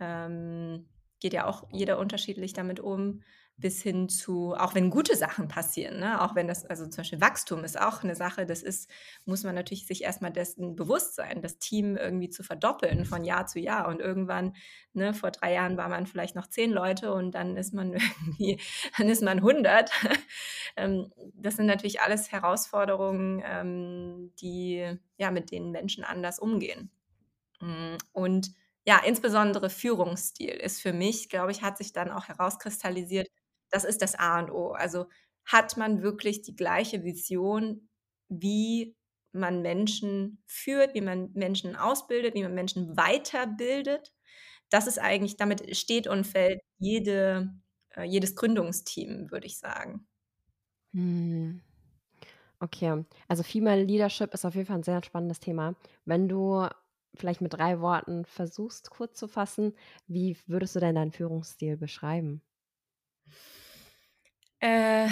ähm, 0.00 0.88
geht 1.22 1.34
ja 1.34 1.46
auch 1.46 1.64
jeder 1.72 1.98
unterschiedlich 2.00 2.54
damit 2.54 2.80
um, 2.80 3.22
bis 3.58 3.82
hin 3.82 4.08
zu 4.10 4.54
auch 4.56 4.74
wenn 4.74 4.90
gute 4.90 5.16
Sachen 5.16 5.48
passieren, 5.48 6.00
ne? 6.00 6.22
Auch 6.22 6.34
wenn 6.36 6.48
das 6.48 6.66
also, 6.66 6.84
zum 6.88 6.98
Beispiel 7.02 7.22
Wachstum 7.22 7.64
ist 7.64 7.80
auch 7.80 8.02
'ne 8.04 8.16
Sache, 8.16 8.46
das 8.46 8.62
ist 8.62 8.90
muss 9.26 9.44
man 9.44 9.54
natürlich 9.56 9.86
sich 9.86 10.02
erst 10.04 10.22
mal 10.22 10.30
dessen 10.32 10.76
bewusst 10.76 11.16
sein, 11.16 11.42
das 11.42 11.58
Team 11.60 11.96
irgendwie 11.96 12.30
zu 12.30 12.42
verdoppeln 12.44 13.04
von 13.06 13.24
Jahr 13.24 13.46
zu 13.46 13.60
Jahr 13.60 13.88
und 13.88 14.00
irgendwann, 14.00 14.54
ne, 14.94 15.14
vor 15.14 15.30
3 15.32 15.54
Jahren 15.54 15.76
war 15.78 15.88
man 15.90 16.06
vielleicht 16.08 16.36
noch 16.36 16.48
10 16.48 16.72
Leute 16.72 17.12
und 17.14 17.32
dann 17.34 17.56
ist 17.58 17.74
man 17.74 17.92
irgendwie 18.26 18.60
dann 18.98 19.08
ist 19.10 19.22
man 19.22 19.42
100. 19.42 19.90
Ähm, 20.76 21.12
das 21.34 21.56
sind 21.56 21.66
natürlich 21.66 22.00
alles 22.00 22.32
Herausforderungen, 22.32 23.42
ähm, 23.44 24.32
die 24.40 24.98
ja, 25.18 25.30
mit 25.30 25.50
denen 25.52 25.70
Menschen 25.72 26.04
anders 26.04 26.38
umgehen. 26.38 26.90
Hm, 27.60 27.98
und 28.12 28.52
ja, 28.86 29.00
insbesondere 29.04 29.70
Führungsstil 29.70 30.50
ist 30.50 30.80
für 30.82 30.92
mich, 30.92 31.28
glaube 31.28 31.52
ich 31.52 31.62
hat 31.62 31.78
sich 31.78 31.92
dann 31.92 32.10
auch 32.10 32.28
herauskristallisiert, 32.28 33.28
das 33.70 33.84
ist 33.84 34.02
das 34.02 34.14
A 34.16 34.38
und 34.40 34.50
O. 34.50 34.72
Also, 34.72 35.06
hat 35.44 35.76
man 35.76 36.02
wirklich 36.02 36.42
die 36.42 36.56
gleiche 36.56 37.04
Vision, 37.04 37.88
wie 38.28 38.96
man 39.32 39.62
Menschen 39.62 40.42
führt, 40.46 40.94
wie 40.94 41.00
man 41.00 41.32
Menschen 41.34 41.74
ausbildet, 41.76 42.34
wie 42.34 42.42
man 42.42 42.54
Menschen 42.54 42.96
weiterbildet? 42.96 44.12
Das 44.70 44.86
ist 44.86 44.98
eigentlich 44.98 45.36
damit 45.36 45.76
steht 45.76 46.06
und 46.08 46.26
fällt 46.26 46.60
jede 46.78 47.54
äh, 47.90 48.04
jedes 48.04 48.36
Gründungsteam, 48.36 49.30
würde 49.30 49.46
ich 49.46 49.58
sagen. 49.58 50.06
Mhm. 50.94 51.62
Okay, 52.60 53.04
also 53.28 53.42
Female 53.42 53.82
Leadership 53.84 54.32
ist 54.34 54.44
auf 54.44 54.54
jeden 54.54 54.66
Fall 54.66 54.76
'n 54.78 54.82
sehr 54.84 55.02
spannendes 55.04 55.40
Thema. 55.40 55.74
Wenn 56.04 56.28
du 56.28 56.68
vielleicht 57.16 57.40
mit 57.40 57.54
3 57.54 57.80
Worten 57.80 58.24
versuchst, 58.24 58.90
kurz 58.90 59.18
zu 59.18 59.28
fassen, 59.28 59.74
wie 60.06 60.36
würdest 60.46 60.76
du 60.76 60.80
denn 60.80 60.94
deinen 60.96 61.12
Führungsstil 61.12 61.76
beschreiben? 61.76 62.42
Äh, 64.60 65.08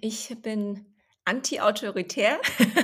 ich 0.00 0.34
bin 0.42 0.86
anti-autoritär. 1.24 2.40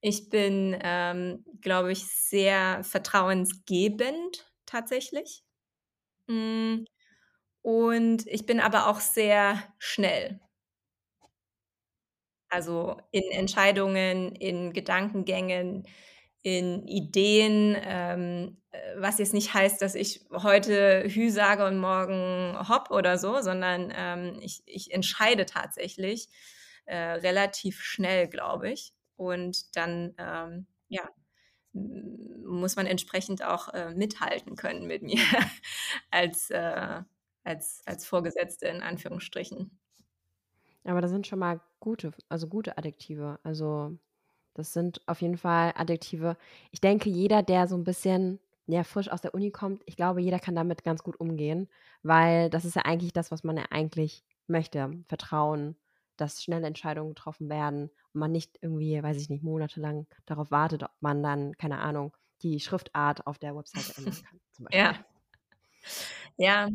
Ich 0.00 0.28
bin, 0.28 0.76
ähm, 0.82 1.44
glaube 1.60 1.92
ich, 1.92 2.06
sehr 2.06 2.84
vertrauensgebend 2.84 4.52
tatsächlich. 4.66 5.42
Hm, 6.28 6.86
und 7.62 8.26
ich 8.28 8.46
bin 8.46 8.60
aber 8.60 8.88
auch 8.88 9.00
sehr 9.00 9.62
schnell. 9.78 10.40
Also, 12.56 12.96
in 13.12 13.22
Entscheidungen, 13.32 14.32
in 14.36 14.72
Gedankengängen, 14.72 15.86
in 16.42 16.86
Ideen, 16.88 17.76
ähm, 17.82 18.62
äh, 18.70 18.78
was 18.96 19.18
jetzt 19.18 19.34
nicht 19.34 19.52
heißt, 19.54 19.82
dass 19.82 19.94
ich 19.94 20.24
heute 20.32 21.04
Hü 21.08 21.30
sage 21.30 21.66
und 21.66 21.78
morgen 21.78 22.56
Hop 22.68 22.90
oder 22.90 23.18
so, 23.18 23.40
sondern, 23.42 23.92
ähm, 23.94 24.38
ich 24.42 24.62
ich 24.66 24.92
entscheide 24.92 25.44
tatsächlich, 25.46 26.28
äh, 26.86 26.96
relativ 26.96 27.82
schnell, 27.82 28.28
glaube 28.28 28.70
ich. 28.70 28.94
Und 29.16 29.76
dann, 29.76 30.14
ähm, 30.18 30.66
ja, 30.88 31.10
muss 31.72 32.76
man 32.76 32.86
entsprechend 32.86 33.42
auch, 33.44 33.68
äh, 33.74 33.90
mithalten 33.94 34.56
können 34.56 34.86
mit 34.86 35.02
mir 35.02 35.18
als, 36.10 36.50
äh 36.50 37.02
als 37.44 37.82
als 37.86 38.04
Vorgesetzte 38.06 38.66
in 38.68 38.82
Anführungsstrichen. 38.82 39.78
Aber 40.86 41.00
das 41.00 41.10
sind 41.10 41.26
schon 41.26 41.38
mal 41.40 41.60
gute 41.80 42.12
also 42.28 42.46
gute 42.48 42.78
Adjektive. 42.78 43.38
Also, 43.42 43.98
das 44.54 44.72
sind 44.72 45.00
auf 45.08 45.20
jeden 45.22 45.38
Fall 45.38 45.72
Adjektive 45.76 46.36
ich 46.72 46.80
denke, 46.80 47.10
jeder, 47.10 47.42
der 47.42 47.68
so 47.68 47.76
'n 47.76 47.84
bisschen, 47.84 48.40
ja, 48.66 48.84
frisch 48.84 49.10
aus 49.10 49.22
der 49.22 49.34
Uni 49.34 49.50
kommt 49.52 49.82
ich 49.86 49.96
glaube, 49.96 50.20
jeder 50.22 50.38
kann 50.40 50.56
damit 50.56 50.84
ganz 50.84 51.02
gut 51.04 51.18
umgehen, 51.20 51.68
weil 52.02 52.50
das 52.50 52.64
ist 52.64 52.76
ja 52.76 52.82
eigentlich 52.84 53.12
das, 53.14 53.30
was 53.32 53.44
man 53.44 53.56
ja 53.58 53.66
eigentlich 53.70 54.24
möchte. 54.48 54.92
Vertrauen, 55.08 55.76
dass 56.16 56.42
schnelle 56.44 56.66
Entscheidungen 56.68 57.10
getroffen 57.10 57.48
werden 57.50 57.90
und 58.14 58.20
man 58.20 58.32
nicht 58.32 58.58
irgendwie, 58.62 59.02
weiß 59.02 59.18
ich 59.18 59.30
nicht, 59.30 59.44
monatelang 59.44 60.06
darauf 60.26 60.50
wartet, 60.50 60.82
ob 60.84 60.90
man 61.00 61.22
dann, 61.22 61.56
keine 61.58 61.80
Ahnung, 61.80 62.16
die 62.42 62.60
Schriftart 62.60 63.26
auf 63.26 63.38
der 63.38 63.56
Webseite 63.56 63.96
ändern 63.96 64.18
kann. 64.28 64.40
Ja. 64.72 65.04
Ja. 66.38 66.68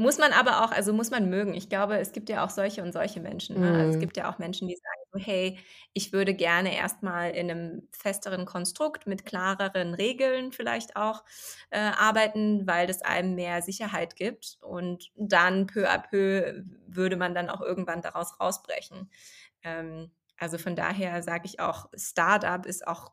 Muss 0.00 0.16
man 0.16 0.32
aber 0.32 0.64
auch 0.64 0.70
also, 0.72 0.94
muss 0.94 1.10
man 1.10 1.28
mögen. 1.28 1.52
Ich 1.52 1.68
glaube, 1.68 1.98
es 1.98 2.12
gibt 2.12 2.30
ja 2.30 2.42
auch 2.42 2.48
solche 2.48 2.82
und 2.82 2.90
solche 2.92 3.20
Menschen, 3.20 3.60
ne? 3.60 3.74
Also, 3.78 3.90
es 3.90 3.98
Mhm. 3.98 3.98
gibt 3.98 4.16
ja 4.16 4.30
auch 4.32 4.38
Menschen, 4.38 4.66
die 4.66 4.74
sagen 4.76 5.02
so: 5.12 5.18
„Hey, 5.18 5.58
ich 5.92 6.10
würde 6.14 6.32
gerne 6.32 6.74
erst 6.74 7.02
mal 7.02 7.30
in 7.32 7.48
'nem 7.48 7.88
festeren 7.92 8.46
Konstrukt 8.46 9.06
mit 9.06 9.26
klareren 9.26 9.92
Regeln 9.92 10.52
vielleicht 10.52 10.96
auch, 10.96 11.22
äh, 11.68 11.78
arbeiten, 11.80 12.66
weil 12.66 12.86
das 12.86 13.02
einem 13.02 13.34
mehr 13.34 13.60
Sicherheit 13.60 14.16
gibt.“ 14.16 14.56
Und 14.62 15.10
dann 15.16 15.66
peu 15.66 15.86
à 15.90 15.98
peu 15.98 16.64
würde 16.86 17.16
man 17.16 17.34
dann 17.34 17.50
auch 17.50 17.60
irgendwann 17.60 18.00
daraus 18.00 18.40
rausbrechen. 18.40 19.10
Ähm, 19.62 20.12
also, 20.38 20.56
von 20.58 20.76
daher 20.76 21.22
sage 21.22 21.42
ich 21.44 21.60
auch, 21.60 21.90
Start-up 21.94 22.64
ist 22.66 22.86
auch 22.86 23.12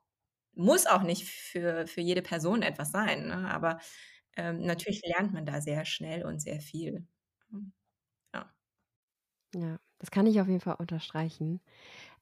muss 0.53 0.88
auch 0.88 1.03
nicht 1.03 1.25
für 1.25 1.85
für 1.88 2.01
jede 2.01 2.21
Person 2.23 2.61
etwas 2.63 2.91
sein, 2.91 3.27
ne? 3.27 3.49
Aber, 3.51 3.79
ähm, 4.38 4.61
natürlich 4.65 5.01
lernt 5.05 5.33
man 5.33 5.45
da 5.45 5.61
sehr 5.61 5.85
schnell 5.85 6.25
und 6.25 6.39
sehr 6.41 6.61
viel. 6.61 7.07
Mhm. 7.51 7.73
Ja. 8.33 8.53
Ja, 9.55 9.79
das 9.99 10.11
kann 10.11 10.27
ich 10.27 10.39
auf 10.41 10.47
jeden 10.47 10.59
Fall 10.59 10.75
unterstreichen. 10.75 11.61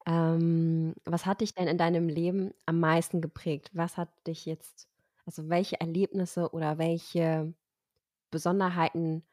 Ähm, 0.08 0.96
was 1.06 1.26
hat 1.26 1.42
dich 1.42 1.54
denn 1.56 1.68
in 1.68 1.78
deinem 1.78 2.10
Leben 2.10 2.54
am 2.66 2.80
meisten 2.80 3.22
geprägt? 3.22 3.72
Was 3.74 3.98
hat 3.98 4.10
dich 4.28 4.46
jetzt 4.46 4.90
also, 5.26 5.50
welche 5.50 5.80
Erlebnisse 5.82 6.52
oder 6.54 6.78
welche 6.80 7.54
Besonderheiten 8.32 9.24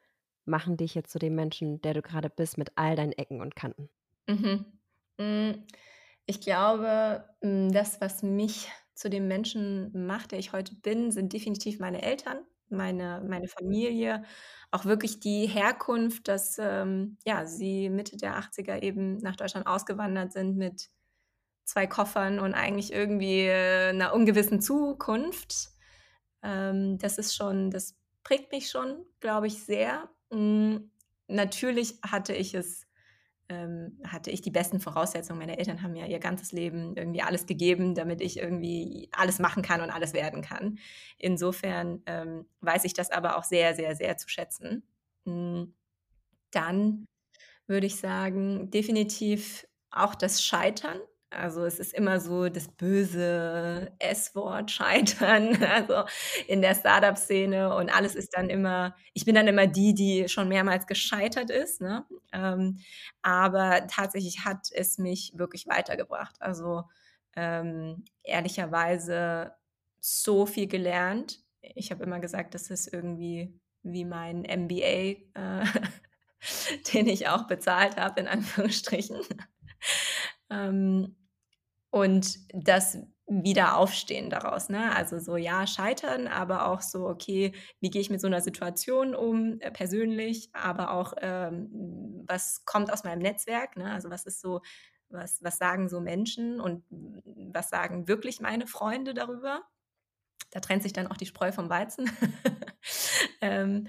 machen 0.47 0.77
dich 0.79 0.95
jetzt 0.95 1.13
zu 1.13 1.19
dem 1.21 1.35
Menschen, 1.37 1.83
der 1.83 1.95
du 1.95 2.03
grade 2.03 2.31
bist, 2.31 2.59
mit 2.59 2.73
all 2.77 2.97
deinen 2.97 3.13
Ecken 3.13 3.41
und 3.43 3.57
Kanten? 3.57 3.91
Mhm. 4.29 4.65
Hm, 5.21 5.67
ich 6.27 6.41
glaube, 6.41 7.29
hm, 7.43 7.73
das, 7.73 8.01
was 8.01 8.23
mich 8.23 8.69
zu 8.95 9.11
dem 9.11 9.29
Menschen 9.29 10.07
macht, 10.07 10.33
der 10.33 10.39
ich 10.39 10.53
heute 10.53 10.75
bin, 10.77 11.11
sind 11.11 11.33
definitiv 11.33 11.79
meine 11.81 12.03
Eltern, 12.03 12.45
meine 12.73 13.23
meine 13.29 13.49
Familie, 13.49 14.25
auch 14.71 14.85
wirklich 14.87 15.21
die 15.21 15.47
Herkunft, 15.47 16.29
dass, 16.29 16.59
ähm, 16.59 17.19
ja, 17.27 17.47
sie 17.47 17.91
Mitte 17.91 18.17
der 18.17 18.37
80er 18.37 18.83
eben 18.83 19.19
nach 19.19 19.37
Deutschland 19.37 19.67
ausgewandert 19.67 20.33
sind 20.33 20.57
mit 20.57 20.91
2 21.65 21.87
Koffern 21.89 22.41
und 22.41 22.55
eigentlich 22.55 22.93
irgendwie, 22.93 23.43
äh, 23.49 23.93
'ner 23.95 24.15
ungewissen 24.15 24.61
Zukunft. 24.63 25.71
Ähm, 26.45 26.99
das 26.99 27.19
ist 27.19 27.37
schon 27.37 27.71
das 27.73 27.97
prägt 28.25 28.53
mich 28.53 28.71
schon, 28.71 29.07
glaube 29.21 29.49
ich, 29.49 29.65
sehr. 29.65 30.11
Hm, 30.33 30.91
natürlich 31.29 31.99
hatte 32.07 32.35
ich 32.35 32.55
es 32.55 32.87
ähm, 33.49 33.99
hatte 34.07 34.31
ich 34.31 34.41
die 34.41 34.51
besten 34.51 34.81
Voraussetzungen. 34.81 35.39
Meine 35.39 35.59
Eltern 35.59 35.83
haben 35.83 35.95
ja 35.95 36.07
ihr 36.07 36.19
ganzes 36.19 36.53
Leben 36.53 36.97
irgendwie 36.97 37.23
alles 37.23 37.47
gegeben, 37.47 37.95
damit 37.95 38.21
ich 38.21 38.39
irgendwie 38.39 39.09
alles 39.13 39.39
machen 39.39 39.63
kann 39.63 39.81
und 39.81 39.91
alles 39.91 40.13
werden 40.13 40.43
kann. 40.43 40.79
Insofern, 41.19 42.03
ähm, 42.07 42.47
weiß 42.61 42.85
ich 42.85 42.95
das 42.95 43.11
aber 43.11 43.37
auch 43.37 43.45
sehr, 43.45 43.75
sehr, 43.75 43.97
sehr 43.97 44.17
zu 44.17 44.29
schätzen. 44.29 44.83
Hm, 45.27 45.75
dann 46.51 47.07
würde 47.67 47.87
ich 47.87 47.97
sagen, 47.97 48.71
definitiv 48.71 49.67
auch 49.91 50.15
das 50.15 50.43
Scheitern. 50.43 50.99
Also, 51.35 51.65
es 51.65 51.79
ist 51.79 51.95
immer 51.95 52.21
so 52.21 52.49
das 52.51 52.69
böse 52.69 53.91
S-Wort 53.99 54.71
Scheitern, 54.71 55.57
also, 55.65 56.05
in 56.47 56.61
der 56.63 56.75
Start-up-Szene 56.75 57.75
und 57.75 57.89
alles 57.95 58.15
ist 58.15 58.37
dann 58.37 58.51
immer 58.51 58.95
ich 59.15 59.25
bin 59.25 59.35
dann 59.35 59.49
immer 59.49 59.67
die, 59.67 59.95
die 59.95 60.29
schon 60.29 60.49
mehrmals 60.49 60.87
gescheitert 60.87 61.51
ist, 61.51 61.81
ne? 61.81 62.05
Ähm, 62.33 62.79
aber 63.23 63.87
tatsächlich 63.89 64.45
hat 64.45 64.69
es 64.73 64.99
mich 64.99 65.33
wirklich 65.37 65.67
weitergebracht. 65.67 66.37
Also, 66.41 66.85
ähm, 67.37 68.05
ehrlicherweise 68.25 69.53
so 70.01 70.47
viel 70.47 70.67
gelernt. 70.67 71.41
Ich 71.63 71.91
habe 71.91 72.05
immer 72.05 72.21
gesagt, 72.21 72.55
das 72.55 72.71
ist 72.71 72.93
irgendwie 72.93 73.59
wie 73.83 74.05
mein 74.05 74.45
MBA, 74.45 75.17
äh, 75.35 75.65
den 76.95 77.07
ich 77.09 77.29
auch 77.29 77.47
bezahlt 77.47 77.97
habe 77.97 78.21
in 78.21 78.29
Anführungsstrichen. 78.29 79.19
Ähm, 80.51 81.17
und 81.93 82.41
das 82.55 82.99
Wiederaufstehen 83.29 84.31
daraus, 84.31 84.71
ne? 84.71 84.95
Also, 84.97 85.21
so, 85.21 85.37
ja, 85.39 85.67
scheitern, 85.69 86.29
aber 86.29 86.69
auch 86.69 86.83
so: 86.83 87.09
„Okay, 87.09 87.55
wie 87.81 87.91
gehe 87.91 88.03
ich 88.03 88.11
mit 88.11 88.21
so 88.23 88.29
'ner 88.29 88.43
Situation 88.43 89.15
um, 89.17 89.61
äh, 89.61 89.71
persönlich?“ 89.73 90.51
Aber 90.55 90.93
auch, 90.93 91.15
ähm, 91.23 92.25
was 92.29 92.65
kommt 92.67 92.93
aus 92.93 93.05
meinem 93.05 93.21
Netzwerk, 93.21 93.77
ne? 93.79 93.93
Also, 93.93 94.11
was 94.11 94.27
ist 94.27 94.41
so 94.43 94.63
was 95.11 95.43
was 95.45 95.59
sagen 95.59 95.89
so 95.91 96.01
Menschen 96.01 96.61
und 96.61 96.85
was 96.91 97.71
sagen 97.71 98.09
wirklich 98.09 98.41
meine 98.41 98.67
Freunde 98.67 99.15
darüber? 99.15 99.63
Da 100.51 100.61
trennt 100.61 100.83
sich 100.85 100.93
dann 100.93 101.07
auch 101.09 101.17
die 101.19 101.27
Spreu 101.27 101.53
vom 101.53 101.71
Weizen. 101.71 102.11
Ähm, 103.43 103.89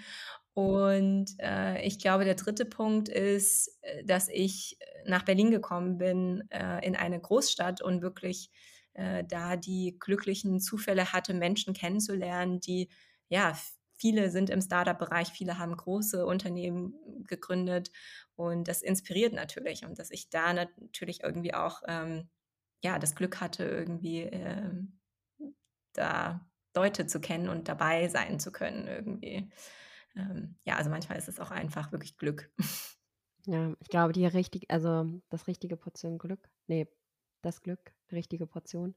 und, 0.54 1.28
äh, 1.40 1.82
ich 1.84 2.00
glaube, 2.00 2.26
der 2.26 2.36
3. 2.36 2.66
Punkt 2.66 3.10
ist, 3.10 3.78
äh, 3.82 4.04
dass 4.06 4.30
ich, 4.30 4.78
äh, 4.80 5.10
nach 5.10 5.24
Berlin 5.24 5.52
gekommen 5.52 5.98
bin, 5.98 6.44
äh, 6.52 6.86
in 6.86 6.96
eine 6.96 7.20
Großstadt 7.20 7.82
und 7.82 8.02
wirklich, 8.02 8.52
äh, 8.94 9.24
da 9.26 9.56
die 9.58 9.98
glücklichen 10.00 10.60
Zufälle 10.60 11.12
hatte, 11.14 11.34
Menschen 11.34 11.74
kennenzulernen, 11.74 12.60
die 12.60 12.90
ja, 13.30 13.58
viele 13.96 14.30
sind 14.32 14.50
im 14.50 14.62
Start-up-Bereich, 14.62 15.30
viele 15.30 15.58
haben 15.58 15.76
große 15.76 16.26
Unternehmen 16.26 16.94
gegründet 17.28 17.92
und 18.36 18.68
das 18.68 18.82
inspiriert 18.82 19.34
natürlich. 19.34 19.86
Und 19.86 19.98
dass 20.00 20.12
ich 20.12 20.30
da 20.30 20.54
natürlich 20.54 21.24
irgendwie 21.24 21.54
auch, 21.54 21.82
ähm, 21.88 22.30
ja, 22.84 23.00
das 23.00 23.16
Glück 23.16 23.42
hatte, 23.42 23.64
irgendwie, 23.66 24.22
ähm, 24.22 25.00
da 25.94 26.46
Leute 26.76 27.08
zu 27.08 27.22
kennen 27.22 27.50
und 27.50 27.68
dabei 27.68 28.08
sein 28.10 28.40
zu 28.40 28.52
können 28.52 28.88
irgendwie. 28.88 29.50
Ähm, 30.16 30.58
ja, 30.66 30.76
also, 30.78 30.90
manchmal 30.90 31.18
ist 31.18 31.28
es 31.30 31.40
auch 31.40 31.52
einfach 31.52 31.92
wirklich 31.92 32.18
Glück. 32.18 32.52
Ja, 33.46 33.76
ich 33.80 33.90
glaube, 33.90 34.14
die 34.14 34.26
richtig 34.26 34.72
also, 34.72 35.22
das 35.30 35.48
richtige 35.48 35.76
Portion 35.78 36.18
Glück? 36.18 36.50
Ne. 36.68 36.88
das 37.42 37.62
Glück, 37.62 37.94
die 38.10 38.16
richtige 38.16 38.48
Portion. 38.48 38.96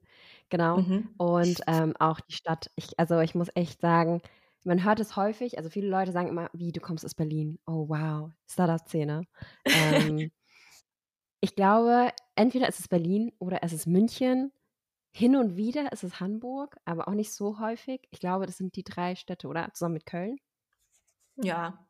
Genau. 0.50 0.82
Mhm. 0.82 1.16
Und, 1.16 1.62
ähm, 1.66 1.94
auch 1.98 2.20
die 2.20 2.34
Stadt. 2.34 2.70
Ich 2.76 2.98
also, 2.98 3.18
ich 3.20 3.34
muss 3.34 3.48
echt 3.56 3.80
sagen, 3.80 4.22
man 4.64 4.84
hört 4.84 5.00
es 5.00 5.16
häufig, 5.16 5.58
also, 5.58 5.68
viele 5.70 5.88
Leute 5.88 6.12
sagen 6.12 6.28
immer: 6.28 6.50
„Wie, 6.52 6.70
du 6.72 6.80
kommst 6.80 7.04
aus 7.04 7.14
Berlin? 7.16 7.58
Oh 7.66 7.88
wow, 7.88 8.30
Start-up-Szene.“ 8.48 9.22
Ähm, 9.72 10.30
ich 11.40 11.54
glaube, 11.54 12.12
entweder 12.34 12.68
ist 12.68 12.80
es 12.80 12.88
Berlin 12.88 13.32
oder 13.38 13.62
es 13.62 13.72
ist 13.72 13.86
München. 13.86 14.52
Hin 15.12 15.36
und 15.36 15.56
wieder 15.56 15.92
ist 15.92 16.04
es 16.04 16.20
Hamburg, 16.20 16.78
aber 16.84 17.08
auch 17.08 17.14
nicht 17.14 17.32
so 17.32 17.58
häufig. 17.60 18.06
Ich 18.10 18.20
glaube, 18.20 18.46
das 18.46 18.58
sind 18.58 18.76
die 18.76 18.84
3 18.84 19.16
Städte, 19.16 19.48
oder? 19.48 19.70
Zusammen 19.74 19.94
mit 19.94 20.06
Köln? 20.06 20.38
Ja. 21.38 21.86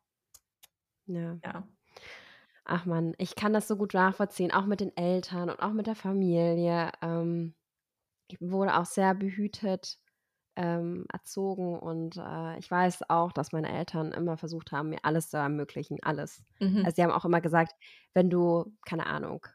Ja. 1.07 1.39
Ja. 1.45 1.67
Ach 2.65 2.87
man, 2.87 3.15
ich 3.19 3.37
kann 3.37 3.53
das 3.53 3.69
so 3.69 3.77
gut 3.77 3.95
nachvollziehen, 3.95 4.53
auch 4.53 4.67
mit 4.67 4.81
den 4.81 4.97
Eltern 4.97 5.51
und 5.51 5.61
auch 5.61 5.73
mit 5.73 5.87
der 5.87 5.97
Familie. 5.97 6.91
Ähm, 7.03 7.55
ich 8.29 8.41
wurde 8.41 8.77
auch 8.77 8.87
sehr 8.87 9.15
behütet, 9.15 9.99
ähm, 10.57 11.07
erzogen 11.13 11.79
und, 11.79 12.17
äh, 12.19 12.59
ich 12.59 12.71
weiß 12.71 13.11
auch, 13.11 13.33
dass 13.33 13.53
meine 13.53 13.71
Eltern 13.73 14.13
immer 14.13 14.37
versucht 14.39 14.73
haben, 14.73 14.91
mir 14.91 15.01
alles 15.05 15.31
zu 15.31 15.39
ermöglichen, 15.39 15.99
alles. 16.03 16.45
Mhm. 16.61 16.85
Also, 16.85 16.97
sie 16.97 17.05
haben 17.05 17.13
auch 17.13 17.25
immer 17.27 17.41
gesagt: 17.43 17.75
„Wenn 18.15 18.31
du“ 18.31 18.75
keine 18.87 19.07
Ahnung, 19.07 19.47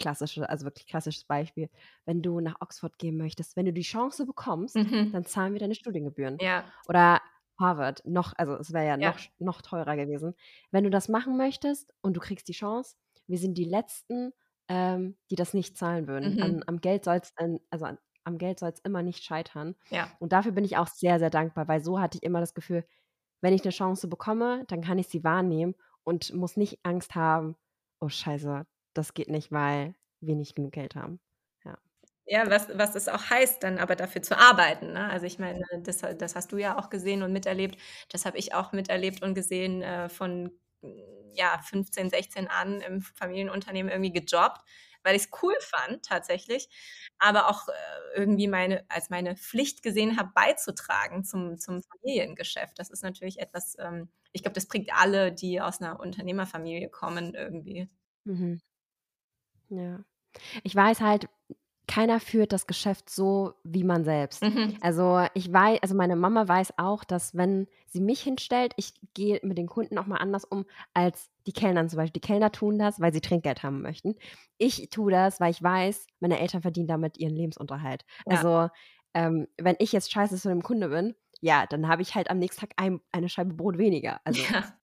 klassische 0.00 0.48
also, 0.48 0.66
wirklich 0.66 0.86
klassisches 0.88 1.24
Beispiel: 1.26 1.70
„Wenn 2.06 2.22
du 2.22 2.40
nach 2.40 2.56
Oxford 2.60 2.98
gehen 2.98 3.16
möchtest, 3.18 3.56
wenn 3.56 3.66
du 3.66 3.72
die 3.74 3.82
Chance 3.82 4.26
bekommst, 4.26 4.84
Mhm. 4.84 5.12
dann 5.12 5.24
zahlen 5.26 5.54
wir 5.54 5.60
deine 5.60 5.74
Studiengebühren.“ 5.76 6.40
Ja. 6.40 6.72
Oder 6.88 7.20
Harvard, 7.58 8.02
noch 8.06 8.34
also, 8.36 8.54
es 8.56 8.72
wäre 8.72 8.86
ja 8.86 8.96
noch 8.96 9.16
Ja. 9.16 9.18
sch 9.18 9.32
noch 9.38 9.62
teurer 9.62 9.96
gewesen. 9.96 10.34
„Wenn 10.70 10.84
du 10.84 10.90
das 10.90 11.08
machen 11.08 11.36
möchtest 11.36 11.92
und 12.02 12.16
du 12.16 12.20
kriegst 12.20 12.48
die 12.48 12.52
Chance, 12.52 12.96
wir 13.26 13.38
sind 13.38 13.58
die 13.58 13.64
Letzten, 13.64 14.32
ähm, 14.68 15.16
die 15.30 15.36
das 15.36 15.54
nicht 15.54 15.76
zahlen 15.76 16.06
würden. 16.08 16.36
An 16.40 16.60
Mhm. 16.60 16.68
am 16.68 16.80
Geld 16.80 17.04
soll's 17.04 17.32
ähm, 17.38 17.60
also, 17.70 17.86
an 17.86 17.98
am 18.24 18.38
Geld 18.38 18.58
soll's 18.60 18.80
immer 18.80 19.02
nicht 19.02 19.24
scheitern.“ 19.24 19.74
Ja. 19.90 20.18
Und 20.18 20.32
dafür 20.32 20.52
bin 20.52 20.64
ich 20.64 20.76
auch 20.76 20.88
sehr, 20.88 21.18
sehr 21.18 21.30
dankbar, 21.30 21.68
weil 21.68 21.82
so 21.82 22.00
hatte 22.00 22.18
ich 22.18 22.24
immer 22.24 22.40
das 22.40 22.54
Gefühl, 22.54 22.84
wenn 23.42 23.54
ich 23.54 23.64
'ne 23.64 23.70
Chance 23.72 24.08
bekomme, 24.08 24.64
dann 24.68 24.82
kann 24.82 24.98
ich 24.98 25.08
sie 25.08 25.24
wahrnehmen 25.24 25.74
und 26.04 26.34
muss 26.34 26.56
nicht 26.56 26.80
Angst 26.84 27.14
haben: 27.16 27.56
„Oh 28.00 28.08
scheiße, 28.10 28.66
das 28.94 29.14
geht 29.14 29.28
nicht, 29.30 29.52
weil 29.52 29.94
wir 30.20 30.36
nicht 30.36 30.56
genug 30.56 30.72
Geld 30.72 30.96
haben.“ 30.96 31.20
Ja. 32.30 32.50
Was 32.50 32.68
was 32.76 32.94
es 32.94 33.08
auch 33.08 33.30
heißt, 33.30 33.62
dann 33.62 33.78
aber 33.78 33.96
dafür 33.96 34.20
zu 34.22 34.36
arbeiten, 34.36 34.92
ne? 34.92 35.08
Also, 35.10 35.24
ich 35.24 35.38
meine, 35.38 35.60
das 35.82 36.00
das 36.18 36.34
hast 36.36 36.52
du 36.52 36.58
ja 36.58 36.78
auch 36.78 36.90
gesehen 36.90 37.22
und 37.22 37.32
miterlebt. 37.32 37.78
Das 38.10 38.26
habe 38.26 38.36
ich 38.36 38.52
auch 38.54 38.72
miterlebt 38.72 39.22
und 39.22 39.34
gesehen, 39.34 39.80
äh, 39.82 40.08
von, 40.10 40.50
ja, 41.32 41.58
15, 41.64 42.10
16 42.10 42.46
an 42.48 42.80
im 42.82 43.00
Familienunternehmen 43.00 43.90
irgendwie 43.90 44.12
gejobbt, 44.12 44.60
weil 45.02 45.16
ich's 45.16 45.30
cool 45.42 45.54
fand 45.60 46.04
tatsächlich, 46.04 46.68
aber 47.18 47.48
auch, 47.48 47.68
äh, 47.68 47.72
irgendwie 48.16 48.46
meine 48.48 48.84
als 48.90 49.08
meine 49.08 49.34
Pflicht 49.36 49.82
gesehen 49.82 50.18
habe, 50.18 50.30
beizutragen 50.34 51.24
zum 51.24 51.56
zum 51.58 51.82
Familiengeschäft. 51.82 52.78
Das 52.78 52.90
ist 52.90 53.02
natürlich 53.02 53.38
etwas, 53.40 53.74
ähm 53.78 54.10
ich 54.32 54.42
glaube, 54.42 54.54
das 54.54 54.66
prägt 54.66 54.92
alle, 54.94 55.32
die 55.32 55.60
aus 55.62 55.80
'ner 55.80 55.98
Unternehmerfamilie 55.98 56.90
kommen 56.90 57.34
irgendwie. 57.34 57.88
Mhm. 58.24 58.60
Ja. 59.70 60.00
Ich 60.64 60.74
weiß 60.76 61.00
halt, 61.02 61.28
keiner 61.88 62.20
führt 62.20 62.52
das 62.52 62.66
Geschäft 62.66 63.10
so 63.10 63.54
wie 63.64 63.84
man 63.84 64.04
selbst. 64.04 64.44
Mhm. 64.44 64.78
Also, 64.80 65.26
ich 65.34 65.52
wei 65.52 65.78
also, 65.82 65.94
meine 65.96 66.14
Mama 66.16 66.46
weiß 66.46 66.74
auch, 66.78 67.04
dass 67.04 67.34
wenn 67.36 67.66
sie 67.88 68.00
mich 68.00 68.20
hinstellt 68.22 68.74
ich 68.76 68.94
gehe 69.14 69.40
mit 69.42 69.58
den 69.58 69.66
Kunden 69.66 69.98
auch 69.98 70.06
mal 70.06 70.18
anders 70.18 70.44
um 70.44 70.66
als 70.94 71.30
die 71.46 71.52
Kellnern 71.52 71.88
zum 71.88 71.96
Beispiel. 71.98 72.20
Die 72.20 72.26
Kellner 72.26 72.52
tun 72.52 72.78
das, 72.78 73.00
weil 73.00 73.12
sie 73.12 73.20
Trinkgeld 73.20 73.62
haben 73.64 73.82
möchten. 73.82 74.14
Ich 74.58 74.88
tue 74.90 75.10
das, 75.10 75.40
weil 75.40 75.50
ich 75.50 75.62
weiß, 75.62 76.06
meine 76.20 76.38
Eltern 76.38 76.62
verdienen 76.62 76.86
damit 76.88 77.18
ihren 77.18 77.34
Lebensunterhalt. 77.34 78.04
Ja. 78.26 78.44
Also, 78.44 78.68
ähm, 79.14 79.48
wenn 79.58 79.76
ich 79.80 79.92
jetzt 79.92 80.12
scheiße 80.12 80.36
zu 80.36 80.48
'nem 80.48 80.62
Kunde 80.62 80.88
bin, 80.90 81.14
ja, 81.40 81.66
dann 81.66 81.88
habe 81.88 82.02
ich 82.02 82.14
halt 82.14 82.30
am 82.30 82.38
nächsten 82.38 82.60
Tag 82.60 82.70
ein 82.76 83.00
eine 83.12 83.28
Scheibe 83.28 83.54
Brot 83.54 83.78
weniger, 83.78 84.20
also, 84.24 84.48
Ja. 84.52 84.78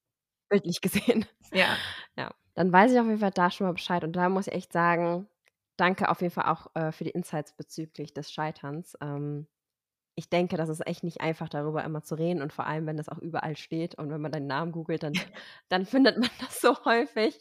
bildlich 0.50 0.82
gesehen. 0.82 1.26
Ja. 1.52 1.86
Ja, 2.18 2.32
dann 2.56 2.72
weiß 2.74 2.92
ich 2.94 3.00
auf 3.00 3.08
jeden 3.08 3.20
Fall 3.20 3.32
da 3.32 3.52
schon 3.52 3.68
mal 3.68 3.74
Bescheid 3.74 4.04
und 4.04 4.16
da 4.16 4.30
muss 4.30 4.48
ich 4.48 4.54
echt 4.54 4.74
sagen, 4.74 5.28
danke 5.78 6.10
auf 6.10 6.22
jeden 6.22 6.34
Fall 6.34 6.46
auch, 6.52 6.68
äh, 6.76 6.92
für 6.92 7.04
die 7.04 7.12
Insights 7.12 7.54
bezüglich 7.54 8.14
des 8.14 8.32
Scheiterns. 8.32 8.96
Ähm, 9.02 9.48
ich 10.16 10.30
denke, 10.30 10.58
das 10.58 10.70
ist 10.70 10.86
echt 10.88 11.04
nicht 11.04 11.22
einfach, 11.22 11.50
darüber 11.50 11.84
immer 11.86 12.04
zu 12.04 12.16
reden 12.16 12.42
und 12.42 12.54
vor 12.54 12.68
allem, 12.68 12.88
wenn 12.88 12.98
das 12.98 13.10
auch 13.10 13.20
überall 13.20 13.58
steht 13.58 13.96
und 13.98 14.12
wenn 14.12 14.22
man 14.22 14.32
deinen 14.32 14.48
Namen 14.48 14.72
googelt, 14.74 15.04
dann 15.04 15.14
dann 15.70 15.86
findet 15.86 16.18
man 16.20 16.30
das 16.42 16.62
so 16.62 16.76
häufig. 16.86 17.40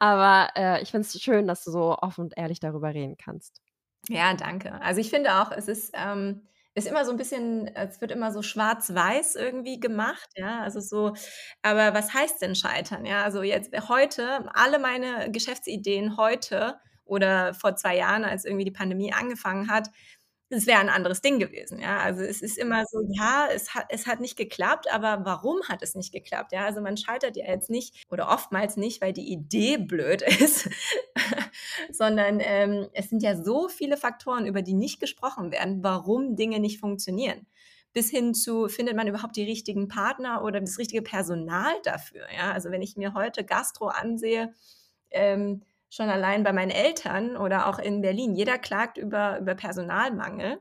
Aber, 0.00 0.50
äh, 0.56 0.82
ich 0.82 0.90
finde 0.92 1.06
es 1.08 1.20
schön, 1.22 1.46
dass 1.48 1.64
du 1.64 1.70
so 1.72 1.96
offen 1.98 2.22
und 2.26 2.38
ehrlich 2.38 2.60
darüber 2.60 2.94
reden 2.94 3.16
kannst. 3.18 3.62
Ja, 4.08 4.34
danke. 4.34 4.80
Also, 4.82 5.00
ich 5.00 5.10
finde 5.10 5.34
auch, 5.34 5.50
es 5.52 5.68
ist, 5.68 5.92
ähm 5.94 6.42
ist 6.78 6.86
immer 6.86 7.06
so 7.06 7.10
'n 7.10 7.16
bisschen 7.16 7.68
es 7.74 8.02
wird 8.02 8.12
immer 8.12 8.30
so 8.32 8.42
schwarz-weiß 8.42 9.34
irgendwie 9.36 9.80
gemacht, 9.80 10.28
ja, 10.36 10.60
also, 10.60 10.78
so 10.80 11.14
aber 11.62 11.94
was 11.94 12.12
heißt 12.12 12.42
denn 12.42 12.54
scheitern, 12.54 13.06
ja? 13.06 13.22
Also, 13.24 13.42
jetzt 13.42 13.72
heute 13.88 14.46
alle 14.54 14.78
meine 14.78 15.30
Geschäftsideen 15.32 16.18
heute 16.18 16.78
oder 17.06 17.54
vor 17.54 17.76
2 17.76 17.96
Jahren, 17.96 18.24
als 18.24 18.44
irgendwie 18.44 18.64
die 18.66 18.70
Pandemie 18.72 19.12
angefangen 19.14 19.70
hat, 19.70 19.90
es 20.48 20.66
wäre 20.68 20.80
'n 20.80 20.88
anderes 20.90 21.22
Ding 21.22 21.40
gewesen, 21.40 21.80
ja? 21.80 21.98
Also, 21.98 22.22
es 22.22 22.40
ist 22.42 22.56
immer 22.58 22.84
so, 22.86 23.00
ja, 23.10 23.48
es 23.52 23.74
hat 23.74 23.86
es 23.90 24.06
hat 24.06 24.20
nicht 24.20 24.36
geklappt, 24.36 24.86
aber 24.92 25.24
warum 25.24 25.60
hat 25.68 25.82
es 25.82 25.96
nicht 25.96 26.12
geklappt, 26.12 26.52
ja? 26.52 26.64
Also, 26.64 26.80
man 26.80 26.96
scheitert 26.96 27.36
ja 27.36 27.46
jetzt 27.48 27.68
nicht 27.70 28.04
oder 28.10 28.28
oftmals 28.30 28.76
nicht, 28.76 29.02
weil 29.02 29.12
die 29.12 29.32
Idee 29.32 29.76
blöd 29.78 30.22
ist, 30.40 30.68
sondern, 31.92 32.38
ähm, 32.40 32.88
es 32.92 33.08
sind 33.10 33.22
ja 33.24 33.36
so 33.42 33.68
viele 33.68 33.96
Faktoren, 33.96 34.46
über 34.46 34.62
die 34.62 34.74
nicht 34.74 35.00
gesprochen 35.00 35.50
werden, 35.52 35.82
warum 35.82 36.36
Dinge 36.36 36.60
nicht 36.60 36.78
funktionieren. 36.80 37.46
Bis 37.92 38.10
hin 38.10 38.34
zu, 38.34 38.68
findet 38.68 38.94
man 38.96 39.08
überhaupt 39.08 39.36
die 39.36 39.44
richtigen 39.44 39.88
Partner 39.88 40.44
oder 40.44 40.60
das 40.60 40.78
richtige 40.78 41.02
Personal 41.02 41.72
dafür, 41.84 42.26
ja? 42.36 42.52
Also, 42.52 42.70
wenn 42.70 42.82
ich 42.82 42.96
mir 42.96 43.14
heute 43.14 43.44
Gastro 43.44 43.88
ansehe, 43.88 44.54
ähm, 45.10 45.62
schon 45.90 46.08
allein 46.10 46.42
bei 46.44 46.52
meinen 46.52 46.70
Eltern 46.70 47.36
oder 47.36 47.68
auch 47.68 47.78
in 47.78 48.02
Berlin, 48.02 48.34
jeder 48.34 48.58
klagt 48.58 48.98
über 48.98 49.38
über 49.40 49.54
Personalmangel. 49.54 50.60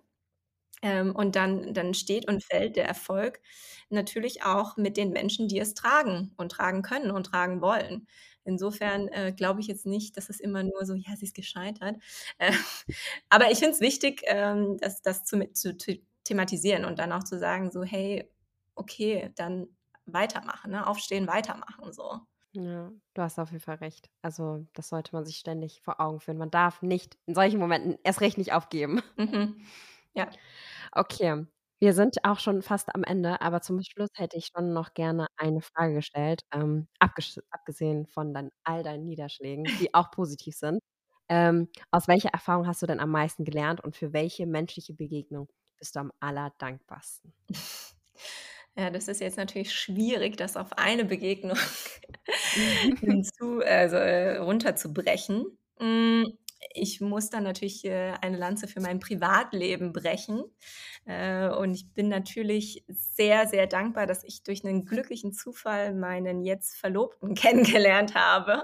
Ähm, 0.81 1.15
und 1.15 1.35
dann 1.35 1.73
dann 1.73 1.93
steht 1.93 2.27
und 2.27 2.43
fällt 2.43 2.75
der 2.75 2.85
Erfolg 2.87 3.41
natürlich 3.89 4.43
auch 4.43 4.77
mit 4.77 4.97
den 4.97 5.11
Menschen, 5.11 5.47
die 5.47 5.59
es 5.59 5.73
tragen 5.73 6.33
und 6.37 6.51
tragen 6.51 6.81
können 6.81 7.11
und 7.11 7.25
tragen 7.27 7.61
wollen. 7.61 8.07
Insofern, 8.43 9.07
äh, 9.09 9.31
glaube 9.35 9.61
ich 9.61 9.67
jetzt 9.67 9.85
nicht, 9.85 10.17
dass 10.17 10.29
es 10.29 10.39
immer 10.39 10.63
nur 10.63 10.85
so: 10.85 10.93
„Ja, 10.95 11.15
sie 11.15 11.25
ist 11.25 11.35
gescheitert.“ 11.35 11.97
Äh, 12.37 12.51
aber 13.29 13.51
ich 13.51 13.59
finde 13.59 13.73
es 13.75 13.81
wichtig, 13.81 14.21
ähm, 14.25 14.77
das 14.79 15.01
das 15.01 15.23
zu 15.25 15.49
zu 15.53 15.73
the 15.79 16.03
thematisieren 16.25 16.85
und 16.85 16.99
dann 16.99 17.11
auch 17.13 17.23
zu 17.23 17.39
sagen 17.39 17.71
so: 17.71 17.83
„Hey, 17.83 18.29
okay, 18.75 19.31
dann 19.35 19.67
weitermachen, 20.05 20.71
ne? 20.71 20.85
Aufstehen, 20.87 21.27
weitermachen“, 21.27 21.91
so. 21.93 22.19
Ja, 22.55 22.89
du 23.13 23.21
hast 23.21 23.37
auf 23.37 23.51
jeden 23.51 23.61
Fall 23.63 23.75
recht. 23.75 24.09
Also, 24.21 24.65
das 24.73 24.87
sollte 24.89 25.13
man 25.13 25.25
sich 25.25 25.37
ständig 25.37 25.81
vor 25.81 25.99
Augen 25.99 26.21
führen. 26.21 26.37
Man 26.37 26.51
darf 26.51 26.81
nicht 26.81 27.17
in 27.25 27.35
solchen 27.35 27.59
Momenten 27.59 27.97
erst 28.03 28.21
recht 28.21 28.37
nicht 28.37 28.53
aufgeben. 28.53 29.01
Mhm. 29.17 29.57
Ja. 30.13 30.29
Okay, 30.93 31.45
wir 31.81 31.93
sind 31.93 32.23
auch 32.23 32.39
schon 32.39 32.61
fast 32.61 32.95
am 32.95 33.03
Ende, 33.03 33.41
aber 33.41 33.61
zum 33.61 33.81
Schluss 33.83 34.09
hätte 34.15 34.37
ich 34.37 34.49
schon 34.55 34.73
noch 34.73 34.93
gerne 34.93 35.27
eine 35.37 35.61
Frage 35.61 35.95
gestellt, 35.95 36.43
ähm, 36.53 36.87
abgesehen 36.99 38.07
von 38.07 38.33
dann 38.33 38.51
all 38.63 38.83
deinen 38.83 39.05
Niederschlägen, 39.05 39.75
die 39.77 39.93
auch 39.93 40.11
positiv 40.11 40.55
sind. 40.55 40.79
Ähm, 41.29 41.69
aus 41.91 42.07
welcher 42.07 42.29
Erfahrung 42.29 42.67
hast 42.67 42.81
du 42.81 42.85
denn 42.87 42.99
am 43.01 43.11
meisten 43.11 43.43
gelernt 43.45 43.81
und 43.83 43.95
für 43.97 44.13
welche 44.13 44.45
menschliche 44.47 44.93
Begegnung 44.93 45.49
bist 45.77 45.95
du 45.95 45.99
am 46.01 46.11
allerdankbarsten? 46.21 47.33
Ja, 48.77 48.89
das 48.89 49.07
ist 49.07 49.21
jetzt 49.21 49.37
natürlich 49.37 49.73
schwierig, 49.73 50.35
das 50.35 50.57
auf 50.57 50.77
eine 50.77 51.05
Begegnung 51.05 51.57
hinzu 52.99 53.61
also, 53.65 53.95
äh, 53.95 54.37
runterzubrechen. 54.37 55.45
Hm, 55.79 56.25
ich 56.73 56.99
muss 56.99 57.29
da 57.29 57.39
natürlich, 57.39 57.85
äh, 57.85 58.13
eine 58.21 58.37
Lanze 58.37 58.67
für 58.67 58.81
mein 58.81 58.99
Privatleben 58.99 59.93
brechen. 59.93 60.43
Äh, 61.05 61.47
und 61.49 61.73
ich 61.73 61.93
bin 61.93 62.09
natürlich 62.09 62.83
sehr, 62.89 63.47
sehr 63.47 63.65
dankbar, 63.67 64.07
dass 64.07 64.23
ich 64.25 64.43
durch 64.43 64.63
'nen 64.63 64.85
glücklichen 64.85 65.31
Zufall 65.31 65.93
meinen 65.93 66.43
jetzt 66.43 66.75
Verlobten 66.77 67.33
kennengelernt 67.35 68.13
habe, 68.15 68.63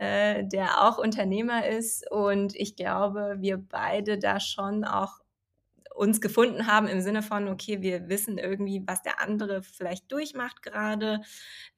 der 0.00 0.82
auch 0.82 0.98
Unternehmer 0.98 1.66
ist 1.66 2.10
und 2.10 2.54
ich 2.56 2.76
glaube, 2.76 3.36
wir 3.40 3.58
beide 3.58 4.18
da 4.18 4.40
schon 4.40 4.84
auch 4.84 5.20
uns 6.00 6.20
gefunden 6.22 6.66
haben 6.66 6.88
im 6.88 7.00
Sinne 7.02 7.22
von: 7.22 7.46
Okay, 7.48 7.82
wir 7.82 8.08
wissen 8.08 8.38
irgendwie, 8.38 8.82
was 8.86 9.02
der 9.02 9.20
andere 9.20 9.62
vielleicht 9.62 10.10
durchmacht 10.10 10.62
grade. 10.62 11.20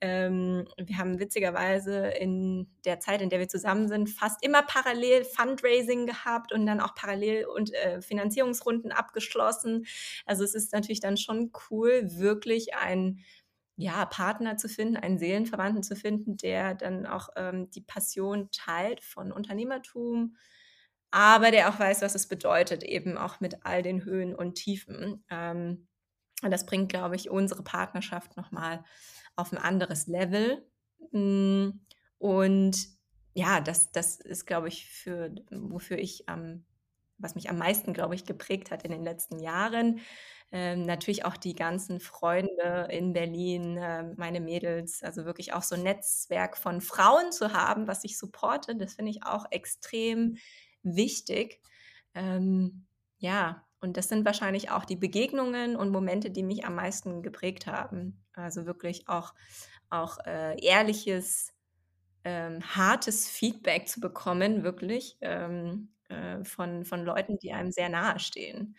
Ähm, 0.01 0.69
wir 0.79 0.99
haben 0.99 1.19
witzigerweise 1.19 2.07
in 2.09 2.69
der 2.85 3.01
Zeit, 3.01 3.21
in 3.23 3.31
der 3.31 3.41
wir 3.41 3.49
zusammen 3.49 3.89
sind, 3.89 4.09
fast 4.11 4.45
immer 4.45 4.63
parallel 4.63 5.25
Fundraising 5.25 6.07
gehabt 6.07 6.53
und 6.53 6.67
dann 6.67 6.81
auch 6.81 6.95
parallel 6.95 7.47
und, 7.47 7.73
äh, 7.75 8.01
Finanzierungsrunden 8.01 8.93
abgeschlossen. 8.93 9.87
Also, 10.27 10.45
es 10.45 10.55
ist 10.55 10.73
natürlich 10.73 11.01
dann 11.01 11.17
schon 11.17 11.51
cool, 11.71 12.03
wirklich 12.19 12.75
einen, 12.75 13.21
ja, 13.77 14.05
Partner 14.07 14.57
zu 14.57 14.69
finden, 14.69 14.97
einen 14.97 15.19
Seelenverwandten 15.19 15.83
zu 15.83 15.97
finden, 15.97 16.37
der 16.37 16.75
dann 16.75 17.07
auch, 17.07 17.31
ähm, 17.37 17.71
die 17.71 17.81
Passion 17.81 18.49
teilt 18.53 19.03
von 19.03 19.33
Unternehmertum, 19.33 20.37
aber 21.13 21.51
der 21.51 21.69
auch 21.69 21.79
weiß, 21.79 22.03
was 22.03 22.15
es 22.15 22.27
bedeutet, 22.27 22.83
eben 22.83 23.19
auch 23.19 23.41
mit 23.41 23.65
all 23.65 23.83
den 23.83 24.05
Höhen 24.05 24.35
und 24.35 24.55
Tiefen. 24.55 25.25
Ähm, 25.31 25.87
und 26.43 26.51
das 26.51 26.67
bringt, 26.67 26.89
glaube 26.89 27.17
ich, 27.17 27.31
unsere 27.31 27.63
Partnerschaft 27.63 28.37
nochmal 28.37 28.85
auf 29.37 29.53
ein 29.53 29.59
anderes 29.59 30.07
Level. 30.09 30.67
Hm, 31.13 31.87
und 32.19 32.77
ja, 33.35 33.61
das, 33.61 33.93
das 33.93 34.21
ist, 34.21 34.47
glaube 34.47 34.69
ich, 34.69 34.87
für, 34.87 35.35
wofür 35.51 35.99
ich 35.99 36.29
am, 36.29 36.65
was 37.19 37.35
mich 37.35 37.51
am 37.51 37.59
meisten, 37.59 37.93
glaube 37.93 38.15
ich, 38.15 38.25
geprägt 38.25 38.71
hat 38.71 38.85
in 38.85 38.91
den 38.91 39.05
letzten 39.05 39.39
Jahren. 39.39 40.01
Ähm, 40.51 40.83
natürlich 40.83 41.25
auch 41.25 41.37
die 41.37 41.55
ganzen 41.55 42.01
Freunde 42.01 42.89
in 42.91 43.13
Berlin, 43.13 43.79
äh, 43.79 44.03
meine 44.17 44.41
Mädels, 44.41 45.03
also 45.03 45.25
wirklich 45.25 45.55
auch 45.55 45.63
so 45.63 45.75
ein 45.77 45.83
Netzwerk 45.83 46.59
von 46.59 46.81
Frauen 46.83 47.33
zu 47.33 47.53
haben, 47.55 47.87
was 47.87 48.05
ich 48.05 48.19
supporte, 48.19 48.77
das 48.77 48.95
finde 48.95 49.13
ich 49.13 49.25
auch 49.25 49.47
extrem 49.51 50.37
wichtig. 50.83 51.61
Ähm, 52.15 52.87
ja, 53.19 53.65
und 53.81 53.97
das 53.97 54.09
sind 54.09 54.25
wahrscheinlich 54.25 54.71
auch 54.71 54.85
die 54.85 54.97
Begegnungen 54.97 55.77
und 55.77 55.91
Momente, 55.91 56.31
die 56.31 56.43
mich 56.43 56.65
am 56.65 56.77
meisten 56.77 57.23
geprägt 57.23 57.67
haben. 57.67 58.25
Also 58.33 58.67
wirklich 58.67 59.09
auch, 59.09 59.35
auch 59.91 60.19
äh, 60.25 60.59
ehrliches, 60.65 61.53
ähm, 62.25 62.61
hartes 62.63 63.29
Feedback 63.29 63.89
zu 63.89 64.01
bekommen, 64.01 64.63
wirklich 64.63 65.19
ähm, 65.21 65.95
äh, 66.09 66.45
von, 66.45 66.85
von 66.85 67.05
Leuten, 67.05 67.39
die 67.39 67.53
einem 67.53 67.73
sehr 67.73 67.89
nahe 67.89 68.21
stehen. 68.21 68.77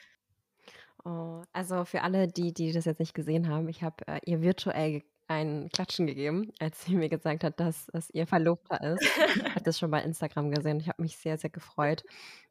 Oh, 1.06 1.43
also 1.51 1.84
für 1.84 2.01
alle, 2.01 2.28
die, 2.30 2.54
die 2.54 2.72
das 2.72 2.86
jetzt 2.86 2.99
nicht 2.99 3.14
gesehen 3.14 3.49
haben, 3.49 3.68
ich 3.68 3.84
habe 3.84 4.08
äh, 4.08 4.20
ihr 4.26 4.41
virtuell 4.41 5.04
ein 5.28 5.70
Klatschen 5.70 6.08
gegeben, 6.08 6.52
als 6.60 6.86
sie 6.86 6.96
mir 6.96 7.10
gesagt 7.10 7.44
hat, 7.44 7.60
dass 7.60 7.90
es 7.94 8.10
ihr 8.12 8.28
Verlobter 8.28 8.82
ist. 8.82 9.04
Ich 9.36 9.44
habe 9.44 9.64
das 9.64 9.80
schon 9.80 9.92
bei 9.92 10.02
Instagram 10.02 10.52
gesehen. 10.52 10.80
Ich 10.80 10.88
habe 10.88 11.02
mich 11.02 11.18
sehr, 11.18 11.38
sehr 11.38 11.50
gefreut. 11.50 12.04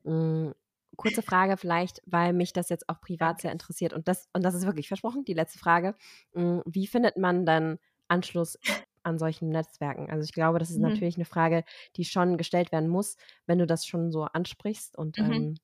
Mhm. 0.05 0.55
Kurze 0.97 1.23
Frage 1.23 1.57
vielleicht, 1.57 2.03
weil 2.05 2.35
mich 2.35 2.53
das 2.53 2.69
jetzt 2.69 2.89
auch 2.89 3.01
privat 3.01 3.41
sehr 3.41 3.53
interessiert. 3.53 3.95
Und 3.95 4.09
das, 4.09 4.29
und 4.35 4.43
das 4.43 4.55
ist 4.55 4.67
wirklich 4.67 4.89
versprochen, 4.89 5.25
die 5.25 5.35
letzte 5.35 5.59
Frage. 5.59 5.95
Mhm. 6.35 6.63
Wie 6.67 6.87
findet 6.87 7.17
man 7.17 7.47
dann 7.47 7.79
Anschluss 8.09 8.59
an 9.03 9.19
solchen 9.19 9.49
Netzwerken? 9.49 10.11
Also 10.11 10.25
ich 10.25 10.33
glaube, 10.33 10.59
das 10.59 10.71
ist 10.71 10.77
mhm. 10.77 10.89
natürlich 10.89 11.17
eine 11.17 11.25
Frage, 11.25 11.65
die 11.97 12.05
schon 12.05 12.37
gestellt 12.37 12.73
werden 12.73 12.89
muss, 12.89 13.17
wenn 13.47 13.59
du 13.59 13.67
das 13.67 13.87
schon 13.87 14.13
so 14.13 14.25
ansprichst 14.25 14.97
und 14.97 15.19
mhm. 15.19 15.33
ähm, 15.33 15.55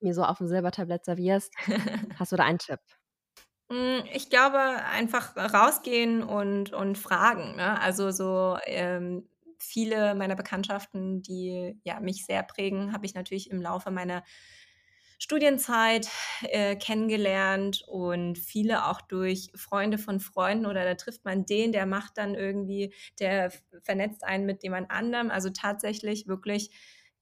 mir 0.00 0.14
so 0.14 0.24
auf 0.24 0.38
dem 0.38 0.48
Silbertablett 0.48 1.04
servierst. 1.04 1.52
Hast 2.18 2.32
du 2.32 2.36
da 2.36 2.44
einen 2.44 2.58
Tipp? 2.58 2.80
Hm, 3.72 4.04
ich 4.12 4.28
glaube, 4.28 4.58
einfach 4.60 5.34
rausgehen 5.36 6.22
und 6.22 6.72
und 6.74 6.98
fragen, 6.98 7.56
ne? 7.56 7.80
Also, 7.80 8.10
so, 8.10 8.58
ähm, 8.66 9.26
viele 9.58 10.14
meiner 10.14 10.34
Bekanntschaften, 10.36 11.22
die, 11.22 11.80
ja, 11.84 12.00
mich 12.00 12.26
sehr 12.26 12.42
prägen, 12.42 12.92
habe 12.92 13.06
ich 13.06 13.14
natürlich 13.14 13.50
im 13.50 13.62
Laufe 13.62 13.90
meiner 13.90 14.24
Studienzeit, 15.18 16.08
äh, 16.42 16.76
kennengelernt 16.76 17.84
und 17.88 18.38
viele 18.38 18.86
auch 18.86 19.00
durch 19.00 19.50
Freunde 19.54 19.98
von 19.98 20.20
Freunden 20.20 20.66
oder 20.66 20.84
da 20.84 20.94
trifft 20.96 21.24
man 21.24 21.46
den, 21.46 21.72
der 21.72 21.86
macht 21.86 22.18
dann 22.18 22.34
irgendwie 22.34 22.92
der 23.20 23.52
vernetzt 23.84 24.24
einen 24.24 24.46
mit 24.46 24.62
jemand 24.64 24.90
anderem. 24.90 25.30
Also, 25.30 25.50
tatsächlich 25.50 26.26
wirklich 26.28 26.70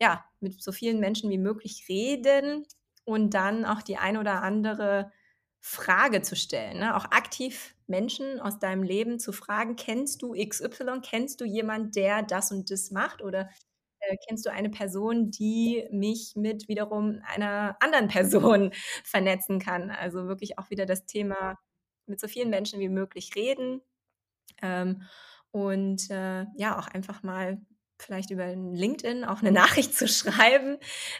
ja, 0.00 0.24
mit 0.40 0.62
so 0.62 0.72
vielen 0.72 1.00
Menschen 1.00 1.30
wie 1.30 1.38
möglich 1.38 1.84
reden 1.88 2.66
und 3.04 3.34
dann 3.34 3.64
auch 3.66 3.82
die 3.82 3.98
ein 3.98 4.16
oder 4.18 4.42
andere 4.42 5.12
Frage 5.60 6.22
zu 6.22 6.36
stellen, 6.36 6.78
ne? 6.78 6.96
auch 6.96 7.04
aktiv 7.06 7.74
Menschen 7.86 8.40
aus 8.40 8.58
deinem 8.58 8.82
Leben 8.82 9.18
zu 9.18 9.32
fragen, 9.32 9.76
kennst 9.76 10.22
du 10.22 10.32
XY, 10.32 11.00
kennst 11.02 11.40
du 11.40 11.44
jemand, 11.44 11.96
der 11.96 12.22
das 12.22 12.50
und 12.50 12.70
das 12.70 12.90
macht 12.90 13.22
oder 13.22 13.50
äh, 14.00 14.16
kennst 14.26 14.46
du 14.46 14.50
eine 14.50 14.70
Person, 14.70 15.30
die 15.30 15.86
mich 15.90 16.34
mit 16.36 16.68
wiederum 16.68 17.20
einer 17.24 17.76
anderen 17.80 18.08
Person 18.08 18.72
vernetzen 19.04 19.58
kann? 19.58 19.90
Also 19.90 20.26
wirklich 20.28 20.58
auch 20.58 20.70
wieder 20.70 20.86
das 20.86 21.06
Thema 21.06 21.58
mit 22.06 22.20
so 22.20 22.28
vielen 22.28 22.50
Menschen 22.50 22.80
wie 22.80 22.88
möglich 22.88 23.34
reden 23.36 23.82
ähm, 24.62 25.02
und 25.50 26.10
äh, 26.10 26.46
ja, 26.56 26.78
auch 26.78 26.88
einfach 26.88 27.22
mal 27.22 27.60
vielleicht 27.98 28.30
über 28.30 28.46
LinkedIn 28.54 29.24
auch 29.24 29.40
eine 29.40 29.52
Nachricht 29.52 29.94
zu 29.94 30.08
schreiben, 30.08 30.78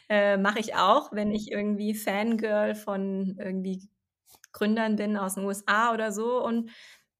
äh, 0.08 0.36
mache 0.36 0.60
ich 0.60 0.74
auch, 0.76 1.12
wenn 1.12 1.30
ich 1.30 1.50
irgendwie 1.50 1.94
Fangirl 1.94 2.74
von 2.74 3.36
irgendwie 3.38 3.88
Gründern 4.52 4.96
bin 4.96 5.16
aus 5.16 5.34
den 5.34 5.44
USA 5.44 5.92
oder 5.92 6.12
so 6.12 6.44
und 6.44 6.70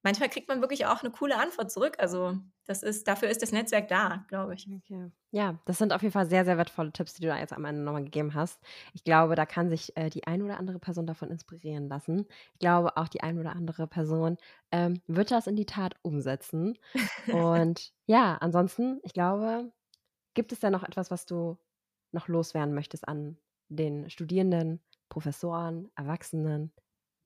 manchmal 0.03 0.29
kriegt 0.29 0.49
man 0.49 0.61
wirklich 0.61 0.87
auch 0.87 1.03
eine 1.03 1.11
coole 1.11 1.37
Antwort 1.37 1.71
zurück. 1.71 1.97
Also, 1.99 2.39
das 2.67 2.83
ist 2.83 3.09
dafür 3.09 3.29
ist 3.29 3.43
das 3.43 3.53
Netzwerk 3.53 3.89
da, 3.89 4.25
glaube 4.29 4.55
ich. 4.55 4.69
Okay. 4.69 5.11
Ja, 5.33 5.59
das 5.65 5.79
sind 5.79 5.93
auf 5.93 6.03
jeden 6.03 6.13
Fall 6.13 6.27
sehr, 6.27 6.45
sehr 6.45 6.57
wertvolle 6.57 6.93
Tipps, 6.93 7.15
die 7.15 7.23
du 7.23 7.29
da 7.29 7.39
jetzt 7.39 7.53
am 7.53 7.65
Ende 7.65 7.83
nochmal 7.83 8.05
gegeben 8.05 8.35
hast. 8.35 8.61
Ich 8.95 9.05
glaube, 9.05 9.35
da 9.35 9.47
kann 9.47 9.69
sich 9.69 9.97
äh, 9.97 10.11
die 10.11 10.27
ein 10.27 10.43
oder 10.43 10.59
andere 10.59 10.79
Person 10.79 11.07
davon 11.07 11.31
inspirieren 11.31 11.89
lassen. 11.89 12.27
Ich 12.55 12.59
glaube, 12.59 12.97
auch 12.97 13.09
die 13.09 13.23
ein 13.23 13.39
oder 13.39 13.53
andere 13.53 13.87
Person 13.87 14.39
ähm, 14.73 15.01
wird 15.07 15.31
das 15.31 15.47
in 15.47 15.57
die 15.57 15.67
Tat 15.67 15.95
umsetzen. 16.03 16.79
Und 17.33 17.93
ja, 18.07 18.37
ansonsten, 18.41 19.01
ich 19.05 19.13
glaube, 19.13 19.73
gibt 20.35 20.53
es 20.53 20.61
da 20.61 20.71
noch 20.71 20.83
etwas, 20.83 21.11
was 21.11 21.27
du 21.27 21.59
noch 22.13 22.29
loswerden 22.29 22.75
möchtest 22.75 23.07
an 23.07 23.37
den 23.69 24.11
Studierenden, 24.11 24.81
Professoren, 25.09 25.91
Erwachsenen, 25.95 26.73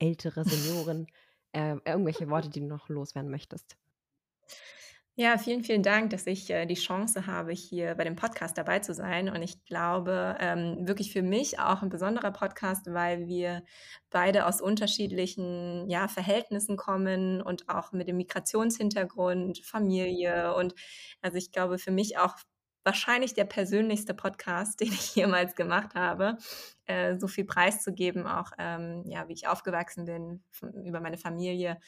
ältere 0.04 0.44
Senioren? 0.44 1.06
äh, 1.54 1.76
irgendwelche 1.84 2.28
Worte, 2.28 2.50
die 2.50 2.60
du 2.60 2.66
noch 2.66 2.88
loswerden 2.88 3.30
möchtest? 3.30 3.76
Ja, 5.16 5.38
vielen, 5.38 5.62
vielen 5.62 5.84
Dank, 5.84 6.10
dass 6.10 6.26
ich 6.26 6.50
äh, 6.50 6.66
die 6.66 6.74
Chance 6.74 7.28
habe, 7.28 7.52
hier 7.52 7.94
bei 7.94 8.02
dem 8.02 8.16
Podcast 8.16 8.58
dabei 8.58 8.80
zu 8.80 8.92
sein. 8.92 9.28
Und 9.28 9.42
ich 9.42 9.64
glaube, 9.64 10.36
ähm, 10.40 10.88
wirklich 10.88 11.12
für 11.12 11.22
mich 11.22 11.60
auch 11.60 11.82
ein 11.82 11.88
besonderer 11.88 12.32
Podcast, 12.32 12.92
weil 12.92 13.28
wir 13.28 13.62
beide 14.10 14.46
aus 14.46 14.60
unterschiedlichen 14.60 15.88
ja, 15.88 16.08
Verhältnissen 16.08 16.76
kommen 16.76 17.40
und 17.40 17.68
auch 17.68 17.92
mit 17.92 18.08
dem 18.08 18.16
Migrationshintergrund, 18.16 19.60
Familie. 19.64 20.52
Und 20.56 20.74
also 21.20 21.38
ich 21.38 21.52
glaube, 21.52 21.78
für 21.78 21.92
mich 21.92 22.18
auch 22.18 22.34
wahrscheinlich 22.84 23.34
der 23.34 23.44
persönlichste 23.44 24.14
Podcast, 24.14 24.80
den 24.80 24.92
ich 24.92 25.14
jemals 25.14 25.54
gemacht 25.54 25.94
habe, 25.94 26.38
äh, 26.86 27.18
so 27.18 27.26
viel 27.26 27.44
preiszugeben, 27.44 28.26
auch 28.26 28.52
ähm, 28.58 29.02
ja, 29.06 29.28
wie 29.28 29.32
ich 29.32 29.48
aufgewachsen 29.48 30.04
bin, 30.04 30.42
über 30.84 31.00
meine 31.00 31.18
Familie. 31.18 31.80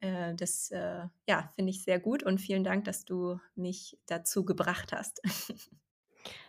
Äh, 0.00 0.34
das 0.34 0.70
äh, 0.70 1.06
ja, 1.26 1.48
finde 1.54 1.70
ich 1.70 1.84
sehr 1.84 1.98
gut 1.98 2.22
und 2.22 2.38
vielen 2.38 2.64
Dank, 2.64 2.84
dass 2.84 3.04
du 3.04 3.38
mich 3.54 3.96
dazu 4.06 4.44
gebracht 4.44 4.92
hast. 4.92 5.22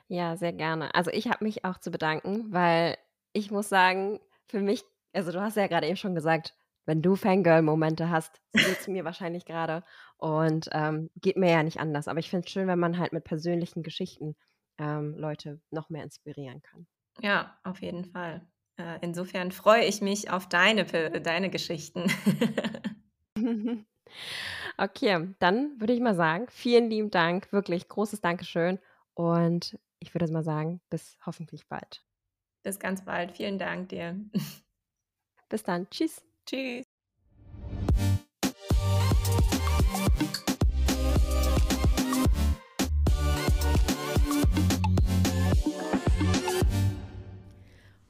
ja, 0.07 0.35
sehr 0.35 0.53
gerne. 0.53 0.93
Also 0.95 1.11
ich 1.11 1.27
habe 1.27 1.43
mich 1.43 1.63
auch 1.63 1.77
zu 1.77 1.91
bedanken, 1.91 2.51
weil 2.51 2.97
ich 3.33 3.51
muss 3.51 3.69
sagen, 3.69 4.19
für 4.47 4.61
mich, 4.61 4.83
also 5.13 5.31
du 5.31 5.41
hast 5.41 5.57
ja 5.57 5.67
gerade 5.67 5.87
eben 5.87 5.97
schon 5.97 6.15
gesagt, 6.15 6.55
wenn 6.85 7.01
du 7.01 7.15
Fangirl-Momente 7.15 8.09
hast, 8.09 8.41
so 8.53 8.63
geht 8.63 8.79
es 8.79 8.87
mir 8.87 9.05
wahrscheinlich 9.05 9.45
gerade. 9.45 9.83
Und 10.17 10.69
ähm, 10.71 11.09
geht 11.15 11.37
mir 11.37 11.51
ja 11.51 11.63
nicht 11.63 11.79
anders. 11.79 12.07
Aber 12.07 12.19
ich 12.19 12.29
finde 12.29 12.45
es 12.45 12.51
schön, 12.51 12.67
wenn 12.67 12.79
man 12.79 12.97
halt 12.97 13.13
mit 13.13 13.23
persönlichen 13.23 13.83
Geschichten 13.83 14.35
ähm, 14.77 15.15
Leute 15.17 15.61
noch 15.71 15.89
mehr 15.89 16.03
inspirieren 16.03 16.61
kann. 16.61 16.87
Ja, 17.21 17.57
auf 17.63 17.81
jeden 17.81 18.05
Fall. 18.05 18.45
Äh, 18.77 18.99
insofern 19.01 19.51
freue 19.51 19.85
ich 19.85 20.01
mich 20.01 20.29
auf 20.29 20.47
deine, 20.49 20.85
deine 21.21 21.49
Geschichten. 21.49 22.11
okay, 24.77 25.33
dann 25.39 25.79
würde 25.79 25.93
ich 25.93 26.01
mal 26.01 26.15
sagen, 26.15 26.47
vielen 26.49 26.89
lieben 26.89 27.09
Dank, 27.09 27.51
wirklich 27.51 27.87
großes 27.87 28.21
Dankeschön. 28.21 28.79
Und 29.13 29.77
ich 29.99 30.13
würde 30.13 30.31
mal 30.31 30.43
sagen, 30.43 30.81
bis 30.89 31.17
hoffentlich 31.25 31.67
bald. 31.67 32.03
Bis 32.63 32.79
ganz 32.79 33.05
bald. 33.05 33.31
Vielen 33.31 33.59
Dank 33.59 33.89
dir. 33.89 34.19
Bis 35.49 35.63
dann. 35.63 35.89
Tschüss. 35.89 36.24
Tschüss. 36.45 36.85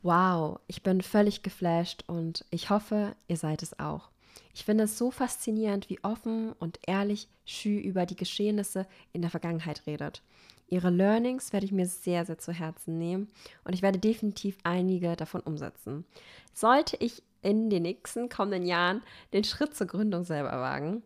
Wow, 0.01 0.59
ich 0.67 0.83
bin 0.83 1.01
völlig 1.01 1.41
geflasht 1.41 2.03
und 2.07 2.45
ich 2.51 2.69
hoffe, 2.69 3.15
ihr 3.27 3.37
seid 3.37 3.63
es 3.63 3.79
auch. 3.79 4.09
Ich 4.53 4.63
finde 4.65 4.83
es 4.83 4.97
so 4.97 5.11
faszinierend, 5.11 5.89
wie 5.89 6.03
offen 6.03 6.53
und 6.53 6.79
ehrlich 6.85 7.27
Xu 7.47 7.69
über 7.69 8.05
die 8.05 8.15
Geschehnisse 8.15 8.85
in 9.13 9.21
der 9.21 9.31
Vergangenheit 9.31 9.87
redet. 9.87 10.21
Ihre 10.67 10.89
Learnings 10.89 11.53
werde 11.53 11.65
ich 11.65 11.71
mir 11.71 11.85
sehr, 11.85 12.25
sehr 12.25 12.37
zu 12.37 12.51
Herzen 12.51 12.97
nehmen 12.97 13.29
und 13.63 13.73
ich 13.73 13.81
werde 13.81 13.99
definitiv 13.99 14.57
einige 14.63 15.15
davon 15.15 15.41
umsetzen. 15.41 16.05
Sollte 16.53 16.97
ich 16.99 17.23
in 17.45 17.69
den 17.69 17.83
nächsten 17.83 18.27
kommenden 18.27 18.65
Jahren 18.65 19.01
den 19.33 19.43
Schritt 19.43 19.75
zur 19.75 19.87
Gründung 19.87 20.23
selber 20.23 20.51
wagen, 20.51 21.03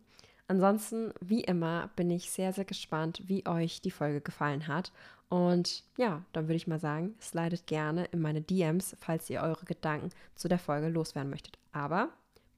Ansonsten, 0.50 1.14
wie 1.20 1.44
immer, 1.44 1.90
bin 1.94 2.10
ich 2.10 2.32
sehr, 2.32 2.52
sehr 2.52 2.64
gespannt, 2.64 3.22
wie 3.26 3.46
euch 3.46 3.82
die 3.82 3.92
Folge 3.92 4.20
gefallen 4.20 4.66
hat. 4.66 4.90
Und 5.28 5.84
ja, 5.96 6.24
dann 6.32 6.46
würde 6.46 6.56
ich 6.56 6.66
mal 6.66 6.80
sagen, 6.80 7.14
slidet 7.20 7.68
gerne 7.68 8.06
in 8.06 8.20
meine 8.20 8.42
DMs, 8.42 8.96
falls 8.98 9.30
ihr 9.30 9.42
eure 9.42 9.64
Gedanken 9.64 10.10
zu 10.34 10.48
der 10.48 10.58
Folge 10.58 10.88
loswerden 10.88 11.30
möchtet. 11.30 11.56
Aber 11.70 12.08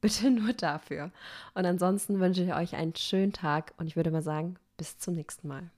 bitte 0.00 0.30
nur 0.30 0.54
dafür. 0.54 1.10
Und 1.52 1.66
ansonsten 1.66 2.18
wünsche 2.18 2.42
ich 2.42 2.54
euch 2.54 2.76
einen 2.76 2.96
schönen 2.96 3.34
Tag 3.34 3.74
und 3.76 3.88
ich 3.88 3.94
würde 3.94 4.10
mal 4.10 4.22
sagen, 4.22 4.56
bis 4.78 4.96
zum 4.96 5.12
nächsten 5.12 5.46
Mal. 5.48 5.68